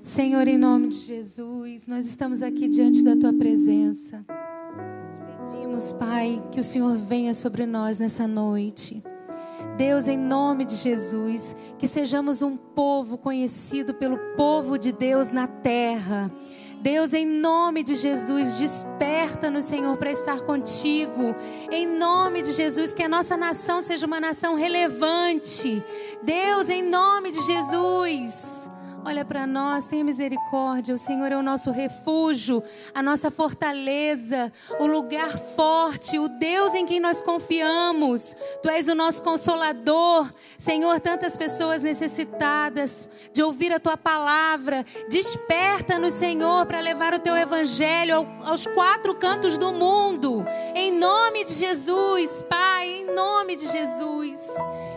Senhor, 0.05 0.47
em 0.47 0.55
nome 0.55 0.89
de 0.89 0.97
Jesus, 0.97 1.87
nós 1.87 2.05
estamos 2.05 2.43
aqui 2.43 2.67
diante 2.67 3.01
da 3.01 3.15
tua 3.15 3.33
presença. 3.33 4.23
Pedimos, 5.43 5.91
Pai, 5.93 6.39
que 6.51 6.59
o 6.59 6.63
Senhor 6.63 6.95
venha 6.95 7.33
sobre 7.33 7.65
nós 7.65 7.97
nessa 7.97 8.27
noite. 8.27 9.03
Deus, 9.75 10.07
em 10.07 10.15
nome 10.15 10.63
de 10.63 10.75
Jesus, 10.75 11.55
que 11.79 11.87
sejamos 11.87 12.43
um 12.43 12.55
povo 12.55 13.17
conhecido 13.17 13.95
pelo 13.95 14.19
povo 14.37 14.77
de 14.77 14.91
Deus 14.91 15.31
na 15.31 15.47
terra. 15.47 16.31
Deus, 16.81 17.11
em 17.15 17.25
nome 17.25 17.81
de 17.81 17.95
Jesus, 17.95 18.59
desperta-nos, 18.59 19.65
Senhor, 19.65 19.97
para 19.97 20.11
estar 20.11 20.41
contigo. 20.41 21.35
Em 21.71 21.87
nome 21.87 22.43
de 22.43 22.53
Jesus, 22.53 22.93
que 22.93 23.01
a 23.01 23.09
nossa 23.09 23.35
nação 23.35 23.81
seja 23.81 24.05
uma 24.05 24.19
nação 24.19 24.53
relevante. 24.53 25.81
Deus, 26.21 26.69
em 26.69 26.83
nome 26.83 27.31
de 27.31 27.41
Jesus. 27.41 28.54
Olha 29.07 29.23
para 29.23 29.45
nós, 29.45 29.85
tenha 29.85 30.03
misericórdia. 30.03 30.95
O 30.95 30.97
Senhor 30.97 31.31
é 31.31 31.37
o 31.37 31.43
nosso 31.43 31.69
refúgio, 31.69 32.63
a 32.91 33.03
nossa 33.03 33.29
fortaleza, 33.29 34.51
o 34.79 34.87
lugar 34.87 35.37
forte, 35.37 36.17
o 36.17 36.27
Deus 36.27 36.73
em 36.73 36.87
quem 36.87 36.99
nós 36.99 37.21
confiamos. 37.21 38.35
Tu 38.63 38.69
és 38.69 38.87
o 38.87 38.95
nosso 38.95 39.21
consolador. 39.21 40.33
Senhor, 40.57 40.99
tantas 40.99 41.37
pessoas 41.37 41.83
necessitadas 41.83 43.07
de 43.31 43.43
ouvir 43.43 43.71
a 43.71 43.79
tua 43.79 43.95
palavra. 43.95 44.83
Desperta-nos, 45.07 46.13
Senhor, 46.13 46.65
para 46.65 46.79
levar 46.79 47.13
o 47.13 47.19
teu 47.19 47.37
evangelho 47.37 48.27
aos 48.43 48.65
quatro 48.65 49.13
cantos 49.13 49.55
do 49.55 49.71
mundo. 49.71 50.43
Em 50.73 50.91
nome 50.91 51.45
de 51.45 51.53
Jesus, 51.53 52.41
Pai, 52.49 52.87
em 52.87 53.13
nome 53.13 53.55
de 53.55 53.67
Jesus. 53.67 54.39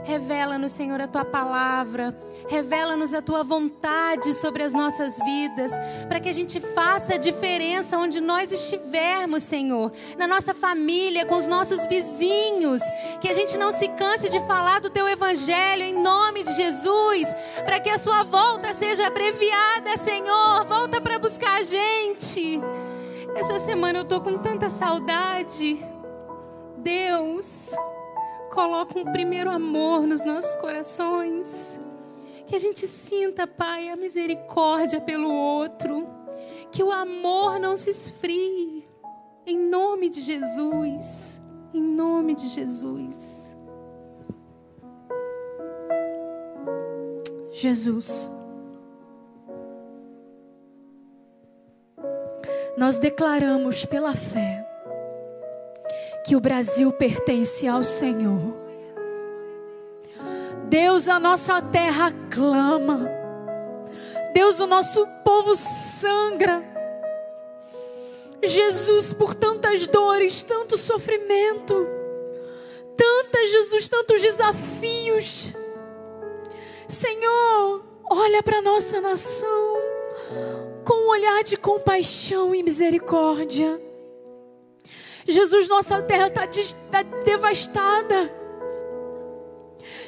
Revela-nos, 0.04 0.72
Senhor, 0.72 0.98
a 0.98 1.06
tua 1.06 1.26
palavra. 1.26 2.18
Revela-nos 2.48 3.12
a 3.12 3.20
tua 3.20 3.44
vontade 3.44 3.97
sobre 4.34 4.62
as 4.62 4.72
nossas 4.72 5.18
vidas, 5.18 5.72
para 6.08 6.20
que 6.20 6.28
a 6.28 6.32
gente 6.32 6.60
faça 6.60 7.14
a 7.14 7.18
diferença 7.18 7.98
onde 7.98 8.20
nós 8.20 8.50
estivermos, 8.52 9.42
Senhor, 9.42 9.92
na 10.16 10.26
nossa 10.26 10.54
família, 10.54 11.26
com 11.26 11.34
os 11.36 11.46
nossos 11.46 11.86
vizinhos, 11.86 12.80
que 13.20 13.28
a 13.28 13.34
gente 13.34 13.58
não 13.58 13.72
se 13.72 13.88
canse 13.88 14.28
de 14.28 14.40
falar 14.46 14.80
do 14.80 14.88
teu 14.88 15.08
evangelho 15.08 15.82
em 15.82 16.00
nome 16.02 16.42
de 16.42 16.52
Jesus, 16.54 17.28
para 17.64 17.80
que 17.80 17.90
a 17.90 17.98
sua 17.98 18.22
volta 18.24 18.72
seja 18.72 19.06
abreviada, 19.06 19.96
Senhor. 19.96 20.64
Volta 20.64 21.00
para 21.00 21.18
buscar 21.18 21.58
a 21.58 21.62
gente. 21.62 22.60
Essa 23.34 23.60
semana 23.60 24.00
eu 24.00 24.04
tô 24.04 24.20
com 24.20 24.38
tanta 24.38 24.70
saudade. 24.70 25.78
Deus, 26.78 27.70
coloca 28.52 28.98
um 28.98 29.12
primeiro 29.12 29.50
amor 29.50 30.06
nos 30.06 30.24
nossos 30.24 30.54
corações. 30.56 31.87
Que 32.48 32.56
a 32.56 32.58
gente 32.58 32.88
sinta, 32.88 33.46
Pai, 33.46 33.90
a 33.90 33.96
misericórdia 33.96 35.02
pelo 35.02 35.30
outro. 35.30 36.06
Que 36.72 36.82
o 36.82 36.90
amor 36.90 37.60
não 37.60 37.76
se 37.76 37.90
esfrie. 37.90 38.88
Em 39.46 39.58
nome 39.68 40.08
de 40.08 40.22
Jesus. 40.22 41.42
Em 41.74 41.82
nome 41.82 42.34
de 42.34 42.48
Jesus. 42.48 43.54
Jesus. 47.52 48.32
Nós 52.78 52.96
declaramos 52.96 53.84
pela 53.84 54.14
fé 54.14 54.66
que 56.24 56.34
o 56.34 56.40
Brasil 56.40 56.92
pertence 56.92 57.66
ao 57.68 57.84
Senhor 57.84 58.67
Deus, 60.68 61.08
a 61.08 61.18
nossa 61.18 61.62
terra 61.62 62.12
clama. 62.30 63.10
Deus, 64.34 64.60
o 64.60 64.66
nosso 64.66 65.06
povo 65.24 65.54
sangra. 65.54 66.62
Jesus, 68.42 69.12
por 69.12 69.34
tantas 69.34 69.86
dores, 69.86 70.42
tanto 70.42 70.76
sofrimento, 70.76 71.88
tantas, 72.96 73.50
Jesus, 73.50 73.88
tantos 73.88 74.22
desafios. 74.22 75.52
Senhor, 76.86 77.82
olha 78.10 78.42
para 78.42 78.62
nossa 78.62 79.00
nação 79.00 79.76
com 80.84 80.94
um 80.94 81.08
olhar 81.08 81.42
de 81.42 81.56
compaixão 81.56 82.54
e 82.54 82.62
misericórdia. 82.62 83.80
Jesus, 85.26 85.68
nossa 85.68 86.00
terra 86.02 86.28
está 86.28 86.46
tá 86.90 87.02
devastada. 87.24 88.47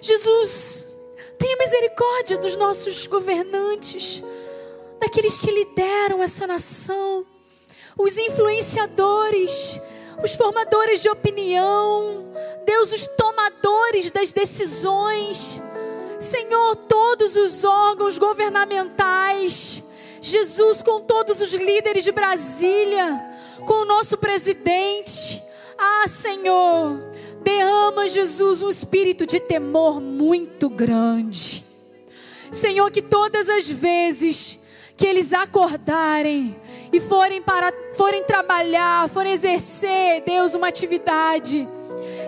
Jesus, 0.01 0.97
tenha 1.39 1.57
misericórdia 1.57 2.39
dos 2.39 2.57
nossos 2.57 3.07
governantes, 3.07 4.23
daqueles 4.99 5.39
que 5.39 5.51
lideram 5.51 6.23
essa 6.23 6.47
nação, 6.47 7.27
os 7.99 8.17
influenciadores, 8.19 9.81
os 10.23 10.35
formadores 10.35 11.03
de 11.03 11.09
opinião, 11.09 12.33
Deus, 12.65 12.93
os 12.93 13.07
tomadores 13.07 14.11
das 14.11 14.33
decisões, 14.33 15.61
Senhor, 16.19 16.77
todos 16.77 17.37
os 17.37 17.65
órgãos 17.65 18.19
governamentais, 18.19 19.85
Jesus, 20.21 20.83
com 20.83 21.01
todos 21.01 21.41
os 21.41 21.55
líderes 21.55 22.05
de 22.05 22.13
Brasília, 22.13 23.19
com 23.67 23.83
o 23.83 23.85
nosso 23.87 24.19
presidente, 24.19 25.43
ah, 25.79 26.07
Senhor, 26.07 27.10
Derrama, 27.43 28.07
Jesus, 28.09 28.63
um 28.63 28.69
espírito 28.69 29.27
de 29.27 29.41
temor 29.41 30.01
muito 30.01 30.69
grande. 30.69 31.65
Senhor, 32.51 32.91
que 32.91 33.01
todas 33.01 33.49
as 33.49 33.69
vezes 33.69 34.69
que 34.97 35.07
eles 35.07 35.33
acordarem 35.33 36.55
e 36.93 37.01
forem 37.01 37.41
para 37.41 37.73
forem 37.95 38.23
trabalhar, 38.25 39.09
forem 39.09 39.33
exercer, 39.33 40.23
Deus, 40.27 40.55
uma 40.55 40.69
atividade, 40.69 41.67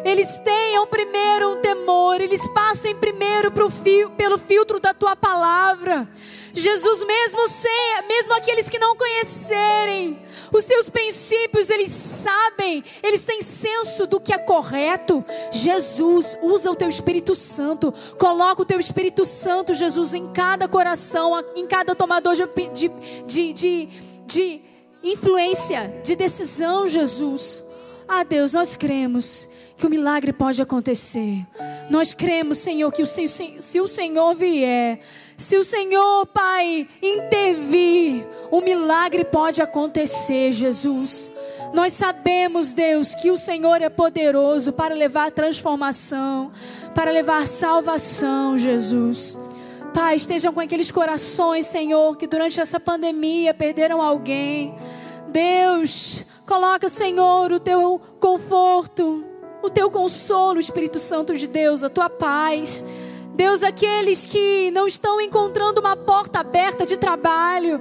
eles 0.04 0.38
tenham 0.38 0.86
primeiro 0.86 1.52
um 1.52 1.60
temor, 1.60 2.20
eles 2.20 2.46
passem 2.48 2.94
primeiro 2.96 3.52
fio, 3.70 4.10
pelo 4.10 4.38
filtro 4.38 4.80
da 4.80 4.94
tua 4.94 5.14
palavra. 5.14 6.08
Jesus, 6.52 7.04
mesmo 7.04 7.48
sem, 7.48 8.06
mesmo 8.06 8.34
aqueles 8.34 8.68
que 8.68 8.78
não 8.78 8.96
conhecerem 8.96 10.18
os 10.52 10.64
teus 10.66 10.90
princípios, 10.90 11.70
eles 11.70 11.88
sabem, 11.88 12.84
eles 13.02 13.24
têm 13.24 13.40
senso 13.40 14.06
do 14.06 14.20
que 14.20 14.34
é 14.34 14.38
correto. 14.38 15.24
Jesus, 15.50 16.38
usa 16.42 16.70
o 16.70 16.76
teu 16.76 16.88
Espírito 16.88 17.34
Santo, 17.34 17.92
coloca 18.18 18.62
o 18.62 18.66
teu 18.66 18.78
Espírito 18.78 19.24
Santo, 19.24 19.72
Jesus, 19.72 20.12
em 20.12 20.32
cada 20.32 20.68
coração, 20.68 21.42
em 21.56 21.66
cada 21.66 21.94
tomador 21.94 22.34
de, 22.34 22.46
de, 23.26 23.52
de, 23.52 23.88
de, 24.26 24.60
influência, 25.02 26.00
de 26.04 26.14
decisão, 26.14 26.86
Jesus. 26.86 27.64
Ah, 28.06 28.22
Deus, 28.22 28.52
nós 28.52 28.76
cremos 28.76 29.48
que 29.82 29.86
o 29.88 29.90
milagre 29.90 30.32
pode 30.32 30.62
acontecer. 30.62 31.44
Nós 31.90 32.14
cremos, 32.14 32.58
Senhor, 32.58 32.92
que 32.92 33.02
o, 33.02 33.06
se, 33.06 33.26
se 33.26 33.80
o 33.80 33.88
Senhor 33.88 34.32
vier, 34.32 35.00
se 35.36 35.56
o 35.56 35.64
Senhor, 35.64 36.24
Pai, 36.26 36.86
intervir, 37.02 38.24
o 38.52 38.60
milagre 38.60 39.24
pode 39.24 39.60
acontecer, 39.60 40.52
Jesus. 40.52 41.32
Nós 41.74 41.94
sabemos, 41.94 42.72
Deus, 42.72 43.12
que 43.16 43.32
o 43.32 43.36
Senhor 43.36 43.82
é 43.82 43.88
poderoso 43.88 44.72
para 44.72 44.94
levar 44.94 45.32
transformação, 45.32 46.52
para 46.94 47.10
levar 47.10 47.44
salvação, 47.48 48.56
Jesus. 48.56 49.36
Pai, 49.92 50.14
estejam 50.14 50.52
com 50.52 50.60
aqueles 50.60 50.92
corações, 50.92 51.66
Senhor, 51.66 52.16
que 52.16 52.28
durante 52.28 52.60
essa 52.60 52.78
pandemia 52.78 53.52
perderam 53.52 54.00
alguém. 54.00 54.76
Deus, 55.30 56.22
coloca, 56.46 56.88
Senhor, 56.88 57.50
o 57.50 57.58
teu 57.58 58.00
conforto, 58.20 59.31
o 59.62 59.70
teu 59.70 59.90
consolo, 59.90 60.58
Espírito 60.58 60.98
Santo 60.98 61.36
de 61.38 61.46
Deus, 61.46 61.84
a 61.84 61.88
tua 61.88 62.10
paz. 62.10 62.84
Deus, 63.34 63.62
aqueles 63.62 64.26
que 64.26 64.70
não 64.72 64.86
estão 64.86 65.20
encontrando 65.20 65.80
uma 65.80 65.96
porta 65.96 66.40
aberta 66.40 66.84
de 66.84 66.96
trabalho, 66.96 67.80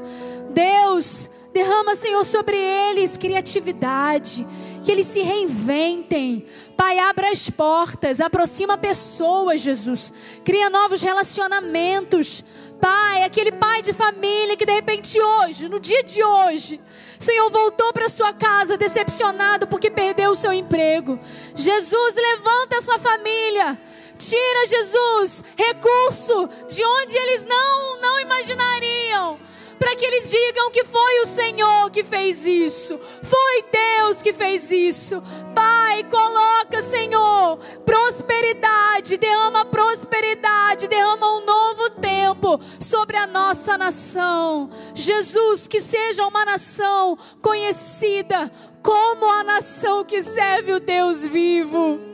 Deus, 0.51 1.29
derrama, 1.51 1.95
Senhor, 1.95 2.23
sobre 2.23 2.55
eles 2.55 3.17
criatividade, 3.17 4.45
que 4.85 4.91
eles 4.91 5.07
se 5.07 5.21
reinventem. 5.21 6.45
Pai, 6.77 6.99
abra 6.99 7.31
as 7.31 7.49
portas, 7.49 8.21
aproxima 8.21 8.77
pessoas, 8.77 9.61
Jesus, 9.61 10.13
cria 10.45 10.69
novos 10.69 11.01
relacionamentos. 11.01 12.43
Pai, 12.79 13.23
aquele 13.23 13.51
pai 13.51 13.81
de 13.81 13.93
família 13.93 14.55
que 14.55 14.65
de 14.65 14.73
repente 14.73 15.19
hoje, 15.19 15.67
no 15.67 15.79
dia 15.79 16.01
de 16.01 16.23
hoje, 16.23 16.79
Senhor, 17.21 17.51
voltou 17.51 17.93
para 17.93 18.09
sua 18.09 18.33
casa 18.33 18.75
decepcionado 18.75 19.67
porque 19.67 19.91
perdeu 19.91 20.31
o 20.31 20.35
seu 20.35 20.51
emprego. 20.51 21.19
Jesus, 21.53 22.15
levanta 22.15 22.77
essa 22.77 22.97
família. 22.97 23.79
Tira, 24.17 24.67
Jesus, 24.67 25.43
recurso 25.55 26.49
de 26.67 26.83
onde 26.83 27.17
eles 27.17 27.43
não, 27.43 28.01
não 28.01 28.19
imaginariam 28.21 29.50
para 29.81 29.95
que 29.95 30.05
eles 30.05 30.29
digam 30.29 30.69
que 30.69 30.85
foi 30.85 31.21
o 31.21 31.25
Senhor 31.25 31.89
que 31.89 32.03
fez 32.03 32.45
isso, 32.45 32.99
foi 33.23 33.65
Deus 33.71 34.21
que 34.21 34.31
fez 34.31 34.71
isso. 34.71 35.19
Pai, 35.55 36.03
coloca, 36.03 36.83
Senhor, 36.83 37.57
prosperidade, 37.83 39.17
derrama 39.17 39.65
prosperidade, 39.65 40.87
derrama 40.87 41.25
um 41.35 41.43
novo 41.43 41.89
tempo 41.99 42.59
sobre 42.79 43.17
a 43.17 43.25
nossa 43.25 43.75
nação. 43.75 44.69
Jesus, 44.93 45.67
que 45.67 45.81
seja 45.81 46.27
uma 46.27 46.45
nação 46.45 47.17
conhecida 47.41 48.51
como 48.83 49.27
a 49.31 49.43
nação 49.43 50.05
que 50.05 50.21
serve 50.21 50.73
o 50.73 50.79
Deus 50.79 51.25
vivo 51.25 52.10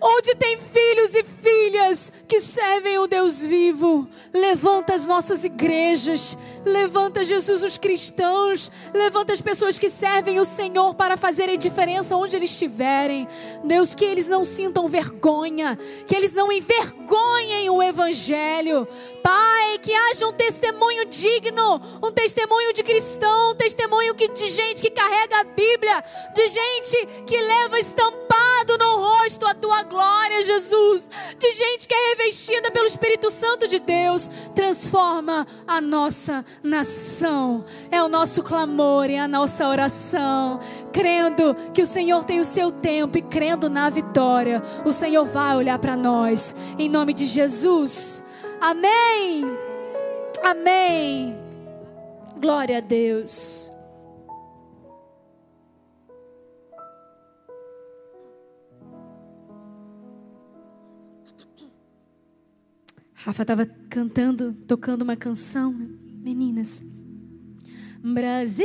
onde 0.00 0.34
tem 0.36 0.58
filhos 0.58 1.14
e 1.14 1.24
filhas 1.24 2.12
que 2.28 2.40
servem 2.40 2.98
o 2.98 3.06
Deus 3.06 3.44
vivo. 3.44 4.08
Levanta 4.32 4.94
as 4.94 5.06
nossas 5.06 5.44
igrejas, 5.44 6.36
levanta 6.64 7.24
Jesus 7.24 7.62
os 7.62 7.76
cristãos, 7.78 8.70
levanta 8.92 9.32
as 9.32 9.40
pessoas 9.40 9.78
que 9.78 9.90
servem 9.90 10.40
o 10.40 10.44
Senhor 10.44 10.94
para 10.94 11.16
fazerem 11.16 11.58
diferença 11.58 12.16
onde 12.16 12.36
eles 12.36 12.50
estiverem. 12.50 13.26
Deus, 13.64 13.94
que 13.94 14.04
eles 14.04 14.28
não 14.28 14.44
sintam 14.44 14.88
vergonha, 14.88 15.78
que 16.06 16.14
eles 16.14 16.32
não 16.32 16.50
envergonhem 16.52 17.25
o 17.76 17.82
Evangelho. 17.82 18.88
Pai, 19.22 19.78
que 19.82 19.92
haja 19.92 20.26
um 20.28 20.32
testemunho 20.32 21.04
digno, 21.06 21.80
um 22.02 22.12
testemunho 22.12 22.72
de 22.72 22.82
cristão, 22.82 23.50
um 23.50 23.54
testemunho 23.56 24.14
que, 24.14 24.28
de 24.28 24.50
gente 24.50 24.80
que 24.80 24.90
carrega 24.90 25.40
a 25.40 25.44
Bíblia, 25.44 26.04
de 26.32 26.48
gente 26.48 27.08
que 27.26 27.36
leva 27.36 27.78
estampado 27.78 28.78
no 28.78 28.96
rosto 28.98 29.44
a 29.46 29.54
tua 29.54 29.82
glória, 29.82 30.42
Jesus, 30.42 31.10
de 31.38 31.50
gente 31.50 31.88
que 31.88 31.94
é 31.94 32.10
revestida 32.10 32.70
pelo 32.70 32.86
Espírito 32.86 33.28
Santo 33.30 33.66
de 33.66 33.80
Deus, 33.80 34.30
transforma 34.54 35.44
a 35.66 35.80
nossa 35.80 36.44
nação. 36.62 37.64
É 37.90 38.00
o 38.02 38.08
nosso 38.08 38.44
clamor 38.44 39.10
e 39.10 39.16
a 39.16 39.26
nossa 39.26 39.66
oração, 39.68 40.60
crendo 40.92 41.54
que 41.74 41.82
o 41.82 41.86
Senhor 41.86 42.24
tem 42.24 42.38
o 42.38 42.44
seu 42.44 42.70
tempo 42.70 43.18
e 43.18 43.22
crendo 43.22 43.68
na 43.68 43.90
vitória, 43.90 44.62
o 44.84 44.92
Senhor 44.92 45.24
vai 45.24 45.56
olhar 45.56 45.78
para 45.80 45.96
nós, 45.96 46.54
em 46.78 46.88
nome 46.88 47.12
de 47.26 47.32
Jesus. 47.32 48.22
Amém. 48.60 49.44
Amém. 50.44 51.36
Glória 52.40 52.78
a 52.78 52.80
Deus. 52.80 53.70
Rafa 63.14 63.42
estava 63.42 63.66
cantando, 63.90 64.54
tocando 64.54 65.02
uma 65.02 65.16
canção, 65.16 65.72
meninas. 65.72 66.84
Brasil, 68.00 68.64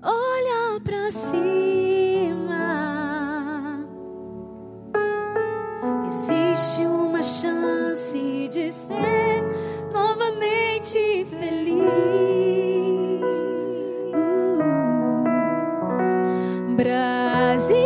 olha 0.00 0.80
para 0.80 1.10
cima. 1.10 2.93
Existe 6.64 6.86
uma 6.86 7.20
chance 7.20 8.48
de 8.50 8.72
ser 8.72 9.44
novamente 9.92 11.26
feliz. 11.26 11.84
Uh, 14.14 14.64
Brasil. 16.74 17.84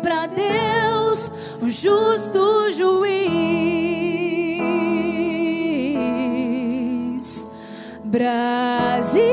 para 0.00 0.26
Deus, 0.26 1.30
o 1.62 1.68
justo 1.68 2.72
juiz. 2.72 3.73
Brasil, 8.14 9.24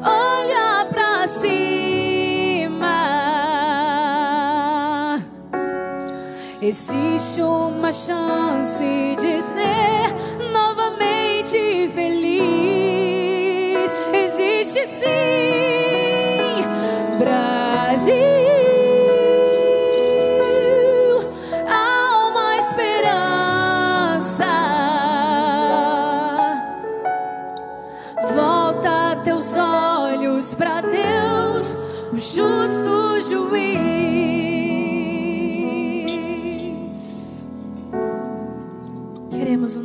olha 0.00 0.86
para 0.88 1.26
cima. 1.26 2.76
Existe 6.62 7.42
uma 7.42 7.90
chance 7.90 8.84
de 9.16 9.42
ser 9.42 10.14
novamente 10.52 11.90
feliz. 11.92 13.92
Existe 14.12 14.86
sim. 14.86 15.85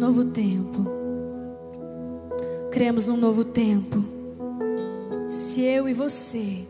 Novo 0.02 0.26
tempo. 0.26 0.84
Queremos 2.74 3.08
um 3.08 3.16
novo 3.16 3.46
tempo. 3.46 4.04
Se 5.30 5.62
eu 5.62 5.88
e 5.88 5.94
você, 5.94 6.68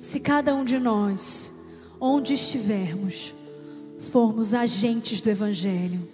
se 0.00 0.20
cada 0.20 0.54
um 0.54 0.64
de 0.64 0.78
nós, 0.78 1.52
onde 2.00 2.32
estivermos, 2.32 3.34
formos 4.00 4.54
agentes 4.54 5.20
do 5.20 5.28
Evangelho, 5.28 6.08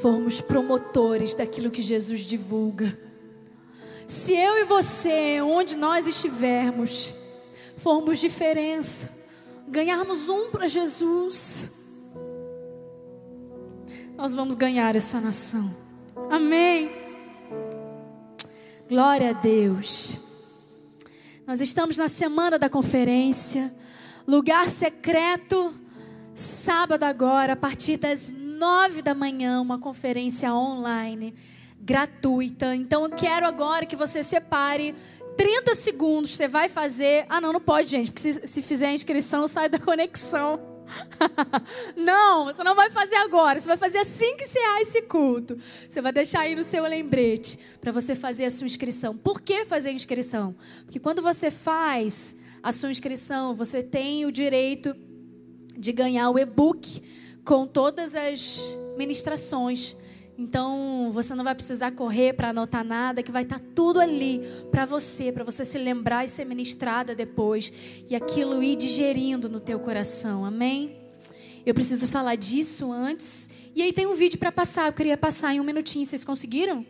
formos 0.00 0.40
promotores 0.40 1.34
daquilo 1.34 1.68
que 1.68 1.82
Jesus 1.82 2.20
divulga, 2.20 2.96
se 4.06 4.34
eu 4.34 4.58
e 4.58 4.64
você, 4.66 5.42
onde 5.42 5.74
nós 5.74 6.06
estivermos, 6.06 7.12
formos 7.76 8.20
diferença, 8.20 9.10
ganharmos 9.66 10.28
um 10.28 10.52
para 10.52 10.68
Jesus, 10.68 11.83
nós 14.24 14.34
vamos 14.34 14.54
ganhar 14.54 14.96
essa 14.96 15.20
nação. 15.20 15.70
Amém. 16.30 16.90
Glória 18.88 19.28
a 19.28 19.32
Deus. 19.34 20.18
Nós 21.46 21.60
estamos 21.60 21.98
na 21.98 22.08
semana 22.08 22.58
da 22.58 22.70
conferência, 22.70 23.70
lugar 24.26 24.66
secreto, 24.66 25.74
sábado 26.34 27.02
agora, 27.04 27.52
a 27.52 27.56
partir 27.56 27.98
das 27.98 28.30
nove 28.30 29.02
da 29.02 29.14
manhã, 29.14 29.60
uma 29.60 29.78
conferência 29.78 30.54
online 30.54 31.34
gratuita. 31.78 32.74
Então 32.74 33.04
eu 33.04 33.10
quero 33.10 33.46
agora 33.46 33.84
que 33.84 33.94
você 33.94 34.22
separe 34.22 34.94
30 35.36 35.74
segundos. 35.74 36.30
Você 36.30 36.48
vai 36.48 36.70
fazer. 36.70 37.26
Ah, 37.28 37.42
não, 37.42 37.52
não 37.52 37.60
pode, 37.60 37.88
gente, 37.88 38.10
porque 38.10 38.32
se, 38.32 38.48
se 38.48 38.62
fizer 38.62 38.86
a 38.86 38.94
inscrição, 38.94 39.46
sai 39.46 39.68
da 39.68 39.78
conexão. 39.78 40.73
não, 41.96 42.44
você 42.44 42.62
não 42.62 42.74
vai 42.74 42.90
fazer 42.90 43.16
agora. 43.16 43.58
Você 43.58 43.66
vai 43.66 43.76
fazer 43.76 43.98
assim 43.98 44.36
que 44.36 44.44
encerrar 44.44 44.80
esse 44.80 45.02
culto. 45.02 45.58
Você 45.88 46.00
vai 46.00 46.12
deixar 46.12 46.40
aí 46.40 46.54
no 46.54 46.62
seu 46.62 46.84
lembrete 46.84 47.58
para 47.80 47.92
você 47.92 48.14
fazer 48.14 48.44
a 48.44 48.50
sua 48.50 48.66
inscrição. 48.66 49.16
Por 49.16 49.40
que 49.40 49.64
fazer 49.64 49.90
a 49.90 49.92
inscrição? 49.92 50.54
Porque 50.84 50.98
quando 50.98 51.22
você 51.22 51.50
faz 51.50 52.36
a 52.62 52.72
sua 52.72 52.90
inscrição, 52.90 53.54
você 53.54 53.82
tem 53.82 54.24
o 54.26 54.32
direito 54.32 54.94
de 55.76 55.92
ganhar 55.92 56.30
o 56.30 56.38
e-book 56.38 57.02
com 57.44 57.66
todas 57.66 58.14
as 58.14 58.76
ministrações 58.96 59.96
então, 60.36 61.10
você 61.12 61.34
não 61.34 61.44
vai 61.44 61.54
precisar 61.54 61.92
correr 61.92 62.32
para 62.32 62.48
anotar 62.48 62.84
nada, 62.84 63.22
que 63.22 63.30
vai 63.30 63.44
estar 63.44 63.60
tá 63.60 63.64
tudo 63.74 64.00
ali 64.00 64.40
para 64.70 64.84
você, 64.84 65.30
para 65.30 65.44
você 65.44 65.64
se 65.64 65.78
lembrar 65.78 66.24
e 66.24 66.28
ser 66.28 66.44
ministrada 66.44 67.14
depois 67.14 67.72
e 68.10 68.16
aquilo 68.16 68.62
ir 68.62 68.74
digerindo 68.74 69.48
no 69.48 69.60
teu 69.60 69.78
coração. 69.78 70.44
Amém? 70.44 70.96
Eu 71.64 71.72
preciso 71.72 72.08
falar 72.08 72.34
disso 72.34 72.92
antes. 72.92 73.48
E 73.76 73.82
aí 73.82 73.92
tem 73.92 74.06
um 74.06 74.14
vídeo 74.14 74.38
para 74.38 74.50
passar, 74.50 74.86
eu 74.86 74.92
queria 74.92 75.16
passar 75.16 75.54
em 75.54 75.60
um 75.60 75.64
minutinho. 75.64 76.04
Vocês 76.04 76.24
conseguiram? 76.24 76.84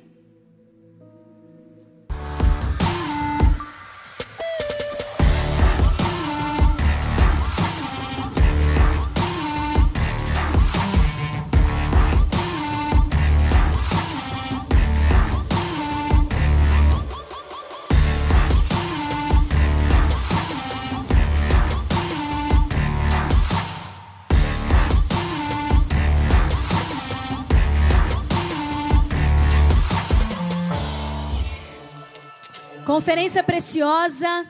Conferência 33.04 33.42
preciosa, 33.42 34.46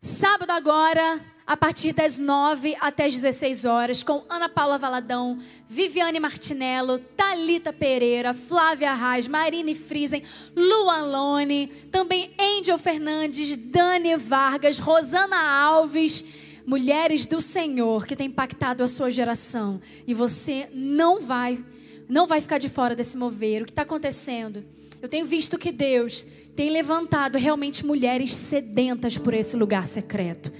sábado 0.00 0.50
agora, 0.50 1.20
a 1.46 1.56
partir 1.56 1.92
das 1.92 2.18
9 2.18 2.76
até 2.80 3.04
as 3.04 3.14
16 3.14 3.64
horas, 3.64 4.02
com 4.02 4.20
Ana 4.28 4.48
Paula 4.48 4.76
Valadão, 4.76 5.38
Viviane 5.68 6.18
Martinello, 6.18 6.98
Talita 6.98 7.72
Pereira, 7.72 8.34
Flávia 8.34 8.92
Reis, 8.92 9.28
Marine 9.28 9.76
Friesen, 9.76 10.24
Luan 10.56 11.02
Lone, 11.02 11.68
também 11.92 12.32
Angel 12.58 12.76
Fernandes, 12.78 13.54
Dani 13.54 14.16
Vargas, 14.16 14.80
Rosana 14.80 15.40
Alves, 15.40 16.24
mulheres 16.66 17.26
do 17.26 17.40
Senhor 17.40 18.06
que 18.06 18.16
tem 18.16 18.26
impactado 18.26 18.82
a 18.82 18.88
sua 18.88 19.08
geração. 19.08 19.80
E 20.04 20.12
você 20.12 20.68
não 20.74 21.20
vai, 21.20 21.64
não 22.08 22.26
vai 22.26 22.40
ficar 22.40 22.58
de 22.58 22.68
fora 22.68 22.96
desse 22.96 23.16
mover. 23.16 23.62
O 23.62 23.66
que 23.66 23.70
está 23.70 23.82
acontecendo? 23.82 24.64
Eu 25.00 25.08
tenho 25.08 25.26
visto 25.26 25.56
que 25.56 25.70
Deus 25.70 26.26
tem 26.58 26.70
levantado 26.70 27.38
realmente 27.38 27.86
mulheres 27.86 28.32
sedentas 28.32 29.16
por 29.16 29.32
esse 29.32 29.56
lugar 29.56 29.86
secreto. 29.86 30.52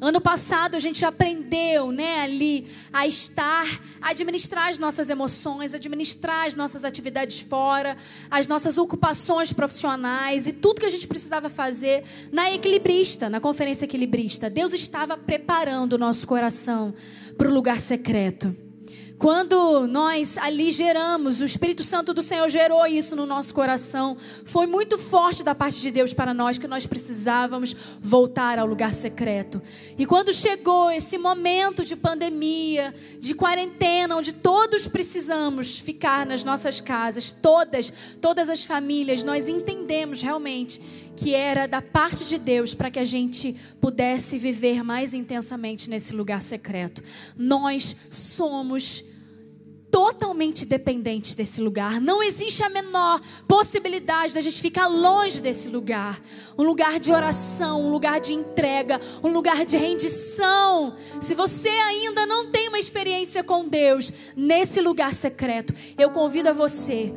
Ano 0.00 0.20
passado 0.20 0.76
a 0.76 0.78
gente 0.78 1.04
aprendeu, 1.04 1.90
né, 1.90 2.20
ali 2.20 2.64
a 2.92 3.08
estar, 3.08 3.66
a 4.00 4.10
administrar 4.10 4.68
as 4.68 4.78
nossas 4.78 5.10
emoções, 5.10 5.74
administrar 5.74 6.46
as 6.46 6.54
nossas 6.54 6.84
atividades 6.84 7.40
fora, 7.40 7.96
as 8.30 8.46
nossas 8.46 8.78
ocupações 8.78 9.52
profissionais 9.52 10.46
e 10.46 10.52
tudo 10.52 10.78
que 10.78 10.86
a 10.86 10.90
gente 10.90 11.08
precisava 11.08 11.48
fazer 11.48 12.04
na 12.30 12.52
equilibrista, 12.52 13.28
na 13.28 13.40
conferência 13.40 13.84
equilibrista. 13.84 14.48
Deus 14.48 14.72
estava 14.74 15.18
preparando 15.18 15.94
o 15.94 15.98
nosso 15.98 16.24
coração 16.24 16.94
para 17.36 17.48
o 17.48 17.52
lugar 17.52 17.80
secreto. 17.80 18.54
Quando 19.18 19.86
nós 19.86 20.36
ali 20.36 20.70
geramos, 20.70 21.40
o 21.40 21.44
Espírito 21.44 21.82
Santo 21.82 22.12
do 22.12 22.22
Senhor 22.22 22.46
gerou 22.50 22.86
isso 22.86 23.16
no 23.16 23.24
nosso 23.24 23.54
coração. 23.54 24.14
Foi 24.44 24.66
muito 24.66 24.98
forte 24.98 25.42
da 25.42 25.54
parte 25.54 25.80
de 25.80 25.90
Deus 25.90 26.12
para 26.12 26.34
nós 26.34 26.58
que 26.58 26.68
nós 26.68 26.86
precisávamos 26.86 27.74
voltar 27.98 28.58
ao 28.58 28.66
lugar 28.66 28.92
secreto. 28.92 29.62
E 29.96 30.04
quando 30.04 30.34
chegou 30.34 30.90
esse 30.90 31.16
momento 31.16 31.82
de 31.82 31.96
pandemia, 31.96 32.94
de 33.18 33.34
quarentena, 33.34 34.16
onde 34.16 34.34
todos 34.34 34.86
precisamos 34.86 35.78
ficar 35.78 36.26
nas 36.26 36.44
nossas 36.44 36.78
casas, 36.78 37.30
todas, 37.30 37.90
todas 38.20 38.50
as 38.50 38.64
famílias, 38.64 39.22
nós 39.22 39.48
entendemos 39.48 40.20
realmente 40.20 40.80
que 41.16 41.34
era 41.34 41.66
da 41.66 41.80
parte 41.80 42.24
de 42.24 42.38
Deus 42.38 42.74
para 42.74 42.90
que 42.90 42.98
a 42.98 43.04
gente 43.04 43.52
pudesse 43.80 44.38
viver 44.38 44.82
mais 44.82 45.14
intensamente 45.14 45.88
nesse 45.88 46.14
lugar 46.14 46.42
secreto. 46.42 47.02
Nós 47.36 47.96
somos 48.10 49.16
totalmente 49.96 50.66
dependentes 50.66 51.34
desse 51.34 51.58
lugar. 51.58 52.02
Não 52.02 52.22
existe 52.22 52.62
a 52.62 52.68
menor 52.68 53.18
possibilidade 53.48 54.34
da 54.34 54.42
gente 54.42 54.60
ficar 54.60 54.88
longe 54.88 55.40
desse 55.40 55.70
lugar. 55.70 56.20
Um 56.58 56.64
lugar 56.64 57.00
de 57.00 57.10
oração, 57.10 57.82
um 57.82 57.90
lugar 57.90 58.20
de 58.20 58.34
entrega, 58.34 59.00
um 59.22 59.28
lugar 59.28 59.64
de 59.64 59.78
rendição. 59.78 60.94
Se 61.18 61.34
você 61.34 61.70
ainda 61.70 62.26
não 62.26 62.50
tem 62.50 62.68
uma 62.68 62.78
experiência 62.78 63.42
com 63.42 63.66
Deus 63.66 64.12
nesse 64.36 64.82
lugar 64.82 65.14
secreto, 65.14 65.72
eu 65.96 66.10
convido 66.10 66.50
a 66.50 66.52
você 66.52 67.10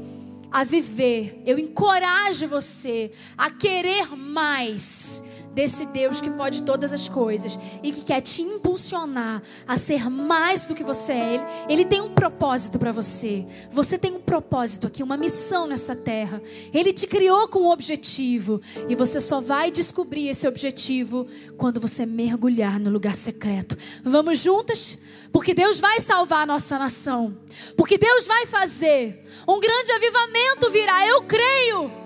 a 0.51 0.63
viver, 0.63 1.41
eu 1.45 1.59
encorajo 1.59 2.47
você 2.47 3.11
a 3.37 3.51
querer 3.51 4.15
mais 4.15 5.23
desse 5.59 5.87
Deus 5.87 6.21
que 6.21 6.29
pode 6.29 6.63
todas 6.63 6.93
as 6.93 7.09
coisas 7.09 7.59
e 7.83 7.91
que 7.91 7.99
quer 7.99 8.21
te 8.21 8.41
impulsionar 8.41 9.43
a 9.67 9.77
ser 9.77 10.09
mais 10.09 10.65
do 10.65 10.73
que 10.73 10.85
você 10.85 11.11
é. 11.11 11.33
Ele, 11.33 11.43
ele 11.67 11.85
tem 11.85 11.99
um 11.99 12.13
propósito 12.13 12.79
para 12.79 12.93
você. 12.93 13.45
Você 13.69 13.97
tem 13.97 14.13
um 14.13 14.21
propósito 14.21 14.87
aqui, 14.87 15.03
uma 15.03 15.17
missão 15.17 15.67
nessa 15.67 15.97
terra. 15.97 16.41
Ele 16.73 16.93
te 16.93 17.05
criou 17.05 17.49
com 17.49 17.59
um 17.59 17.71
objetivo 17.71 18.61
e 18.87 18.95
você 18.95 19.19
só 19.19 19.41
vai 19.41 19.69
descobrir 19.69 20.29
esse 20.29 20.47
objetivo 20.47 21.27
quando 21.57 21.81
você 21.81 22.05
mergulhar 22.05 22.79
no 22.79 22.89
lugar 22.89 23.17
secreto. 23.17 23.77
Vamos 24.01 24.39
juntas? 24.39 24.99
Porque 25.29 25.53
Deus 25.53 25.81
vai 25.81 25.99
salvar 25.99 26.43
a 26.43 26.45
nossa 26.45 26.79
nação. 26.79 27.37
Porque 27.75 27.97
Deus 27.97 28.25
vai 28.25 28.45
fazer. 28.45 29.25
Um 29.45 29.59
grande 29.59 29.91
avivamento 29.91 30.71
virá. 30.71 31.05
Eu 31.05 31.23
creio. 31.23 31.98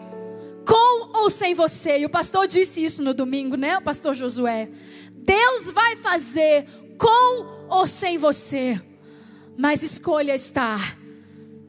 Com 0.65 1.21
ou 1.21 1.29
sem 1.29 1.53
você. 1.53 1.99
E 1.99 2.05
o 2.05 2.09
pastor 2.09 2.47
disse 2.47 2.83
isso 2.83 3.03
no 3.03 3.13
domingo, 3.13 3.55
né? 3.55 3.77
O 3.77 3.81
pastor 3.81 4.13
Josué. 4.13 4.69
Deus 5.11 5.71
vai 5.71 5.95
fazer 5.97 6.65
com 6.97 7.67
ou 7.69 7.87
sem 7.87 8.17
você. 8.17 8.79
Mas 9.57 9.83
escolha 9.83 10.33
estar 10.33 10.97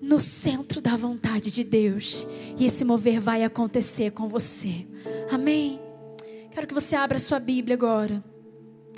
no 0.01 0.21
centro 0.21 0.81
da 0.81 0.97
vontade 0.97 1.51
de 1.51 1.65
Deus. 1.65 2.27
E 2.59 2.65
esse 2.65 2.85
mover 2.85 3.21
vai 3.21 3.43
acontecer 3.43 4.11
com 4.13 4.29
você. 4.29 4.87
Amém? 5.31 5.81
Quero 6.51 6.67
que 6.67 6.75
você 6.75 6.95
abra 6.95 7.19
sua 7.19 7.41
Bíblia 7.41 7.75
agora. 7.75 8.23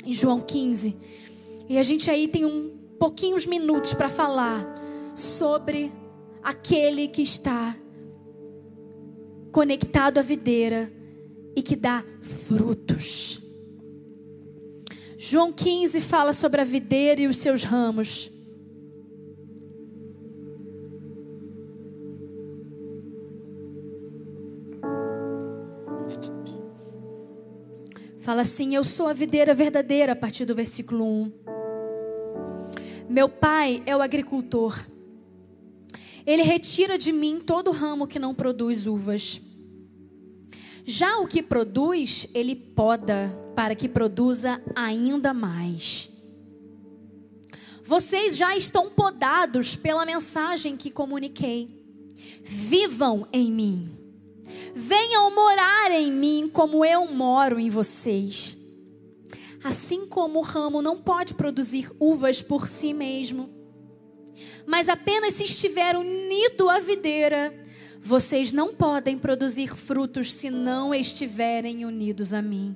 Em 0.04 0.12
João 0.12 0.40
15. 0.40 0.96
E 1.68 1.78
a 1.78 1.82
gente 1.82 2.10
aí 2.10 2.28
tem 2.28 2.44
um 2.44 2.76
pouquinhos 2.98 3.46
minutos 3.46 3.94
para 3.94 4.08
falar 4.08 4.64
sobre 5.14 5.92
aquele 6.42 7.08
que 7.08 7.22
está 7.22 7.74
conectado 9.56 10.18
à 10.18 10.22
videira 10.22 10.92
e 11.56 11.62
que 11.62 11.74
dá 11.74 12.04
frutos. 12.20 13.40
João 15.16 15.50
15 15.50 15.98
fala 16.02 16.34
sobre 16.34 16.60
a 16.60 16.64
videira 16.64 17.22
e 17.22 17.26
os 17.26 17.38
seus 17.38 17.64
ramos. 17.64 18.30
Fala 28.18 28.42
assim: 28.42 28.74
Eu 28.74 28.84
sou 28.84 29.08
a 29.08 29.14
videira 29.14 29.54
verdadeira, 29.54 30.12
a 30.12 30.16
partir 30.16 30.44
do 30.44 30.54
versículo 30.54 31.02
1. 31.02 31.32
Meu 33.08 33.26
pai 33.26 33.82
é 33.86 33.96
o 33.96 34.02
agricultor. 34.02 34.84
Ele 36.26 36.42
retira 36.42 36.98
de 36.98 37.10
mim 37.10 37.40
todo 37.40 37.70
ramo 37.70 38.06
que 38.06 38.18
não 38.18 38.34
produz 38.34 38.86
uvas. 38.86 39.45
Já 40.88 41.18
o 41.18 41.26
que 41.26 41.42
produz, 41.42 42.28
ele 42.32 42.54
poda 42.54 43.28
para 43.56 43.74
que 43.74 43.88
produza 43.88 44.62
ainda 44.72 45.34
mais. 45.34 46.08
Vocês 47.82 48.36
já 48.36 48.56
estão 48.56 48.90
podados 48.90 49.74
pela 49.74 50.06
mensagem 50.06 50.76
que 50.76 50.92
comuniquei. 50.92 51.68
Vivam 52.44 53.26
em 53.32 53.50
mim. 53.50 53.90
Venham 54.76 55.34
morar 55.34 55.90
em 55.90 56.12
mim 56.12 56.48
como 56.52 56.84
eu 56.84 57.12
moro 57.12 57.58
em 57.58 57.68
vocês. 57.68 58.56
Assim 59.64 60.06
como 60.06 60.38
o 60.38 60.42
ramo 60.42 60.80
não 60.80 60.98
pode 60.98 61.34
produzir 61.34 61.90
uvas 61.98 62.42
por 62.42 62.68
si 62.68 62.94
mesmo, 62.94 63.50
mas 64.64 64.88
apenas 64.88 65.34
se 65.34 65.42
estiver 65.42 65.96
unido 65.96 66.70
à 66.70 66.78
videira, 66.78 67.52
vocês 68.06 68.52
não 68.52 68.72
podem 68.72 69.18
produzir 69.18 69.74
frutos 69.74 70.32
se 70.32 70.48
não 70.48 70.94
estiverem 70.94 71.84
unidos 71.84 72.32
a 72.32 72.40
mim. 72.40 72.74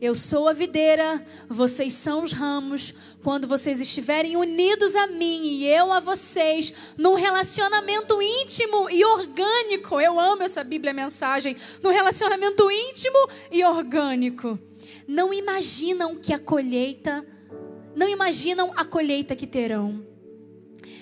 Eu 0.00 0.16
sou 0.16 0.48
a 0.48 0.52
videira, 0.52 1.24
vocês 1.48 1.92
são 1.92 2.24
os 2.24 2.32
ramos. 2.32 2.92
Quando 3.22 3.46
vocês 3.46 3.80
estiverem 3.80 4.36
unidos 4.36 4.96
a 4.96 5.06
mim 5.06 5.42
e 5.44 5.66
eu 5.66 5.92
a 5.92 6.00
vocês, 6.00 6.74
num 6.96 7.14
relacionamento 7.14 8.20
íntimo 8.20 8.90
e 8.90 9.04
orgânico, 9.04 10.00
eu 10.00 10.18
amo 10.18 10.42
essa 10.42 10.64
Bíblia 10.64 10.92
mensagem, 10.92 11.56
num 11.80 11.90
relacionamento 11.90 12.68
íntimo 12.68 13.28
e 13.52 13.64
orgânico. 13.64 14.58
Não 15.06 15.32
imaginam 15.32 16.16
que 16.16 16.32
a 16.32 16.38
colheita, 16.38 17.24
não 17.94 18.08
imaginam 18.08 18.72
a 18.74 18.84
colheita 18.84 19.36
que 19.36 19.46
terão. 19.46 20.04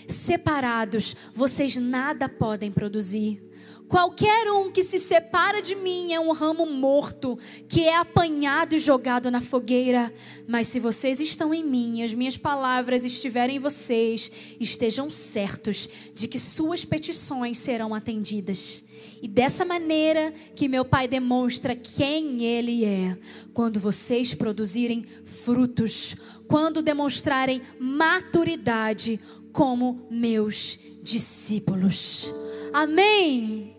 Separados, 0.06 1.16
vocês 1.34 1.76
nada 1.76 2.28
podem 2.28 2.70
produzir. 2.70 3.45
Qualquer 3.88 4.50
um 4.50 4.72
que 4.72 4.82
se 4.82 4.98
separa 4.98 5.62
de 5.62 5.76
mim 5.76 6.12
é 6.12 6.18
um 6.18 6.32
ramo 6.32 6.66
morto, 6.66 7.38
que 7.68 7.84
é 7.84 7.96
apanhado 7.96 8.74
e 8.74 8.78
jogado 8.80 9.30
na 9.30 9.40
fogueira. 9.40 10.12
Mas 10.48 10.66
se 10.66 10.80
vocês 10.80 11.20
estão 11.20 11.54
em 11.54 11.64
mim, 11.64 12.02
as 12.02 12.12
minhas 12.12 12.36
palavras 12.36 13.04
estiverem 13.04 13.56
em 13.56 13.60
vocês, 13.60 14.56
estejam 14.58 15.10
certos 15.10 15.88
de 16.14 16.26
que 16.26 16.38
suas 16.38 16.84
petições 16.84 17.58
serão 17.58 17.94
atendidas. 17.94 18.84
E 19.22 19.28
dessa 19.28 19.64
maneira 19.64 20.32
que 20.54 20.68
meu 20.68 20.84
Pai 20.84 21.06
demonstra 21.06 21.74
quem 21.76 22.44
Ele 22.44 22.84
é, 22.84 23.16
quando 23.54 23.78
vocês 23.78 24.34
produzirem 24.34 25.06
frutos, 25.24 26.16
quando 26.48 26.82
demonstrarem 26.82 27.62
maturidade 27.78 29.18
como 29.52 30.06
meus 30.10 30.78
discípulos. 31.02 32.32
Amém. 32.72 33.75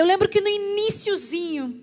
Eu 0.00 0.06
lembro 0.06 0.30
que 0.30 0.40
no 0.40 0.48
iníciozinho 0.48 1.78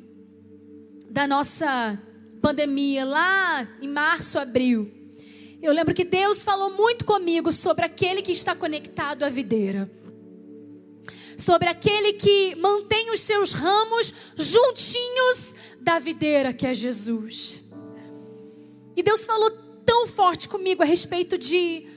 da 1.08 1.28
nossa 1.28 2.02
pandemia, 2.42 3.06
lá 3.06 3.70
em 3.80 3.88
março, 3.88 4.40
abril, 4.40 4.92
eu 5.62 5.72
lembro 5.72 5.94
que 5.94 6.04
Deus 6.04 6.44
falou 6.44 6.72
muito 6.72 7.06
comigo 7.06 7.52
sobre 7.52 7.86
aquele 7.86 8.24
que 8.24 8.32
está 8.32 8.56
conectado 8.56 9.22
à 9.22 9.30
videira. 9.30 9.88
Sobre 11.38 11.70
aquele 11.70 12.14
que 12.14 12.56
mantém 12.56 13.12
os 13.12 13.20
seus 13.20 13.52
ramos 13.52 14.12
juntinhos 14.36 15.56
da 15.80 16.00
videira, 16.00 16.52
que 16.52 16.66
é 16.66 16.74
Jesus. 16.74 17.66
E 18.96 19.04
Deus 19.04 19.28
falou 19.28 19.52
tão 19.86 20.08
forte 20.08 20.50
comigo 20.50 20.82
a 20.82 20.88
respeito 20.88 21.38
de 21.38 21.88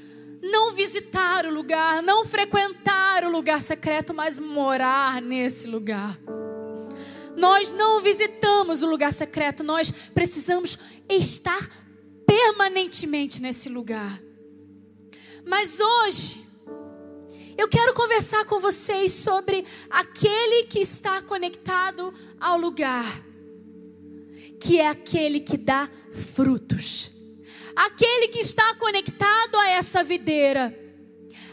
não 0.43 0.73
visitar 0.73 1.45
o 1.47 1.53
lugar, 1.53 2.03
não 2.03 2.25
frequentar 2.25 3.25
o 3.25 3.31
lugar 3.31 3.61
secreto, 3.61 4.15
mas 4.15 4.39
morar 4.39 5.21
nesse 5.21 5.67
lugar. 5.67 6.19
Nós 7.37 7.73
não 7.73 8.01
visitamos 8.01 8.83
o 8.83 8.91
lugar 8.91 9.13
secreto, 9.13 9.63
nós 9.63 9.91
precisamos 9.91 10.79
estar 11.09 11.61
permanentemente 12.27 13.41
nesse 13.43 13.69
lugar. 13.69 14.21
Mas 15.45 15.79
hoje, 15.81 16.45
eu 17.57 17.69
quero 17.69 17.95
conversar 17.95 18.45
com 18.47 18.61
vocês 18.61 19.13
sobre 19.13 19.65
aquele 19.91 20.65
que 20.65 20.81
está 20.81 21.21
conectado 21.23 22.13
ao 22.39 22.59
lugar, 22.59 23.05
que 24.61 24.79
é 24.79 24.89
aquele 24.89 25.41
que 25.41 25.57
dá 25.57 25.89
frutos 26.35 27.10
aquele 27.81 28.29
que 28.29 28.41
está 28.41 28.75
conectado 28.75 29.57
a 29.57 29.71
essa 29.71 30.05
videira, 30.05 30.77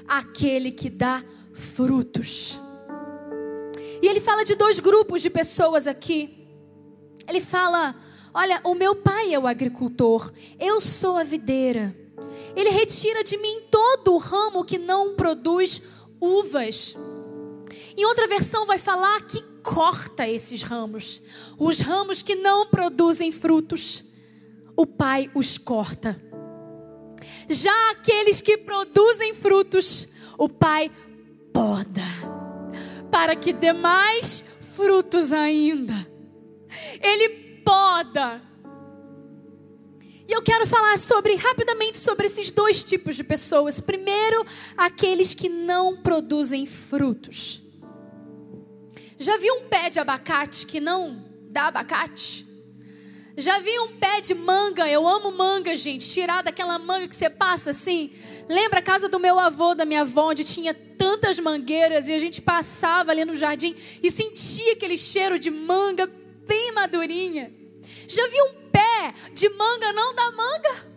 aquele 0.06 0.72
que 0.72 0.90
dá 0.90 1.24
frutos. 1.54 2.60
E 4.02 4.08
ele 4.08 4.20
fala 4.20 4.44
de 4.44 4.56
dois 4.56 4.80
grupos 4.80 5.22
de 5.22 5.30
pessoas 5.30 5.88
aqui. 5.88 6.46
Ele 7.28 7.40
fala: 7.40 7.96
Olha, 8.34 8.60
o 8.66 8.76
meu 8.76 8.94
pai 8.94 9.34
é 9.34 9.40
o 9.40 9.48
agricultor, 9.48 10.32
eu 10.60 10.82
sou 10.82 11.18
a 11.18 11.24
videira. 11.24 11.96
Ele 12.56 12.70
retira 12.72 13.24
de 13.24 13.38
mim 13.38 13.62
todo 13.72 14.14
o 14.14 14.18
ramo 14.18 14.66
que 14.66 14.78
não 14.78 15.16
produz 15.16 15.82
uvas. 16.20 16.94
Em 17.96 18.06
outra 18.06 18.28
versão, 18.28 18.66
vai 18.66 18.78
falar 18.78 19.22
que 19.22 19.42
corta 19.64 20.28
esses 20.28 20.62
ramos, 20.62 21.22
os 21.58 21.80
ramos 21.80 22.22
que 22.22 22.36
não 22.36 22.68
produzem 22.68 23.32
frutos 23.32 24.07
o 24.78 24.86
Pai 24.86 25.30
os 25.34 25.58
corta. 25.58 26.22
Já 27.50 27.92
aqueles 27.92 28.40
que 28.40 28.58
produzem 28.58 29.34
frutos, 29.34 30.10
o 30.38 30.48
Pai 30.48 30.92
poda, 31.52 32.04
para 33.10 33.36
que 33.36 33.52
dê 33.52 33.74
mais 33.74 34.72
frutos 34.76 35.34
ainda. 35.34 35.96
Ele 37.02 37.62
poda. 37.66 38.42
E 40.28 40.32
eu 40.32 40.44
quero 40.44 40.68
falar 40.68 40.98
sobre 40.98 41.36
rapidamente 41.36 41.98
sobre 41.98 42.28
esses 42.28 42.52
dois 42.52 42.84
tipos 42.84 43.16
de 43.16 43.24
pessoas. 43.24 43.80
Primeiro, 43.80 44.46
aqueles 44.76 45.34
que 45.34 45.50
não 45.50 45.98
produzem 45.98 46.68
frutos. 46.68 47.62
Já 49.18 49.38
viu 49.38 49.56
um 49.56 49.68
pé 49.70 49.90
de 49.90 50.00
abacate 50.00 50.68
que 50.68 50.80
não 50.80 51.26
dá 51.50 51.68
abacate? 51.68 52.47
Já 53.40 53.60
vi 53.60 53.80
um 53.82 53.90
pé 54.00 54.20
de 54.20 54.34
manga, 54.34 54.90
eu 54.90 55.08
amo 55.08 55.32
manga, 55.32 55.76
gente, 55.76 56.10
tirar 56.10 56.42
daquela 56.42 56.80
manga 56.80 57.08
que 57.08 57.16
você 57.16 57.30
passa 57.30 57.70
assim. 57.70 58.10
Lembra 58.50 58.80
a 58.80 58.82
casa 58.82 59.08
do 59.08 59.20
meu 59.20 59.38
avô, 59.38 59.76
da 59.76 59.86
minha 59.86 60.02
avó, 60.02 60.32
onde 60.32 60.44
tinha 60.44 60.74
tantas 60.74 61.38
mangueiras 61.38 62.08
e 62.08 62.14
a 62.14 62.18
gente 62.18 62.42
passava 62.42 63.12
ali 63.12 63.24
no 63.26 63.36
jardim 63.36 63.76
e 64.02 64.10
sentia 64.10 64.74
aquele 64.74 64.98
cheiro 64.98 65.38
de 65.38 65.52
manga 65.52 66.12
bem 66.48 66.72
madurinha. 66.72 67.54
Já 68.08 68.28
vi 68.28 68.42
um 68.42 68.54
pé 68.72 69.14
de 69.36 69.50
manga 69.50 69.94
não 69.94 70.16
da 70.16 70.32
manga? 70.32 70.88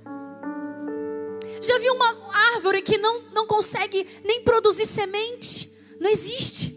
Já 1.60 1.78
vi 1.78 1.90
uma 1.90 2.30
árvore 2.54 2.80
que 2.80 2.96
não, 2.96 3.20
não 3.34 3.46
consegue 3.46 4.06
nem 4.24 4.44
produzir 4.44 4.86
semente? 4.86 5.68
Não 6.00 6.08
existe. 6.08 6.74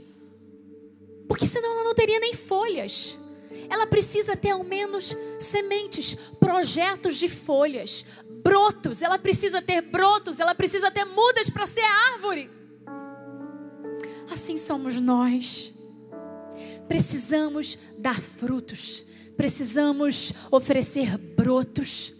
Porque 1.26 1.48
senão 1.48 1.72
ela 1.72 1.86
não 1.86 1.96
teria 1.96 2.20
nem 2.20 2.34
folhas 2.34 3.23
ela 3.70 3.88
precisa 3.88 4.36
ter 4.36 4.52
ao 4.52 4.64
menos 4.64 5.16
sementes, 5.40 6.16
projetos 6.40 7.18
de 7.18 7.28
folhas, 7.28 8.06
brotos. 8.44 9.02
Ela 9.02 9.18
precisa 9.18 9.62
ter 9.62 9.82
brotos, 9.82 10.40
ela 10.40 10.54
precisa 10.54 10.92
ter 10.92 11.06
mudas 11.06 11.50
para 11.50 11.66
ser 11.66 11.84
árvore. 12.14 12.50
Assim 14.32 14.58
somos 14.58 15.00
nós. 15.00 15.74
Precisamos 16.88 17.78
dar 17.98 18.20
frutos, 18.20 19.06
precisamos 19.38 20.34
oferecer 20.52 21.18
brotos. 21.18 22.14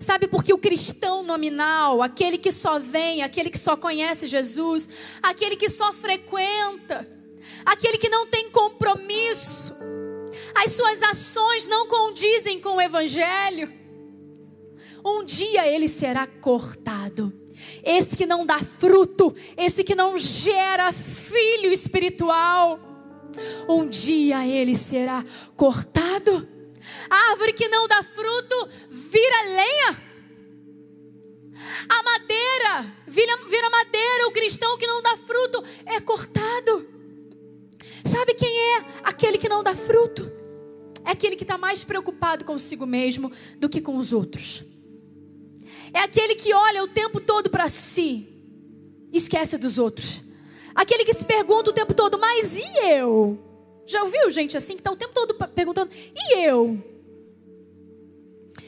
Sabe 0.00 0.26
por 0.28 0.44
que 0.44 0.52
o 0.52 0.58
cristão 0.58 1.22
nominal, 1.22 2.02
aquele 2.02 2.36
que 2.36 2.52
só 2.52 2.78
vem, 2.78 3.22
aquele 3.22 3.50
que 3.50 3.58
só 3.58 3.76
conhece 3.76 4.26
Jesus, 4.26 4.88
aquele 5.22 5.56
que 5.56 5.70
só 5.70 5.92
frequenta, 5.92 7.08
aquele 7.64 7.96
que 7.96 8.08
não 8.08 8.26
tem 8.26 8.50
compromisso, 8.50 9.74
as 10.54 10.72
suas 10.72 11.02
ações 11.02 11.66
não 11.66 11.86
condizem 11.86 12.60
com 12.60 12.76
o 12.76 12.80
Evangelho, 12.80 13.72
um 15.04 15.24
dia 15.24 15.66
ele 15.66 15.86
será 15.86 16.26
cortado. 16.26 17.32
Esse 17.82 18.16
que 18.16 18.26
não 18.26 18.44
dá 18.46 18.58
fruto, 18.58 19.34
esse 19.56 19.84
que 19.84 19.94
não 19.94 20.18
gera 20.18 20.92
filho 20.92 21.72
espiritual, 21.72 22.80
um 23.68 23.86
dia 23.88 24.46
ele 24.46 24.74
será 24.74 25.24
cortado. 25.56 26.48
A 27.08 27.30
árvore 27.30 27.52
que 27.52 27.68
não 27.68 27.86
dá 27.86 28.02
fruto 28.02 28.68
vira 28.90 29.42
lenha. 29.42 30.04
A 31.88 32.02
madeira 32.02 32.94
vira, 33.06 33.36
vira 33.48 33.70
madeira. 33.70 34.28
O 34.28 34.32
cristão 34.32 34.76
que 34.78 34.86
não 34.86 35.02
dá 35.02 35.16
fruto 35.16 35.64
é 35.86 36.00
cortado. 36.00 36.88
Sabe 38.04 38.34
quem 38.34 38.48
é 38.48 38.84
aquele 39.02 39.38
que 39.38 39.48
não 39.48 39.62
dá 39.62 39.74
fruto? 39.74 40.33
É 41.04 41.10
aquele 41.10 41.36
que 41.36 41.44
está 41.44 41.58
mais 41.58 41.84
preocupado 41.84 42.44
consigo 42.44 42.86
mesmo 42.86 43.30
do 43.58 43.68
que 43.68 43.80
com 43.80 43.96
os 43.96 44.12
outros. 44.12 44.64
É 45.92 46.00
aquele 46.00 46.34
que 46.34 46.52
olha 46.52 46.82
o 46.82 46.88
tempo 46.88 47.20
todo 47.20 47.50
para 47.50 47.68
si, 47.68 48.28
esquece 49.12 49.58
dos 49.58 49.78
outros. 49.78 50.22
Aquele 50.74 51.04
que 51.04 51.14
se 51.14 51.24
pergunta 51.24 51.70
o 51.70 51.74
tempo 51.74 51.94
todo, 51.94 52.18
mas 52.18 52.56
e 52.56 52.92
eu? 52.92 53.38
Já 53.86 54.02
ouviu 54.02 54.30
gente 54.30 54.56
assim 54.56 54.74
que 54.74 54.80
está 54.80 54.90
o 54.90 54.96
tempo 54.96 55.12
todo 55.12 55.34
perguntando, 55.48 55.90
e 55.94 56.38
eu? 56.38 56.82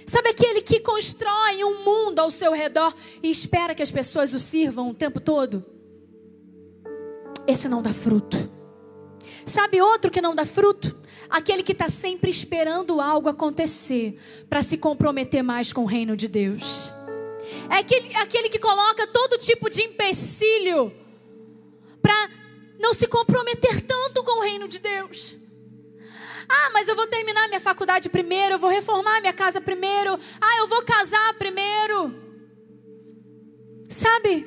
Sabe 0.07 0.29
aquele 0.29 0.63
que 0.63 0.79
constrói 0.79 1.65
um 1.65 1.83
mundo 1.83 2.21
ao 2.21 2.31
seu 2.31 2.53
redor 2.53 2.95
e 3.23 3.31
espera 3.31 3.75
que 3.75 3.83
as 3.83 3.91
pessoas 3.91 4.33
o 4.35 4.39
sirvam 4.39 4.91
o 4.91 4.95
tempo 4.95 5.19
todo? 5.19 5.65
esse 7.47 7.69
não 7.69 7.81
dá 7.81 7.93
fruto. 7.93 8.37
Sabe 9.45 9.81
outro 9.81 10.11
que 10.11 10.21
não 10.21 10.35
dá 10.35 10.45
fruto? 10.45 10.95
Aquele 11.29 11.63
que 11.63 11.73
está 11.73 11.89
sempre 11.89 12.31
esperando 12.31 13.01
algo 13.01 13.29
acontecer 13.29 14.19
para 14.49 14.63
se 14.63 14.79
comprometer 14.79 15.43
mais 15.43 15.73
com 15.73 15.83
o 15.83 15.87
reino 15.87 16.17
de 16.17 16.29
Deus. 16.29 16.93
É 17.71 17.79
aquele, 17.79 18.15
aquele 18.17 18.49
que 18.49 18.59
coloca 18.59 19.07
todo 19.09 19.39
tipo 19.39 19.69
de 19.71 19.83
empecilho 19.83 20.93
para 22.01 22.31
não 22.79 22.95
se 22.95 23.09
comprometer 23.09 23.81
tanto 23.81 24.23
com 24.23 24.41
o 24.41 24.43
reino 24.43 24.69
de 24.69 24.79
Deus. 24.79 25.37
Ah, 26.49 26.71
mas 26.73 26.87
eu 26.87 26.95
vou 26.95 27.07
terminar 27.07 27.49
minha 27.49 27.61
faculdade 27.61 28.09
primeiro, 28.09 28.55
eu 28.55 28.59
vou 28.59 28.71
reformar 28.71 29.21
minha 29.21 29.33
casa 29.33 29.61
primeiro. 29.61 30.19
Ah, 30.41 30.59
eu 30.59 30.69
vou 30.69 30.83
casar 30.83 31.35
primeiro. 31.35 32.15
Sabe? 33.89 34.47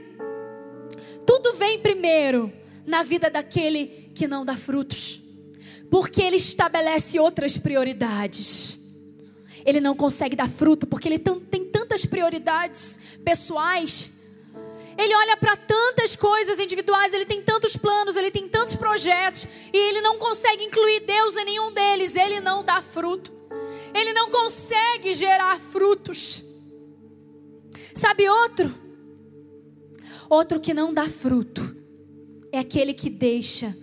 Tudo 1.26 1.54
vem 1.56 1.80
primeiro 1.80 2.52
na 2.86 3.04
vida 3.04 3.30
daquele 3.30 4.12
que 4.16 4.28
não 4.28 4.46
dá 4.46 4.56
frutos. 4.56 5.29
Porque 5.90 6.22
ele 6.22 6.36
estabelece 6.36 7.20
outras 7.20 7.58
prioridades. 7.58 8.78
Ele 9.66 9.82
não 9.82 9.96
consegue 9.96 10.36
dar 10.36 10.50
fruto 10.50 10.88
porque 10.88 11.08
ele 11.08 11.20
tem 11.20 11.66
tantas 11.66 12.06
prioridades 12.06 13.00
pessoais 13.26 14.20
ele 15.00 15.16
olha 15.16 15.38
para 15.38 15.56
tantas 15.56 16.18
coisas 16.18 16.60
individuais, 16.60 17.14
ele 17.14 17.26
tem 17.26 17.42
tantos 17.42 17.78
planos, 17.78 18.18
ele 18.18 18.30
tem 18.30 18.50
tantos 18.50 18.76
projetos, 18.76 19.48
e 19.72 19.78
ele 19.78 20.02
não 20.02 20.18
consegue 20.18 20.66
incluir 20.66 21.06
Deus 21.06 21.38
em 21.38 21.46
nenhum 21.46 21.72
deles. 21.72 22.18
Ele 22.18 22.42
não 22.42 22.66
dá 22.66 22.82
fruto. 22.82 23.32
Ele 23.94 24.12
não 24.12 24.30
consegue 24.30 25.14
gerar 25.14 25.58
frutos. 25.58 26.44
Sabe 27.96 28.30
outro? 28.30 28.76
Outro 30.30 30.60
que 30.60 30.74
não 30.74 30.94
dá 30.94 31.08
fruto 31.08 31.74
é 32.52 32.60
aquele 32.60 32.94
que 32.94 33.10
deixa, 33.10 33.74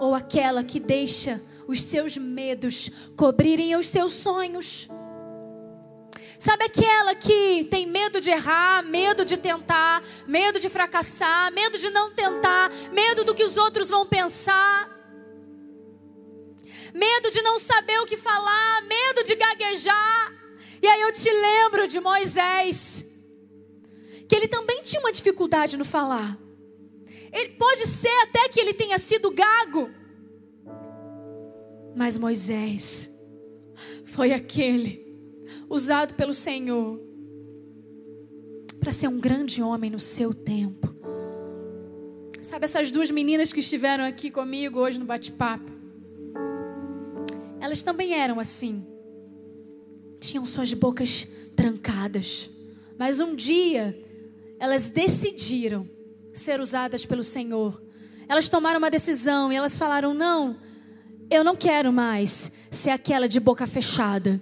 ou 0.00 0.14
aquela 0.14 0.64
que 0.64 0.80
deixa 0.80 1.40
os 1.68 1.82
seus 1.82 2.16
medos 2.16 2.90
cobrirem 3.16 3.76
os 3.76 3.86
seus 3.86 4.14
sonhos. 4.14 4.88
Sabe 6.38 6.64
aquela 6.64 7.14
que 7.14 7.64
tem 7.70 7.86
medo 7.86 8.18
de 8.18 8.30
errar, 8.30 8.82
medo 8.82 9.26
de 9.26 9.36
tentar, 9.36 10.02
medo 10.26 10.58
de 10.58 10.70
fracassar, 10.70 11.52
medo 11.52 11.76
de 11.76 11.90
não 11.90 12.14
tentar, 12.14 12.72
medo 12.92 13.24
do 13.24 13.34
que 13.34 13.44
os 13.44 13.58
outros 13.58 13.90
vão 13.90 14.06
pensar, 14.06 14.88
medo 16.94 17.30
de 17.30 17.42
não 17.42 17.58
saber 17.58 18.00
o 18.00 18.06
que 18.06 18.16
falar, 18.16 18.82
medo 18.82 19.22
de 19.22 19.36
gaguejar. 19.36 20.32
E 20.82 20.88
aí 20.88 21.02
eu 21.02 21.12
te 21.12 21.30
lembro 21.30 21.86
de 21.86 22.00
Moisés, 22.00 23.26
que 24.26 24.34
ele 24.34 24.48
também 24.48 24.80
tinha 24.80 25.00
uma 25.00 25.12
dificuldade 25.12 25.76
no 25.76 25.84
falar. 25.84 26.38
Ele 27.32 27.50
pode 27.50 27.86
ser 27.86 28.12
até 28.22 28.48
que 28.48 28.60
ele 28.60 28.74
tenha 28.74 28.98
sido 28.98 29.30
gago, 29.30 29.90
mas 31.94 32.16
Moisés 32.16 33.24
foi 34.04 34.32
aquele 34.32 35.06
usado 35.68 36.14
pelo 36.14 36.34
Senhor 36.34 37.00
para 38.80 38.92
ser 38.92 39.08
um 39.08 39.20
grande 39.20 39.62
homem 39.62 39.90
no 39.90 40.00
seu 40.00 40.34
tempo. 40.34 40.88
Sabe 42.42 42.64
essas 42.64 42.90
duas 42.90 43.10
meninas 43.10 43.52
que 43.52 43.60
estiveram 43.60 44.04
aqui 44.04 44.30
comigo 44.30 44.80
hoje 44.80 44.98
no 44.98 45.04
bate-papo? 45.04 45.70
Elas 47.60 47.82
também 47.82 48.14
eram 48.14 48.40
assim. 48.40 48.84
Tinham 50.18 50.44
suas 50.46 50.72
bocas 50.72 51.28
trancadas. 51.54 52.50
Mas 52.98 53.20
um 53.20 53.36
dia 53.36 53.96
elas 54.58 54.88
decidiram 54.88 55.88
ser 56.32 56.60
usadas 56.60 57.04
pelo 57.04 57.24
Senhor. 57.24 57.82
Elas 58.28 58.48
tomaram 58.48 58.78
uma 58.78 58.90
decisão 58.90 59.52
e 59.52 59.56
elas 59.56 59.76
falaram: 59.76 60.14
"Não, 60.14 60.56
eu 61.30 61.44
não 61.44 61.54
quero 61.54 61.92
mais 61.92 62.52
ser 62.70 62.90
aquela 62.90 63.28
de 63.28 63.38
boca 63.38 63.66
fechada. 63.66 64.40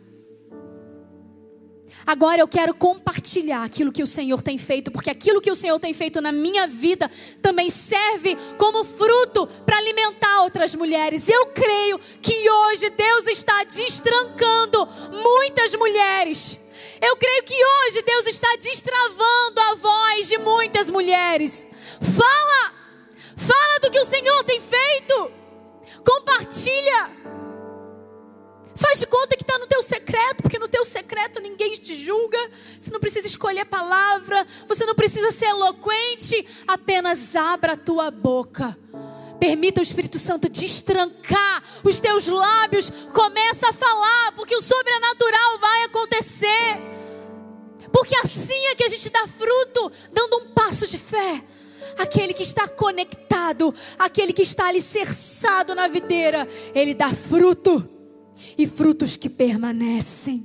Agora 2.06 2.40
eu 2.40 2.48
quero 2.48 2.72
compartilhar 2.72 3.64
aquilo 3.64 3.92
que 3.92 4.02
o 4.02 4.06
Senhor 4.06 4.40
tem 4.40 4.56
feito, 4.56 4.90
porque 4.90 5.10
aquilo 5.10 5.42
que 5.42 5.50
o 5.50 5.54
Senhor 5.54 5.78
tem 5.78 5.92
feito 5.92 6.22
na 6.22 6.32
minha 6.32 6.66
vida 6.66 7.10
também 7.42 7.68
serve 7.68 8.34
como 8.56 8.82
fruto 8.82 9.46
para 9.66 9.76
alimentar 9.76 10.40
outras 10.40 10.74
mulheres. 10.74 11.28
Eu 11.28 11.46
creio 11.48 12.00
que 12.22 12.50
hoje 12.50 12.88
Deus 12.88 13.26
está 13.26 13.62
destrancando 13.64 14.88
muitas 15.22 15.74
mulheres. 15.74 16.70
Eu 17.00 17.14
creio 17.18 17.42
que 17.42 17.54
hoje 17.54 18.02
Deus 18.02 18.26
está 18.26 18.56
destravando 18.56 19.60
a 19.60 19.74
voz 19.74 20.28
de 20.28 20.38
muitas 20.38 20.88
mulheres. 20.88 21.66
Fala! 22.00 22.72
Fala 23.36 23.80
do 23.80 23.90
que 23.90 24.00
o 24.00 24.04
Senhor 24.04 24.44
tem 24.44 24.60
feito. 24.60 25.32
Compartilha. 26.04 27.10
Faz 28.74 29.00
de 29.00 29.06
conta 29.06 29.36
que 29.36 29.42
está 29.42 29.58
no 29.58 29.66
teu 29.66 29.82
secreto, 29.82 30.42
porque 30.42 30.58
no 30.58 30.68
teu 30.68 30.84
secreto 30.84 31.40
ninguém 31.40 31.72
te 31.72 31.96
julga. 31.96 32.38
Você 32.78 32.92
não 32.92 33.00
precisa 33.00 33.26
escolher 33.26 33.64
palavra, 33.64 34.46
você 34.68 34.86
não 34.86 34.94
precisa 34.94 35.32
ser 35.32 35.46
eloquente. 35.46 36.46
Apenas 36.66 37.34
abra 37.34 37.72
a 37.72 37.76
tua 37.76 38.10
boca. 38.10 38.76
Permita 39.40 39.80
o 39.80 39.82
Espírito 39.82 40.18
Santo 40.18 40.48
destrancar 40.48 41.62
os 41.82 41.98
teus 42.00 42.28
lábios. 42.28 42.90
Começa 43.12 43.68
a 43.68 43.72
falar, 43.72 44.32
porque 44.36 44.54
o 44.54 44.62
sobrenatural 44.62 45.58
vai 45.58 45.84
acontecer. 45.84 46.78
Porque 47.92 48.14
assim 48.16 48.66
é 48.66 48.74
que 48.74 48.84
a 48.84 48.88
gente 48.88 49.10
dá 49.10 49.26
fruto, 49.26 49.92
dando 50.12 50.36
um 50.38 50.48
passo 50.50 50.86
de 50.86 50.98
fé. 50.98 51.42
Aquele 51.96 52.34
que 52.34 52.42
está 52.42 52.68
conectado, 52.68 53.74
aquele 53.98 54.32
que 54.32 54.42
está 54.42 54.68
alicerçado 54.68 55.74
na 55.74 55.88
videira, 55.88 56.46
ele 56.74 56.94
dá 56.94 57.08
fruto 57.08 57.88
e 58.56 58.66
frutos 58.66 59.16
que 59.16 59.28
permanecem. 59.28 60.44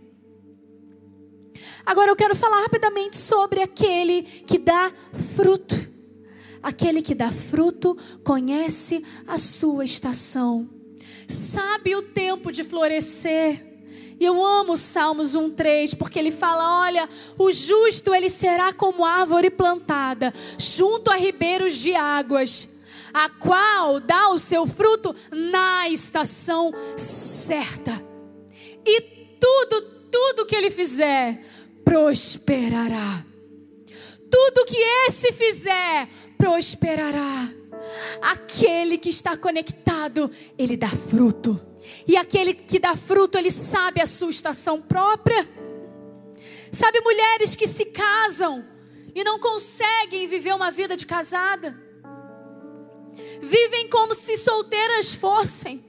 Agora 1.85 2.09
eu 2.11 2.15
quero 2.15 2.35
falar 2.35 2.61
rapidamente 2.61 3.17
sobre 3.17 3.61
aquele 3.61 4.23
que 4.23 4.57
dá 4.57 4.91
fruto. 5.35 5.75
Aquele 6.61 7.01
que 7.01 7.13
dá 7.13 7.29
fruto 7.29 7.97
conhece 8.23 9.05
a 9.27 9.37
sua 9.37 9.83
estação, 9.83 10.69
sabe 11.27 11.93
o 11.93 12.01
tempo 12.01 12.53
de 12.53 12.63
florescer. 12.63 13.72
E 14.19 14.25
eu 14.25 14.45
amo 14.45 14.77
Salmos 14.77 15.35
1:3, 15.35 15.93
porque 15.95 16.19
ele 16.19 16.31
fala: 16.31 16.81
"Olha, 16.81 17.09
o 17.37 17.51
justo 17.51 18.13
ele 18.13 18.29
será 18.29 18.73
como 18.73 19.05
árvore 19.05 19.49
plantada 19.49 20.33
junto 20.57 21.09
a 21.11 21.15
ribeiros 21.15 21.75
de 21.75 21.95
águas, 21.95 22.69
a 23.13 23.29
qual 23.29 23.99
dá 23.99 24.29
o 24.29 24.39
seu 24.39 24.65
fruto 24.65 25.15
na 25.31 25.87
estação 25.89 26.73
certa. 26.97 27.91
E 28.85 29.01
tudo, 29.39 29.81
tudo 30.11 30.45
que 30.45 30.55
ele 30.55 30.71
fizer, 30.71 31.43
prosperará. 31.85 33.23
Tudo 34.31 34.65
que 34.65 34.77
esse 35.07 35.31
fizer, 35.31 36.09
prosperará. 36.37 37.49
Aquele 38.21 38.97
que 38.97 39.09
está 39.09 39.37
conectado, 39.37 40.31
ele 40.57 40.75
dá 40.75 40.87
fruto. 40.87 41.59
E 42.07 42.17
aquele 42.17 42.53
que 42.53 42.79
dá 42.79 42.95
fruto, 42.95 43.37
ele 43.37 43.51
sabe 43.51 44.01
a 44.01 44.05
sua 44.05 44.29
estação 44.29 44.81
própria. 44.81 45.47
Sabe 46.71 46.99
mulheres 47.01 47.55
que 47.55 47.67
se 47.67 47.85
casam 47.85 48.65
e 49.15 49.23
não 49.23 49.39
conseguem 49.39 50.27
viver 50.27 50.53
uma 50.53 50.71
vida 50.71 50.97
de 50.97 51.05
casada 51.05 51.83
vivem 53.41 53.89
como 53.89 54.13
se 54.13 54.37
solteiras 54.37 55.13
fossem. 55.13 55.83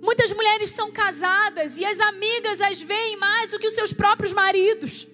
Muitas 0.00 0.32
mulheres 0.32 0.70
são 0.70 0.90
casadas 0.90 1.78
e 1.78 1.84
as 1.84 2.00
amigas 2.00 2.60
as 2.60 2.80
veem 2.80 3.16
mais 3.18 3.50
do 3.50 3.58
que 3.58 3.66
os 3.66 3.74
seus 3.74 3.92
próprios 3.92 4.32
maridos. 4.32 5.06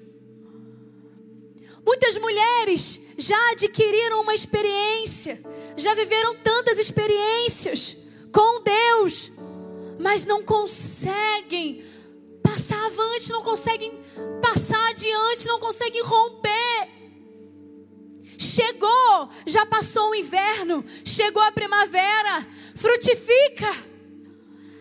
Muitas 1.85 2.19
mulheres 2.19 3.15
já 3.19 3.51
adquiriram 3.53 4.21
uma 4.21 4.35
experiência, 4.35 5.41
já 5.77 5.95
viveram 5.95 6.37
tantas 6.37 6.79
experiências 6.79 7.97
com 8.37 8.63
Deus, 8.63 9.33
mas 9.99 10.27
não 10.27 10.43
conseguem 10.43 11.83
passar 12.43 12.77
avante, 12.85 13.33
não 13.33 13.43
conseguem 13.43 13.91
passar 14.43 14.91
adiante, 14.91 15.47
não 15.47 15.59
conseguem 15.59 16.03
romper. 16.03 16.89
Chegou, 18.37 19.31
já 19.47 19.65
passou 19.65 20.11
o 20.11 20.15
inverno, 20.15 20.85
chegou 21.03 21.43
a 21.43 21.51
primavera, 21.51 22.47
frutifica. 22.75 23.75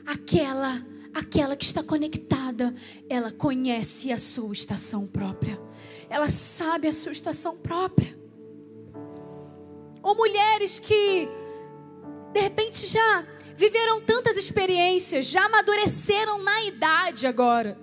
Aquela, 0.06 0.86
aquela 1.14 1.56
que 1.56 1.64
está 1.64 1.82
conectada, 1.82 2.76
ela 3.10 3.32
conhece 3.32 4.12
a 4.12 4.18
sua 4.18 4.52
estação 4.52 5.08
própria. 5.08 5.58
Ela 6.10 6.28
sabe 6.28 6.90
a 6.90 6.92
sua 6.92 7.14
estação 7.14 7.56
própria. 7.60 8.20
Ou 10.04 10.14
mulheres 10.14 10.78
que 10.78 11.30
de 12.34 12.42
repente 12.42 12.86
já 12.86 13.26
viveram 13.56 14.02
tantas 14.02 14.38
experiências, 14.38 15.28
já 15.28 15.46
amadureceram 15.46 16.44
na 16.44 16.64
idade 16.64 17.28
agora, 17.28 17.78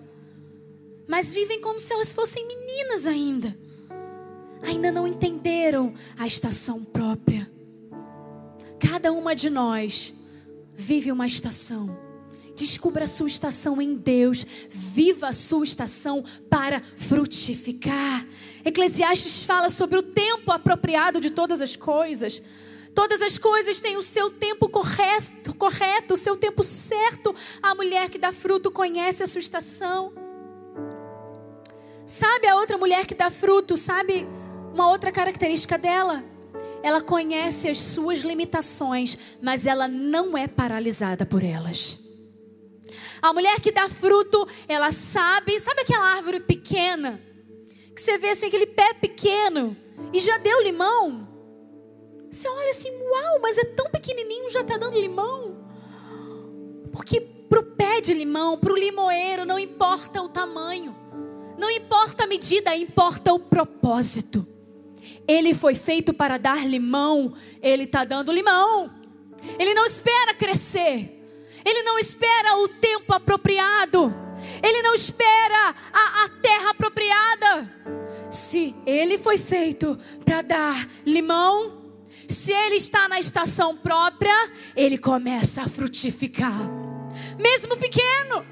mas 1.07 1.33
vivem 1.33 1.61
como 1.61 1.81
se 1.81 1.93
elas 1.93 2.13
fossem 2.13 2.47
meninas 2.47 3.07
ainda 3.07 3.63
ainda 4.63 4.93
não 4.93 5.07
entenderam 5.07 5.93
a 6.19 6.27
estação 6.27 6.85
própria. 6.85 7.51
cada 8.79 9.13
uma 9.13 9.35
de 9.35 9.49
nós 9.49 10.13
vive 10.75 11.13
uma 11.13 11.27
estação. 11.27 11.99
Descubra 12.57 13.05
a 13.05 13.07
sua 13.07 13.29
estação 13.29 13.81
em 13.81 13.95
Deus. 13.95 14.45
Viva 14.71 15.29
a 15.29 15.33
sua 15.33 15.65
estação 15.65 16.25
para 16.51 16.81
frutificar. 16.97 18.27
Eclesiastes 18.65 19.45
fala 19.45 19.71
sobre 19.71 19.99
o 19.99 20.03
tempo 20.03 20.51
apropriado 20.51 21.21
de 21.21 21.31
todas 21.31 21.63
as 21.63 21.77
coisas. 21.77 22.43
Todas 22.95 23.23
as 23.23 23.39
coisas 23.39 23.81
têm 23.81 23.97
o 23.97 24.03
seu 24.03 24.31
tempo 24.31 24.69
correto, 24.69 25.55
correto, 25.55 26.15
o 26.15 26.17
seu 26.17 26.37
tempo 26.37 26.63
certo. 26.63 27.35
A 27.63 27.75
mulher 27.75 28.11
que 28.11 28.19
dá 28.19 28.33
fruto 28.33 28.71
conhece 28.71 29.23
a 29.23 29.27
sua 29.27 29.39
estação. 29.39 30.13
Sabe 32.07 32.47
a 32.47 32.57
outra 32.57 32.77
mulher 32.77 33.07
que 33.07 33.15
dá 33.15 33.31
fruto? 33.31 33.77
Sabe 33.77 34.27
uma 34.75 34.91
outra 34.91 35.11
característica 35.11 35.79
dela? 35.79 36.23
Ela 36.83 37.01
conhece 37.01 37.69
as 37.69 37.79
suas 37.79 38.21
limitações, 38.21 39.39
mas 39.41 39.67
ela 39.67 39.89
não 39.89 40.37
é 40.37 40.47
paralisada 40.47 41.25
por 41.25 41.43
elas. 41.43 41.99
A 43.23 43.33
mulher 43.33 43.61
que 43.61 43.71
dá 43.71 43.89
fruto, 43.89 44.47
ela 44.69 44.93
sabe, 44.93 45.59
sabe 45.61 45.83
aquela 45.83 46.15
árvore 46.17 46.41
pequena? 46.41 47.23
Que 47.95 48.03
você 48.03 48.19
vê 48.19 48.31
assim, 48.31 48.47
aquele 48.47 48.67
pé 48.67 48.93
pequeno 48.95 49.77
e 50.13 50.19
já 50.19 50.37
deu 50.39 50.63
limão? 50.63 51.32
Você 52.33 52.49
olha 52.49 52.71
assim, 52.71 52.91
uau, 52.91 53.41
mas 53.43 53.59
é 53.59 53.65
tão 53.65 53.91
pequenininho, 53.91 54.51
já 54.51 54.63
está 54.63 54.79
dando 54.79 54.99
limão. 54.99 55.55
Porque 56.91 57.21
para 57.21 57.61
o 57.61 57.63
pé 57.63 58.01
de 58.01 58.15
limão, 58.15 58.57
para 58.57 58.73
o 58.73 58.77
limoeiro, 58.77 59.45
não 59.45 59.59
importa 59.59 60.23
o 60.23 60.31
tamanho, 60.31 60.97
não 61.59 61.71
importa 61.71 62.25
a 62.25 62.27
medida, 62.27 62.75
importa 62.75 63.35
o 63.35 63.39
propósito. 63.39 64.47
Ele 65.29 65.53
foi 65.53 65.75
feito 65.75 66.15
para 66.15 66.39
dar 66.39 66.67
limão, 66.67 67.35
ele 67.61 67.85
está 67.85 68.03
dando 68.03 68.33
limão. 68.33 68.91
Ele 69.59 69.75
não 69.75 69.85
espera 69.85 70.33
crescer, 70.33 71.23
ele 71.63 71.83
não 71.83 71.99
espera 71.99 72.57
o 72.59 72.69
tempo 72.69 73.13
apropriado, 73.13 74.15
ele 74.63 74.81
não 74.81 74.95
espera 74.95 75.75
a, 75.93 76.25
a 76.25 76.29
terra 76.41 76.71
apropriada. 76.71 77.77
Se 78.31 78.75
ele 78.87 79.19
foi 79.19 79.37
feito 79.37 79.99
para 80.25 80.41
dar 80.41 80.89
limão, 81.05 81.82
se 82.33 82.53
ele 82.53 82.77
está 82.77 83.09
na 83.09 83.19
estação 83.21 83.77
própria, 83.77 84.51
ele 84.75 84.99
começa 84.99 85.63
a 85.63 85.69
frutificar, 85.69 86.59
mesmo 87.39 87.77
pequeno. 87.77 88.45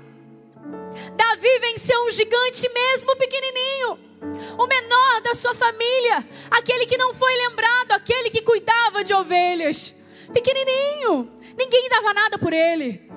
Davi 1.17 1.59
venceu 1.61 1.99
um 2.05 2.11
gigante 2.11 2.69
mesmo 2.73 3.17
pequenininho 3.17 4.11
o 4.59 4.67
menor 4.67 5.23
da 5.23 5.35
sua 5.35 5.55
família, 5.55 6.29
aquele 6.51 6.87
que 6.87 6.97
não 6.97 7.15
foi 7.15 7.35
lembrado, 7.49 7.93
aquele 7.93 8.31
que 8.31 8.43
cuidava 8.43 9.03
de 9.03 9.15
ovelhas, 9.15 9.95
pequenininho, 10.33 11.31
ninguém 11.59 11.89
dava 11.89 12.13
nada 12.13 12.39
por 12.39 12.53
ele. 12.53 13.11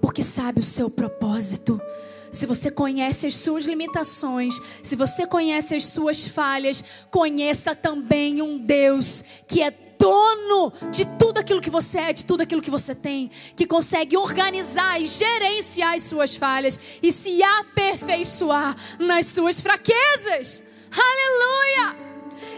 Porque 0.00 0.22
sabe 0.22 0.60
o 0.60 0.64
seu 0.64 0.88
propósito. 0.88 1.80
Se 2.34 2.46
você 2.46 2.68
conhece 2.68 3.28
as 3.28 3.36
suas 3.36 3.64
limitações, 3.64 4.60
se 4.82 4.96
você 4.96 5.24
conhece 5.24 5.76
as 5.76 5.84
suas 5.84 6.26
falhas, 6.26 6.82
conheça 7.08 7.76
também 7.76 8.42
um 8.42 8.58
Deus 8.58 9.22
que 9.46 9.62
é 9.62 9.70
dono 9.70 10.72
de 10.90 11.04
tudo 11.16 11.38
aquilo 11.38 11.60
que 11.60 11.70
você 11.70 11.98
é, 11.98 12.12
de 12.12 12.24
tudo 12.24 12.40
aquilo 12.40 12.60
que 12.60 12.72
você 12.72 12.92
tem, 12.92 13.30
que 13.54 13.64
consegue 13.64 14.16
organizar 14.16 15.00
e 15.00 15.04
gerenciar 15.04 15.94
as 15.94 16.02
suas 16.02 16.34
falhas 16.34 16.98
e 17.00 17.12
se 17.12 17.40
aperfeiçoar 17.40 18.76
nas 18.98 19.26
suas 19.26 19.60
fraquezas. 19.60 20.64
Aleluia! 20.90 22.04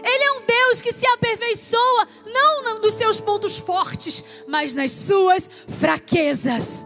Ele 0.03 0.23
é 0.23 0.31
um 0.31 0.41
Deus 0.43 0.81
que 0.81 0.91
se 0.91 1.05
aperfeiçoa 1.05 2.07
não 2.25 2.81
nos 2.81 2.95
seus 2.95 3.21
pontos 3.21 3.59
fortes, 3.59 4.23
mas 4.47 4.73
nas 4.73 4.89
suas 4.89 5.47
fraquezas. 5.67 6.83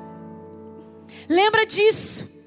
Lembra 1.30 1.66
disso. 1.66 2.41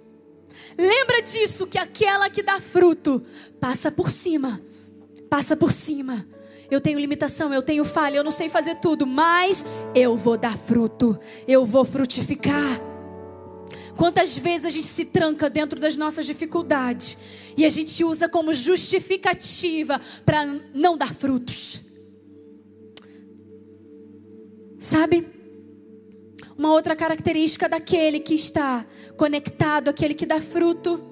Lembra 0.77 1.23
disso 1.23 1.67
que 1.67 1.79
aquela 1.79 2.29
que 2.29 2.43
dá 2.43 2.61
fruto 2.61 3.23
passa 3.61 3.91
por 3.91 4.11
cima. 4.11 4.61
Passa 5.29 5.57
por 5.57 5.73
cima 5.73 6.25
eu 6.71 6.81
tenho 6.81 6.99
limitação, 6.99 7.53
eu 7.53 7.63
tenho 7.63 7.85
falha, 7.85 8.17
eu 8.17 8.25
não 8.25 8.31
sei 8.31 8.49
fazer 8.49 8.77
tudo, 8.77 9.07
mas 9.07 9.65
eu 9.95 10.17
vou 10.17 10.37
dar 10.37 10.57
fruto, 10.57 11.19
eu 11.47 11.65
vou 11.65 11.85
frutificar. 11.85 12.81
Quantas 13.97 14.37
vezes 14.37 14.67
a 14.67 14.69
gente 14.71 14.87
se 14.87 15.07
tranca 15.07 15.49
dentro 15.49 15.79
das 15.79 15.97
nossas 15.97 16.27
dificuldades 16.27 17.17
e 17.57 17.65
a 17.65 17.69
gente 17.69 18.03
usa 18.03 18.29
como 18.29 18.53
justificativa 18.53 20.01
para 20.27 20.45
não 20.75 20.97
dar 20.97 21.15
frutos? 21.15 21.81
Sabe? 24.79 25.34
Uma 26.57 26.73
outra 26.73 26.95
característica 26.95 27.69
daquele 27.69 28.21
que 28.21 28.35
está 28.35 28.85
conectado, 29.17 29.89
aquele 29.89 30.15
que 30.15 30.25
dá 30.25 30.41
fruto, 30.41 31.03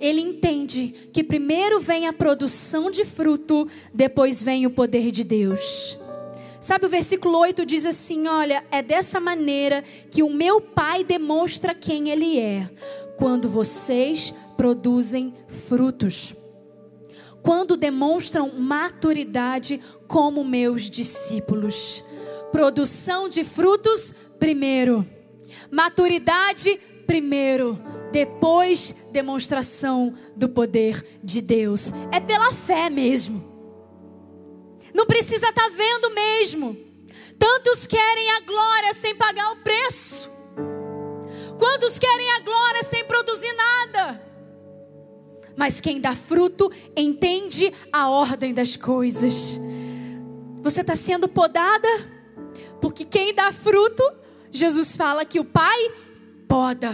ele 0.00 0.20
entende 0.20 1.10
que 1.12 1.22
primeiro 1.22 1.78
vem 1.78 2.08
a 2.08 2.12
produção 2.12 2.90
de 2.90 3.04
fruto, 3.04 3.68
depois 3.94 4.42
vem 4.42 4.66
o 4.66 4.70
poder 4.70 5.12
de 5.12 5.22
Deus. 5.22 5.96
Sabe, 6.60 6.86
o 6.86 6.88
versículo 6.88 7.38
8 7.38 7.66
diz 7.66 7.84
assim: 7.86 8.26
Olha, 8.26 8.64
é 8.70 8.82
dessa 8.82 9.20
maneira 9.20 9.82
que 10.10 10.22
o 10.22 10.32
meu 10.32 10.60
Pai 10.60 11.04
demonstra 11.04 11.74
quem 11.74 12.10
Ele 12.10 12.38
é, 12.38 12.68
quando 13.16 13.48
vocês 13.48 14.34
produzem 14.56 15.34
frutos, 15.68 16.34
quando 17.42 17.76
demonstram 17.76 18.50
maturidade 18.58 19.80
como 20.08 20.44
meus 20.44 20.88
discípulos. 20.88 22.04
Produção 22.52 23.28
de 23.28 23.42
frutos 23.42 24.14
primeiro, 24.38 25.06
maturidade 25.70 26.78
primeiro, 27.06 27.78
depois 28.12 29.10
demonstração 29.12 30.16
do 30.36 30.48
poder 30.48 31.20
de 31.22 31.40
Deus. 31.40 31.90
É 32.12 32.20
pela 32.20 32.52
fé 32.52 32.90
mesmo. 32.90 33.42
Não 34.94 35.06
precisa 35.06 35.48
estar 35.48 35.68
tá 35.68 35.68
vendo 35.74 36.10
mesmo. 36.14 36.76
Tantos 37.38 37.86
querem 37.86 38.30
a 38.32 38.40
glória 38.40 38.94
sem 38.94 39.16
pagar 39.16 39.52
o 39.52 39.62
preço. 39.62 40.30
Quantos 41.58 41.98
querem 41.98 42.30
a 42.32 42.40
glória 42.40 42.82
sem 42.84 43.04
produzir 43.04 43.52
nada? 43.54 44.22
Mas 45.56 45.80
quem 45.80 46.00
dá 46.00 46.14
fruto 46.14 46.70
entende 46.96 47.72
a 47.92 48.08
ordem 48.08 48.54
das 48.54 48.76
coisas. 48.76 49.58
Você 50.62 50.80
está 50.80 50.96
sendo 50.96 51.28
podada? 51.28 51.88
Porque 52.82 53.04
quem 53.04 53.32
dá 53.32 53.52
fruto, 53.52 54.02
Jesus 54.50 54.96
fala 54.96 55.24
que 55.24 55.38
o 55.38 55.44
Pai 55.44 55.90
poda. 56.48 56.90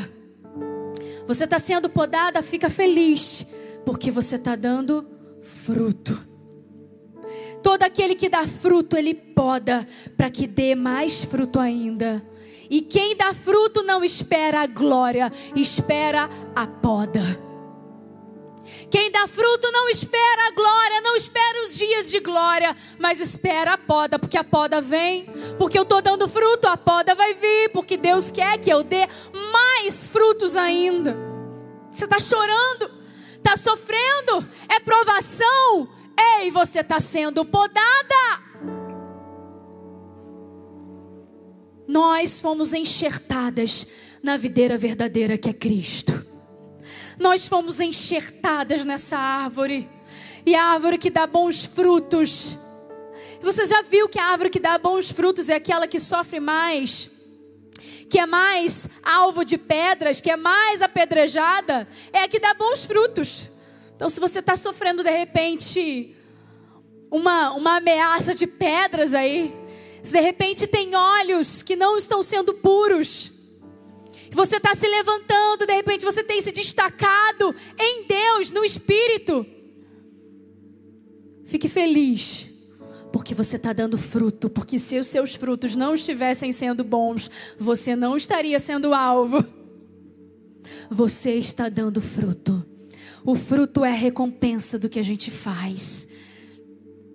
Você 1.27 1.45
está 1.45 1.59
sendo 1.59 1.89
podada, 1.89 2.43
fica 2.43 2.69
feliz, 2.69 3.55
porque 3.85 4.11
você 4.11 4.37
está 4.37 4.55
dando 4.55 5.05
fruto. 5.43 6.23
Todo 7.63 7.83
aquele 7.83 8.15
que 8.15 8.29
dá 8.29 8.47
fruto, 8.47 8.97
ele 8.97 9.15
poda, 9.15 9.87
para 10.17 10.31
que 10.31 10.47
dê 10.47 10.75
mais 10.75 11.25
fruto 11.25 11.59
ainda. 11.59 12.23
E 12.71 12.83
quem 12.83 13.17
dá 13.17 13.33
fruto 13.33 13.83
não 13.83 14.05
espera 14.05 14.61
a 14.61 14.67
glória, 14.67 15.33
espera 15.57 16.29
a 16.55 16.67
poda. 16.67 17.48
Quem 18.91 19.11
dá 19.11 19.27
fruto 19.27 19.71
não 19.71 19.89
espera 19.91 20.49
a 20.49 20.51
glória, 20.53 21.01
não 21.03 21.15
espera 21.15 21.65
os 21.65 21.77
dias 21.77 22.11
de 22.11 22.21
glória, 22.21 22.75
mas 22.99 23.21
espera 23.21 23.75
a 23.75 23.79
poda, 23.79 24.19
porque 24.19 24.39
a 24.39 24.45
poda 24.45 24.81
vem, 24.81 25.27
porque 25.59 25.79
eu 25.79 25.83
estou 25.83 26.01
dando 26.01 26.27
fruto, 26.27 26.67
a 26.67 26.77
poda 26.77 27.15
vai 27.15 27.35
vir, 27.35 27.71
porque 27.73 27.97
Deus 27.99 28.31
quer 28.31 28.59
que 28.59 28.71
eu 28.71 28.83
dê 28.83 29.07
mais 29.53 30.09
frutos 30.09 30.57
ainda. 30.57 31.17
Você 31.93 32.05
está 32.05 32.19
chorando, 32.19 32.91
está 33.35 33.57
sofrendo, 33.57 34.49
é 34.69 34.81
provação, 34.81 35.89
ei, 36.41 36.51
você 36.51 36.81
está 36.81 36.99
sendo 36.99 37.45
podada. 37.45 38.49
Nós 41.87 42.41
fomos 42.41 42.73
enxertadas 42.73 43.87
na 44.23 44.37
videira 44.37 44.79
verdadeira 44.79 45.37
que 45.37 45.51
é 45.51 45.53
Cristo. 45.53 46.28
Nós 47.19 47.49
fomos 47.49 47.81
enxertadas 47.81 48.85
nessa 48.85 49.19
árvore. 49.19 49.89
E 50.47 50.55
a 50.55 50.65
árvore 50.65 50.99
que 50.99 51.11
dá 51.11 51.27
bons 51.27 51.65
frutos. 51.65 52.57
Você 53.41 53.67
já 53.67 53.83
viu 53.83 54.09
que 54.09 54.19
a 54.19 54.27
árvore 54.27 54.51
que 54.51 54.61
dá 54.61 54.79
bons 54.79 55.11
frutos 55.11 55.49
é 55.49 55.57
aquela 55.57 55.87
que 55.87 55.99
sofre 55.99 56.41
mais? 56.41 57.11
Que 58.09 58.19
é 58.19 58.27
mais 58.27 58.89
alvo 59.03 59.45
de 59.45 59.59
pedras, 59.59 60.21
que 60.21 60.31
é 60.31 60.37
mais 60.37 60.81
apedrejada? 60.81 61.87
É 62.13 62.23
a 62.23 62.29
que 62.29 62.41
dá 62.41 62.55
bons 62.55 62.85
frutos. 62.85 63.49
Então, 63.95 64.09
se 64.09 64.21
você 64.21 64.39
está 64.39 64.57
sofrendo 64.57 65.03
de 65.03 65.11
repente 65.11 66.17
uma, 67.11 67.53
uma 67.55 67.77
ameaça 67.77 68.35
de 68.35 68.47
pedras 68.47 69.13
aí, 69.13 69.55
se 70.03 70.13
de 70.13 70.21
repente 70.21 70.67
tem 70.67 70.95
olhos 70.95 71.63
que 71.63 71.77
não 71.77 71.97
estão 71.97 72.23
sendo 72.23 72.55
puros, 72.55 73.38
você 74.31 74.57
está 74.57 74.75
se 74.75 74.87
levantando, 74.87 75.67
de 75.67 75.73
repente 75.75 76.05
você 76.05 76.23
tem 76.23 76.41
se 76.43 76.53
destacado 76.53 77.55
em 77.79 78.07
Deus, 78.07 78.51
no 78.51 78.65
Espírito. 78.65 79.47
Fique 81.45 81.69
feliz 81.69 82.49
porque 83.13 83.35
você 83.35 83.57
está 83.57 83.73
dando 83.73 83.97
fruto. 83.99 84.49
Porque 84.51 84.79
se 84.79 84.99
os 84.99 85.07
seus 85.07 85.35
frutos 85.35 85.75
não 85.75 85.95
estivessem 85.95 86.53
sendo 86.53 86.85
bons, 86.85 87.31
você 87.59 87.97
não 87.97 88.17
estaria 88.17 88.59
sendo 88.59 88.95
alvo. 88.95 89.45
Você 90.91 91.35
está 91.35 91.69
dando 91.69 92.01
fruto. 92.01 92.65
O 93.25 93.35
fruto 93.35 93.85
é 93.85 93.91
a 93.91 93.95
recompensa 93.95 94.79
do 94.79 94.89
que 94.89 94.99
a 94.99 95.03
gente 95.03 95.31
faz. 95.31 96.09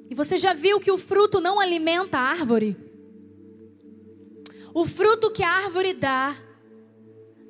E 0.09 0.15
você 0.15 0.37
já 0.37 0.53
viu 0.53 0.79
que 0.79 0.91
o 0.91 0.97
fruto 0.97 1.39
não 1.39 1.59
alimenta 1.59 2.17
a 2.17 2.21
árvore? 2.21 2.75
O 4.73 4.85
fruto 4.85 5.31
que 5.31 5.43
a 5.43 5.49
árvore 5.49 5.93
dá 5.93 6.35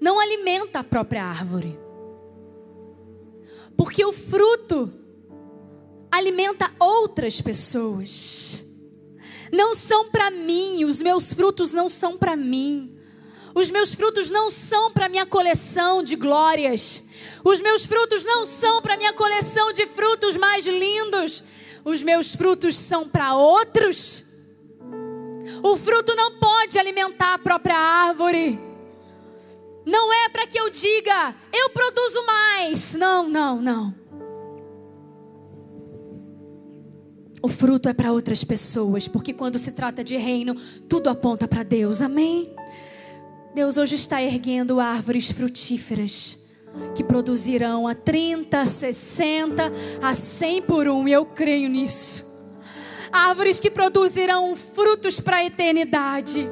não 0.03 0.19
alimenta 0.19 0.79
a 0.79 0.83
própria 0.83 1.23
árvore. 1.23 1.79
Porque 3.77 4.03
o 4.03 4.11
fruto 4.11 4.93
alimenta 6.11 6.69
outras 6.77 7.39
pessoas. 7.39 8.65
Não 9.49 9.73
são 9.73 10.09
para 10.09 10.29
mim, 10.29 10.83
os 10.83 11.01
meus 11.01 11.31
frutos 11.31 11.71
não 11.71 11.89
são 11.89 12.17
para 12.17 12.35
mim. 12.35 12.99
Os 13.55 13.71
meus 13.71 13.93
frutos 13.93 14.29
não 14.29 14.49
são 14.49 14.91
para 14.91 15.07
minha 15.07 15.25
coleção 15.25 16.03
de 16.03 16.17
glórias. 16.17 17.05
Os 17.41 17.61
meus 17.61 17.85
frutos 17.85 18.25
não 18.25 18.45
são 18.45 18.81
para 18.81 18.97
minha 18.97 19.13
coleção 19.13 19.71
de 19.71 19.87
frutos 19.87 20.35
mais 20.35 20.67
lindos. 20.67 21.45
Os 21.85 22.03
meus 22.03 22.35
frutos 22.35 22.75
são 22.75 23.07
para 23.07 23.35
outros. 23.35 24.21
O 25.63 25.77
fruto 25.77 26.13
não 26.13 26.39
pode 26.39 26.77
alimentar 26.77 27.35
a 27.35 27.39
própria 27.39 27.77
árvore. 27.77 28.62
Não 29.85 30.13
é 30.13 30.29
para 30.29 30.47
que 30.47 30.59
eu 30.59 30.69
diga, 30.69 31.35
eu 31.53 31.69
produzo 31.69 32.25
mais. 32.25 32.95
Não, 32.95 33.27
não, 33.27 33.61
não. 33.61 34.03
O 37.41 37.49
fruto 37.49 37.89
é 37.89 37.93
para 37.93 38.13
outras 38.13 38.43
pessoas, 38.43 39.07
porque 39.07 39.33
quando 39.33 39.59
se 39.59 39.73
trata 39.73 40.01
de 40.01 40.15
reino, 40.15 40.55
tudo 40.87 41.09
aponta 41.09 41.45
para 41.45 41.61
Deus. 41.61 42.01
Amém? 42.01 42.55
Deus 43.53 43.75
hoje 43.75 43.95
está 43.95 44.23
erguendo 44.23 44.79
árvores 44.79 45.29
frutíferas 45.29 46.43
que 46.95 47.03
produzirão 47.03 47.87
a 47.87 47.93
30, 47.93 48.65
60, 48.65 49.71
a 50.01 50.13
100 50.13 50.61
por 50.63 50.87
um, 50.87 51.07
e 51.07 51.11
eu 51.11 51.25
creio 51.25 51.69
nisso. 51.69 52.31
Árvores 53.11 53.59
que 53.59 53.69
produzirão 53.69 54.55
frutos 54.55 55.19
para 55.19 55.37
a 55.37 55.45
eternidade. 55.45 56.47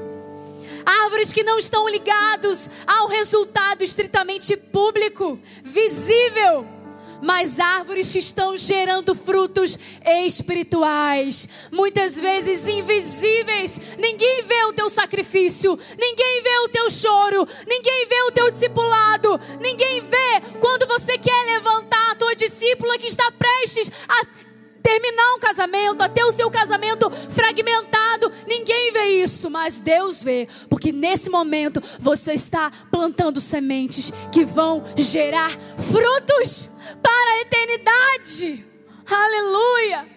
Árvores 0.86 1.32
que 1.32 1.44
não 1.44 1.58
estão 1.58 1.88
ligados 1.88 2.70
ao 2.86 3.08
resultado 3.08 3.84
estritamente 3.84 4.56
público, 4.58 5.40
visível 5.64 6.82
mas 7.22 7.60
árvores 7.60 8.12
que 8.12 8.20
estão 8.20 8.58
gerando 8.58 9.14
frutos 9.14 9.78
espirituais, 10.26 11.68
muitas 11.72 12.20
vezes 12.20 12.68
invisíveis. 12.68 13.80
Ninguém 13.98 14.44
vê 14.44 14.64
o 14.66 14.74
teu 14.74 14.90
sacrifício, 14.90 15.78
ninguém 15.98 16.42
vê 16.42 16.58
o 16.64 16.70
teu 16.70 16.90
choro, 16.90 17.48
ninguém 17.68 18.08
vê 18.08 18.24
o 18.24 18.32
teu 18.32 18.52
discipulado, 18.52 19.40
ninguém 19.62 20.02
vê 20.02 20.42
quando 20.60 20.88
você 20.88 21.18
quer 21.18 21.46
levantar 21.46 22.12
a 22.12 22.16
tua 22.16 22.36
discípula 22.36 22.98
que 22.98 23.08
está 23.08 23.32
prestes 23.32 23.92
a 24.10 24.41
terminar 24.82 25.36
um 25.36 25.40
casamento, 25.40 26.02
a 26.02 26.10
ter 26.10 26.24
o 26.24 26.32
seu 26.32 26.50
casamento 26.50 27.10
fragmentado. 27.10 28.32
Ninguém 28.48 28.92
vê 28.92 29.24
isso, 29.24 29.50
mas 29.50 29.80
Deus 29.80 30.24
vê, 30.24 30.48
porque 30.70 30.92
nesse 30.92 31.30
momento 31.30 31.82
você 32.00 32.34
está 32.34 32.72
plantando 32.92 33.40
sementes 33.40 34.12
que 34.32 34.44
vão 34.44 34.84
gerar 34.98 35.50
frutos 35.52 36.70
para 37.02 37.32
a 37.32 37.42
eternidade. 37.42 38.66
Aleluia! 39.06 40.10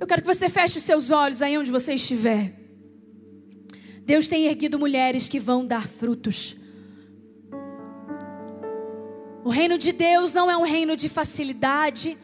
Eu 0.00 0.06
quero 0.06 0.22
que 0.22 0.28
você 0.28 0.48
feche 0.48 0.78
os 0.78 0.84
seus 0.84 1.10
olhos 1.10 1.40
aí 1.40 1.56
onde 1.56 1.70
você 1.70 1.94
estiver. 1.94 2.52
Deus 4.04 4.28
tem 4.28 4.46
erguido 4.46 4.78
mulheres 4.78 5.28
que 5.28 5.40
vão 5.40 5.64
dar 5.64 5.88
frutos. 5.88 6.56
O 9.42 9.48
reino 9.48 9.78
de 9.78 9.92
Deus 9.92 10.32
não 10.32 10.50
é 10.50 10.56
um 10.56 10.62
reino 10.62 10.96
de 10.96 11.08
facilidade, 11.08 12.16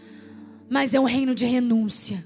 mas 0.70 0.94
é 0.94 1.00
um 1.00 1.04
reino 1.04 1.34
de 1.34 1.44
renúncia. 1.44 2.24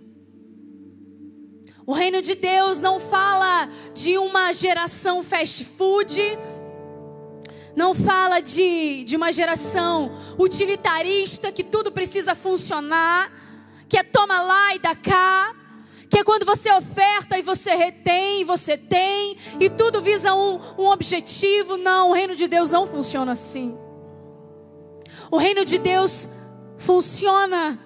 O 1.86 1.94
reino 1.94 2.20
de 2.20 2.34
Deus 2.34 2.78
não 2.78 3.00
fala 3.00 3.68
de 3.94 4.18
uma 4.18 4.52
geração 4.52 5.22
fast 5.22 5.64
food, 5.64 6.20
não 7.74 7.94
fala 7.94 8.40
de, 8.40 9.04
de 9.04 9.16
uma 9.16 9.32
geração 9.32 10.12
utilitarista 10.38 11.50
que 11.50 11.64
tudo 11.64 11.90
precisa 11.90 12.34
funcionar, 12.34 13.32
que 13.88 13.96
é 13.96 14.02
toma 14.02 14.40
lá 14.42 14.74
e 14.74 14.78
dá 14.78 14.94
cá, 14.94 15.54
que 16.10 16.18
é 16.18 16.24
quando 16.24 16.44
você 16.44 16.70
oferta 16.72 17.38
e 17.38 17.42
você 17.42 17.74
retém, 17.74 18.44
você 18.44 18.76
tem, 18.76 19.36
e 19.58 19.70
tudo 19.70 20.02
visa 20.02 20.34
um, 20.34 20.60
um 20.78 20.86
objetivo. 20.86 21.78
Não, 21.78 22.10
o 22.10 22.12
reino 22.12 22.36
de 22.36 22.46
Deus 22.46 22.70
não 22.70 22.86
funciona 22.86 23.32
assim. 23.32 23.78
O 25.30 25.38
reino 25.38 25.64
de 25.64 25.78
Deus 25.78 26.28
funciona 26.76 27.83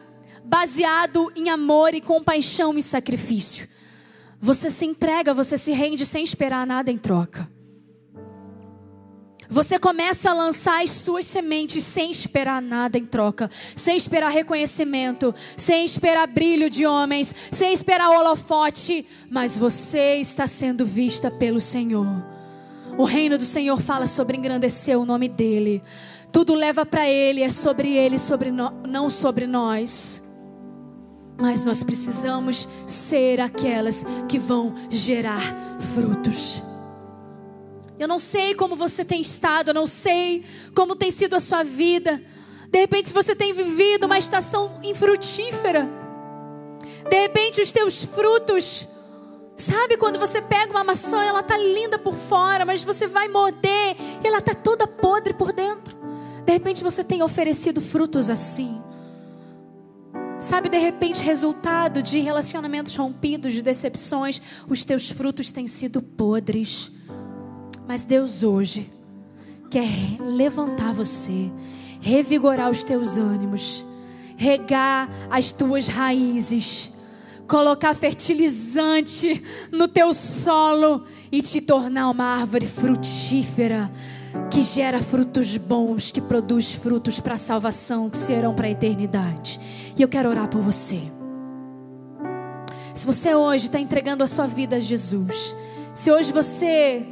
baseado 0.48 1.30
em 1.36 1.50
amor 1.50 1.94
e 1.94 2.00
compaixão 2.00 2.76
e 2.78 2.82
sacrifício. 2.82 3.68
Você 4.40 4.70
se 4.70 4.86
entrega, 4.86 5.34
você 5.34 5.58
se 5.58 5.72
rende 5.72 6.06
sem 6.06 6.24
esperar 6.24 6.66
nada 6.66 6.90
em 6.90 6.96
troca. 6.96 7.48
Você 9.50 9.78
começa 9.78 10.30
a 10.30 10.34
lançar 10.34 10.82
as 10.82 10.90
suas 10.90 11.26
sementes 11.26 11.82
sem 11.82 12.10
esperar 12.10 12.60
nada 12.62 12.98
em 12.98 13.04
troca, 13.04 13.50
sem 13.76 13.96
esperar 13.96 14.30
reconhecimento, 14.30 15.34
sem 15.56 15.84
esperar 15.84 16.26
brilho 16.26 16.68
de 16.70 16.86
homens, 16.86 17.34
sem 17.50 17.72
esperar 17.72 18.10
holofote, 18.10 19.04
mas 19.30 19.56
você 19.56 20.16
está 20.16 20.46
sendo 20.46 20.84
vista 20.84 21.30
pelo 21.30 21.60
Senhor. 21.60 22.06
O 22.96 23.04
reino 23.04 23.38
do 23.38 23.44
Senhor 23.44 23.80
fala 23.80 24.06
sobre 24.06 24.36
engrandecer 24.36 24.98
o 24.98 25.06
nome 25.06 25.28
dele. 25.28 25.82
Tudo 26.32 26.54
leva 26.54 26.84
para 26.84 27.08
ele, 27.08 27.42
é 27.42 27.48
sobre 27.48 27.96
ele, 27.96 28.18
sobre 28.18 28.50
no, 28.50 28.70
não 28.86 29.08
sobre 29.08 29.46
nós. 29.46 30.27
Mas 31.40 31.62
nós 31.62 31.84
precisamos 31.84 32.68
ser 32.84 33.40
aquelas 33.40 34.04
que 34.28 34.38
vão 34.38 34.74
gerar 34.90 35.40
frutos. 35.94 36.64
Eu 37.98 38.08
não 38.08 38.18
sei 38.18 38.54
como 38.54 38.76
você 38.76 39.04
tem 39.04 39.20
estado, 39.20 39.70
eu 39.70 39.74
não 39.74 39.86
sei 39.86 40.44
como 40.74 40.96
tem 40.96 41.10
sido 41.10 41.34
a 41.34 41.40
sua 41.40 41.62
vida. 41.62 42.20
De 42.70 42.78
repente 42.78 43.12
você 43.12 43.34
tem 43.34 43.52
vivido 43.52 44.04
uma 44.04 44.18
estação 44.18 44.80
infrutífera. 44.82 45.88
De 47.08 47.20
repente 47.20 47.60
os 47.60 47.72
teus 47.72 48.04
frutos, 48.04 48.86
sabe 49.56 49.96
quando 49.96 50.18
você 50.18 50.42
pega 50.42 50.70
uma 50.70 50.84
maçã, 50.84 51.22
ela 51.22 51.42
tá 51.42 51.56
linda 51.56 51.98
por 51.98 52.14
fora, 52.14 52.64
mas 52.64 52.82
você 52.82 53.06
vai 53.06 53.28
morder 53.28 53.96
e 54.22 54.26
ela 54.26 54.40
tá 54.40 54.54
toda 54.54 54.86
podre 54.86 55.34
por 55.34 55.52
dentro. 55.52 55.96
De 56.44 56.52
repente 56.52 56.84
você 56.84 57.02
tem 57.02 57.22
oferecido 57.22 57.80
frutos 57.80 58.28
assim. 58.28 58.87
Sabe, 60.38 60.68
de 60.68 60.78
repente, 60.78 61.20
resultado 61.20 62.00
de 62.00 62.20
relacionamentos 62.20 62.94
rompidos, 62.94 63.52
de 63.52 63.60
decepções, 63.60 64.40
os 64.68 64.84
teus 64.84 65.10
frutos 65.10 65.50
têm 65.50 65.66
sido 65.66 66.00
podres. 66.00 66.92
Mas 67.88 68.04
Deus 68.04 68.44
hoje 68.44 68.88
quer 69.68 69.90
levantar 70.20 70.94
você, 70.94 71.50
revigorar 72.00 72.70
os 72.70 72.84
teus 72.84 73.16
ânimos, 73.16 73.84
regar 74.36 75.10
as 75.28 75.50
tuas 75.50 75.88
raízes, 75.88 76.92
colocar 77.48 77.92
fertilizante 77.94 79.42
no 79.72 79.88
teu 79.88 80.14
solo 80.14 81.04
e 81.32 81.42
te 81.42 81.60
tornar 81.60 82.10
uma 82.10 82.24
árvore 82.24 82.66
frutífera 82.66 83.90
que 84.52 84.62
gera 84.62 85.00
frutos 85.00 85.56
bons, 85.56 86.12
que 86.12 86.20
produz 86.20 86.74
frutos 86.74 87.18
para 87.18 87.34
a 87.34 87.38
salvação, 87.38 88.08
que 88.08 88.16
serão 88.16 88.54
para 88.54 88.66
a 88.66 88.70
eternidade. 88.70 89.58
E 89.98 90.02
eu 90.02 90.08
quero 90.08 90.30
orar 90.30 90.48
por 90.48 90.62
você. 90.62 91.00
Se 92.94 93.04
você 93.04 93.34
hoje 93.34 93.66
está 93.66 93.80
entregando 93.80 94.22
a 94.22 94.28
sua 94.28 94.46
vida 94.46 94.76
a 94.76 94.80
Jesus, 94.80 95.56
se 95.92 96.12
hoje 96.12 96.32
você 96.32 97.04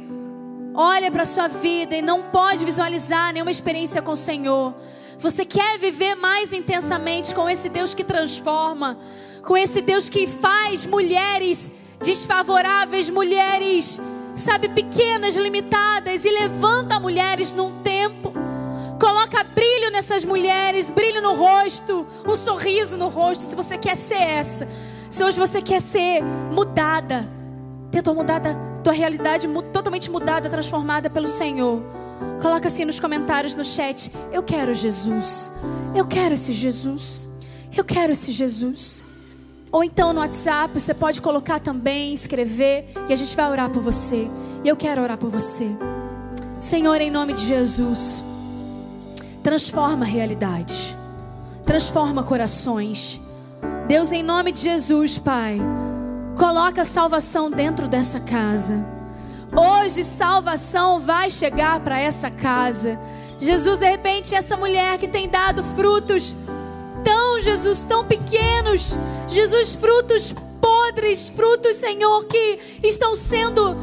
olha 0.73 1.11
para 1.11 1.23
a 1.23 1.25
sua 1.25 1.49
vida 1.49 1.95
e 1.95 2.01
não 2.01 2.23
pode 2.23 2.63
visualizar 2.63 3.33
nenhuma 3.33 3.51
experiência 3.51 4.01
com 4.01 4.13
o 4.13 4.17
Senhor, 4.17 4.73
você 5.19 5.43
quer 5.43 5.77
viver 5.79 6.15
mais 6.15 6.53
intensamente 6.53 7.35
com 7.35 7.49
esse 7.49 7.67
Deus 7.67 7.93
que 7.93 8.05
transforma, 8.05 8.97
com 9.43 9.57
esse 9.57 9.81
Deus 9.81 10.07
que 10.07 10.25
faz 10.25 10.85
mulheres 10.85 11.71
desfavoráveis, 12.01 13.09
mulheres, 13.09 13.99
sabe, 14.35 14.69
pequenas, 14.69 15.35
limitadas 15.35 16.23
e 16.23 16.29
levanta 16.29 16.99
mulheres 16.99 17.51
num 17.51 17.81
tempo. 17.81 18.46
Coloca 19.07 19.41
brilho 19.41 19.89
nessas 19.89 20.25
mulheres, 20.25 20.89
brilho 20.89 21.21
no 21.21 21.33
rosto, 21.33 22.05
um 22.27 22.35
sorriso 22.35 22.97
no 22.97 23.07
rosto. 23.07 23.45
Se 23.45 23.55
você 23.55 23.77
quer 23.77 23.95
ser 23.95 24.15
essa, 24.21 24.67
se 25.09 25.23
hoje 25.23 25.39
você 25.39 25.61
quer 25.61 25.79
ser 25.79 26.21
mudada, 26.51 27.21
ter 27.89 28.01
tua 28.01 28.13
mudada 28.13 28.67
tua 28.83 28.91
realidade 28.91 29.47
totalmente 29.71 30.11
mudada, 30.11 30.49
transformada 30.49 31.09
pelo 31.09 31.29
Senhor. 31.29 31.81
Coloca 32.41 32.67
assim 32.67 32.83
nos 32.83 32.99
comentários, 32.99 33.55
no 33.55 33.63
chat. 33.63 34.11
Eu 34.33 34.43
quero 34.43 34.73
Jesus. 34.73 35.53
Eu 35.95 36.05
quero 36.05 36.33
esse 36.33 36.51
Jesus. 36.51 37.29
Eu 37.75 37.85
quero 37.85 38.11
esse 38.11 38.33
Jesus. 38.33 39.05
Ou 39.71 39.85
então 39.85 40.11
no 40.11 40.19
WhatsApp, 40.19 40.77
você 40.77 40.93
pode 40.93 41.21
colocar 41.21 41.59
também, 41.59 42.13
escrever, 42.13 42.91
e 43.07 43.13
a 43.13 43.15
gente 43.15 43.33
vai 43.37 43.49
orar 43.49 43.69
por 43.69 43.81
você. 43.81 44.27
E 44.65 44.67
eu 44.67 44.75
quero 44.75 45.01
orar 45.01 45.17
por 45.17 45.29
você. 45.29 45.65
Senhor, 46.59 46.99
em 46.99 47.11
nome 47.11 47.33
de 47.33 47.45
Jesus, 47.45 48.23
transforma 49.47 50.03
realidades, 50.03 50.93
transforma 51.65 52.21
corações. 52.21 53.21
Deus, 53.87 54.11
em 54.11 54.21
nome 54.21 54.51
de 54.51 54.59
Jesus, 54.59 55.17
Pai, 55.17 55.57
coloca 56.37 56.83
salvação 56.83 57.49
dentro 57.49 57.87
dessa 57.87 58.19
casa. 58.19 58.75
Hoje, 59.55 60.03
salvação 60.03 60.99
vai 60.99 61.29
chegar 61.29 61.79
para 61.79 61.97
essa 61.97 62.29
casa. 62.29 62.99
Jesus, 63.39 63.79
de 63.79 63.89
repente, 63.89 64.35
essa 64.35 64.57
mulher 64.57 64.97
que 64.97 65.07
tem 65.07 65.29
dado 65.29 65.63
frutos 65.77 66.35
tão, 67.05 67.39
Jesus, 67.39 67.85
tão 67.85 68.03
pequenos, 68.03 68.97
Jesus, 69.29 69.75
frutos 69.75 70.35
podres, 70.59 71.29
frutos, 71.29 71.77
Senhor, 71.77 72.25
que 72.25 72.59
estão 72.83 73.15
sendo 73.15 73.77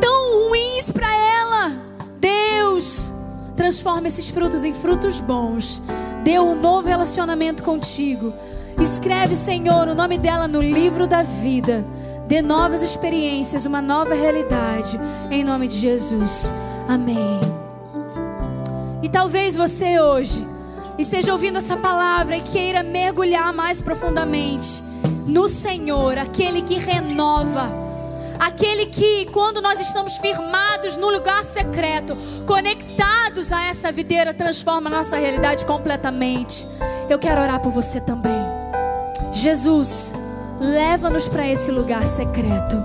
tão 0.00 0.48
ruins 0.48 0.90
para 0.90 1.14
ela. 1.14 1.72
Deus, 2.18 3.19
transforma 3.60 4.08
esses 4.08 4.30
frutos 4.30 4.64
em 4.64 4.72
frutos 4.72 5.20
bons. 5.20 5.82
Dê 6.24 6.40
um 6.40 6.54
novo 6.54 6.88
relacionamento 6.88 7.62
contigo. 7.62 8.32
Escreve, 8.80 9.36
Senhor, 9.36 9.86
o 9.86 9.94
nome 9.94 10.16
dela 10.16 10.48
no 10.48 10.62
livro 10.62 11.06
da 11.06 11.22
vida. 11.22 11.84
Dê 12.26 12.40
novas 12.40 12.82
experiências, 12.82 13.66
uma 13.66 13.82
nova 13.82 14.14
realidade. 14.14 14.98
Em 15.30 15.44
nome 15.44 15.68
de 15.68 15.76
Jesus. 15.76 16.54
Amém. 16.88 17.38
E 19.02 19.10
talvez 19.10 19.58
você 19.58 20.00
hoje 20.00 20.42
esteja 20.96 21.30
ouvindo 21.32 21.58
essa 21.58 21.76
palavra 21.76 22.38
e 22.38 22.40
queira 22.40 22.82
mergulhar 22.82 23.52
mais 23.52 23.82
profundamente 23.82 24.82
no 25.26 25.46
Senhor, 25.48 26.16
aquele 26.16 26.62
que 26.62 26.78
renova, 26.78 27.68
aquele 28.40 28.86
que, 28.86 29.26
quando 29.26 29.60
nós 29.60 29.78
estamos 29.78 30.16
firmados 30.16 30.96
no 30.96 31.10
lugar 31.10 31.44
secreto, 31.44 32.16
conectados 32.46 33.52
a 33.52 33.66
essa 33.66 33.92
videira, 33.92 34.32
transforma 34.32 34.88
a 34.88 34.94
nossa 34.94 35.16
realidade 35.16 35.66
completamente. 35.66 36.66
Eu 37.08 37.18
quero 37.18 37.40
orar 37.40 37.60
por 37.60 37.70
você 37.70 38.00
também. 38.00 38.32
Jesus, 39.32 40.14
leva-nos 40.58 41.28
para 41.28 41.46
esse 41.46 41.70
lugar 41.70 42.06
secreto, 42.06 42.76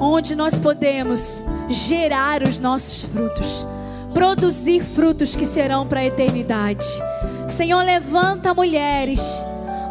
onde 0.00 0.36
nós 0.36 0.56
podemos 0.56 1.42
gerar 1.68 2.42
os 2.42 2.58
nossos 2.58 3.04
frutos 3.04 3.66
produzir 4.12 4.80
frutos 4.82 5.34
que 5.34 5.46
serão 5.46 5.86
para 5.86 6.00
a 6.00 6.04
eternidade. 6.04 6.84
Senhor, 7.48 7.82
levanta 7.82 8.54
mulheres, 8.54 9.42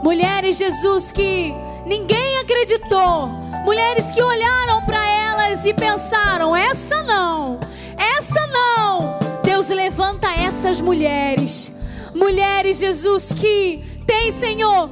mulheres, 0.04 0.58
Jesus, 0.58 1.12
que 1.12 1.54
ninguém 1.92 2.40
acreditou, 2.40 3.28
mulheres 3.66 4.10
que 4.12 4.24
olharam 4.24 4.82
para 4.86 5.06
elas 5.06 5.66
e 5.66 5.74
pensaram: 5.74 6.56
essa 6.56 7.04
não, 7.04 7.60
essa 7.98 8.48
não. 8.48 9.20
Deus 9.44 9.68
levanta 9.68 10.30
essas 10.34 10.80
mulheres, 10.80 11.74
mulheres, 12.16 12.80
Jesus, 12.80 13.34
que 13.34 13.84
tem, 14.08 14.32
Senhor, 14.32 14.90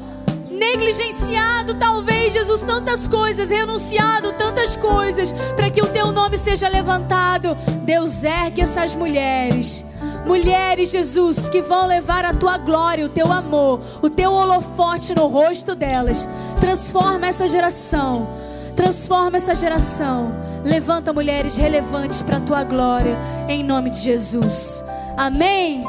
negligenciado, 0.51 1.75
talvez, 1.75 2.33
Jesus, 2.33 2.61
tantas 2.63 3.07
coisas, 3.07 3.49
renunciado 3.49 4.33
tantas 4.33 4.75
coisas, 4.75 5.31
para 5.55 5.71
que 5.71 5.81
o 5.81 5.87
teu 5.87 6.11
nome 6.11 6.37
seja 6.37 6.67
levantado. 6.67 7.55
Deus 7.85 8.25
ergue 8.25 8.61
essas 8.61 8.93
mulheres. 8.93 9.85
Mulheres, 10.29 10.91
Jesus, 10.91 11.49
que 11.49 11.59
vão 11.59 11.87
levar 11.87 12.23
a 12.23 12.35
tua 12.35 12.55
glória, 12.59 13.03
o 13.03 13.09
teu 13.09 13.31
amor, 13.31 13.81
o 13.99 14.11
teu 14.11 14.31
holofote 14.31 15.15
no 15.15 15.25
rosto 15.25 15.73
delas. 15.73 16.29
Transforma 16.59 17.25
essa 17.25 17.47
geração. 17.47 18.29
Transforma 18.75 19.37
essa 19.37 19.55
geração. 19.55 20.31
Levanta 20.63 21.11
mulheres 21.11 21.57
relevantes 21.57 22.21
para 22.21 22.37
a 22.37 22.41
tua 22.41 22.63
glória, 22.63 23.17
em 23.47 23.63
nome 23.63 23.89
de 23.89 24.01
Jesus. 24.01 24.83
Amém. 25.17 25.83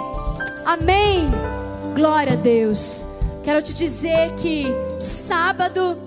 Amém. 0.65 1.29
Glória 1.95 2.33
a 2.33 2.37
Deus. 2.37 3.05
Quero 3.43 3.61
te 3.61 3.75
dizer 3.75 4.33
que 4.37 4.73
sábado 5.03 5.99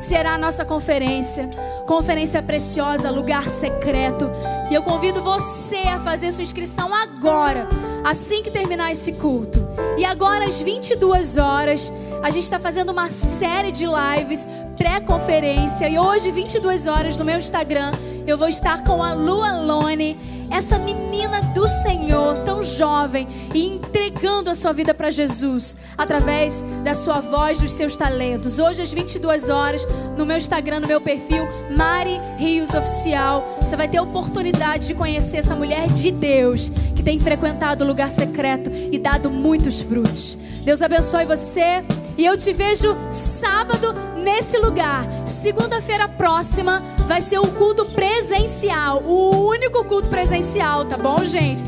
será 0.00 0.34
a 0.34 0.38
nossa 0.38 0.64
conferência, 0.64 1.48
conferência 1.86 2.42
preciosa, 2.42 3.10
lugar 3.10 3.44
secreto. 3.44 4.30
E 4.70 4.74
eu 4.74 4.82
convido 4.82 5.22
você 5.22 5.76
a 5.88 6.00
fazer 6.00 6.30
sua 6.32 6.42
inscrição 6.42 6.94
agora, 6.94 7.68
assim 8.04 8.42
que 8.42 8.50
terminar 8.50 8.90
esse 8.90 9.12
culto. 9.12 9.60
E 9.98 10.04
agora 10.04 10.46
às 10.46 10.60
22 10.60 11.36
horas, 11.36 11.92
a 12.22 12.30
gente 12.30 12.44
está 12.44 12.58
fazendo 12.58 12.90
uma 12.90 13.10
série 13.10 13.70
de 13.70 13.84
lives 13.86 14.46
pré-conferência. 14.76 15.88
E 15.88 15.98
hoje, 15.98 16.30
22 16.30 16.86
horas, 16.86 17.16
no 17.18 17.24
meu 17.24 17.36
Instagram, 17.36 17.90
eu 18.26 18.38
vou 18.38 18.48
estar 18.48 18.82
com 18.84 19.02
a 19.02 19.12
Lu 19.12 19.42
Alone 19.42 20.39
essa 20.50 20.78
menina 20.78 21.40
do 21.54 21.66
Senhor, 21.68 22.38
tão 22.38 22.62
jovem, 22.62 23.26
e 23.54 23.66
entregando 23.66 24.50
a 24.50 24.54
sua 24.54 24.72
vida 24.72 24.92
para 24.92 25.10
Jesus 25.10 25.76
através 25.96 26.64
da 26.82 26.92
sua 26.92 27.20
voz, 27.20 27.60
dos 27.60 27.70
seus 27.70 27.96
talentos. 27.96 28.58
Hoje 28.58 28.82
às 28.82 28.92
22 28.92 29.48
horas, 29.48 29.86
no 30.18 30.26
meu 30.26 30.36
Instagram, 30.36 30.80
no 30.80 30.88
meu 30.88 31.00
perfil, 31.00 31.44
Mari 31.76 32.20
Rios 32.36 32.74
Oficial, 32.74 33.58
você 33.60 33.76
vai 33.76 33.88
ter 33.88 33.98
a 33.98 34.02
oportunidade 34.02 34.88
de 34.88 34.94
conhecer 34.94 35.38
essa 35.38 35.54
mulher 35.54 35.86
de 35.86 36.10
Deus 36.10 36.70
que 36.96 37.02
tem 37.02 37.18
frequentado 37.18 37.84
o 37.84 37.86
lugar 37.86 38.10
secreto 38.10 38.70
e 38.90 38.98
dado 38.98 39.30
muitos 39.30 39.80
frutos. 39.80 40.36
Deus 40.64 40.82
abençoe 40.82 41.24
você 41.24 41.84
e 42.18 42.26
eu 42.26 42.36
te 42.36 42.52
vejo 42.52 42.94
sábado 43.10 44.09
nesse 44.20 44.58
lugar. 44.58 45.04
Segunda-feira 45.26 46.08
próxima 46.08 46.82
vai 47.06 47.20
ser 47.20 47.38
o 47.38 47.46
culto 47.48 47.86
presencial, 47.86 49.02
o 49.02 49.48
único 49.48 49.84
culto 49.84 50.08
presencial, 50.08 50.84
tá 50.84 50.96
bom, 50.96 51.24
gente? 51.24 51.64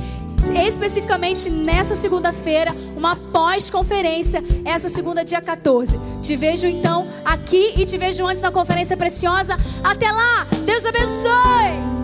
Especificamente 0.66 1.48
nessa 1.48 1.94
segunda-feira, 1.94 2.74
uma 2.96 3.14
pós-conferência, 3.16 4.42
essa 4.64 4.88
segunda, 4.88 5.24
dia 5.24 5.40
14. 5.40 5.98
Te 6.20 6.36
vejo 6.36 6.66
então 6.66 7.06
aqui 7.24 7.74
e 7.76 7.84
te 7.84 7.96
vejo 7.96 8.26
antes 8.26 8.42
da 8.42 8.50
conferência 8.50 8.96
preciosa. 8.96 9.56
Até 9.82 10.10
lá! 10.10 10.46
Deus 10.64 10.84
abençoe! 10.84 12.01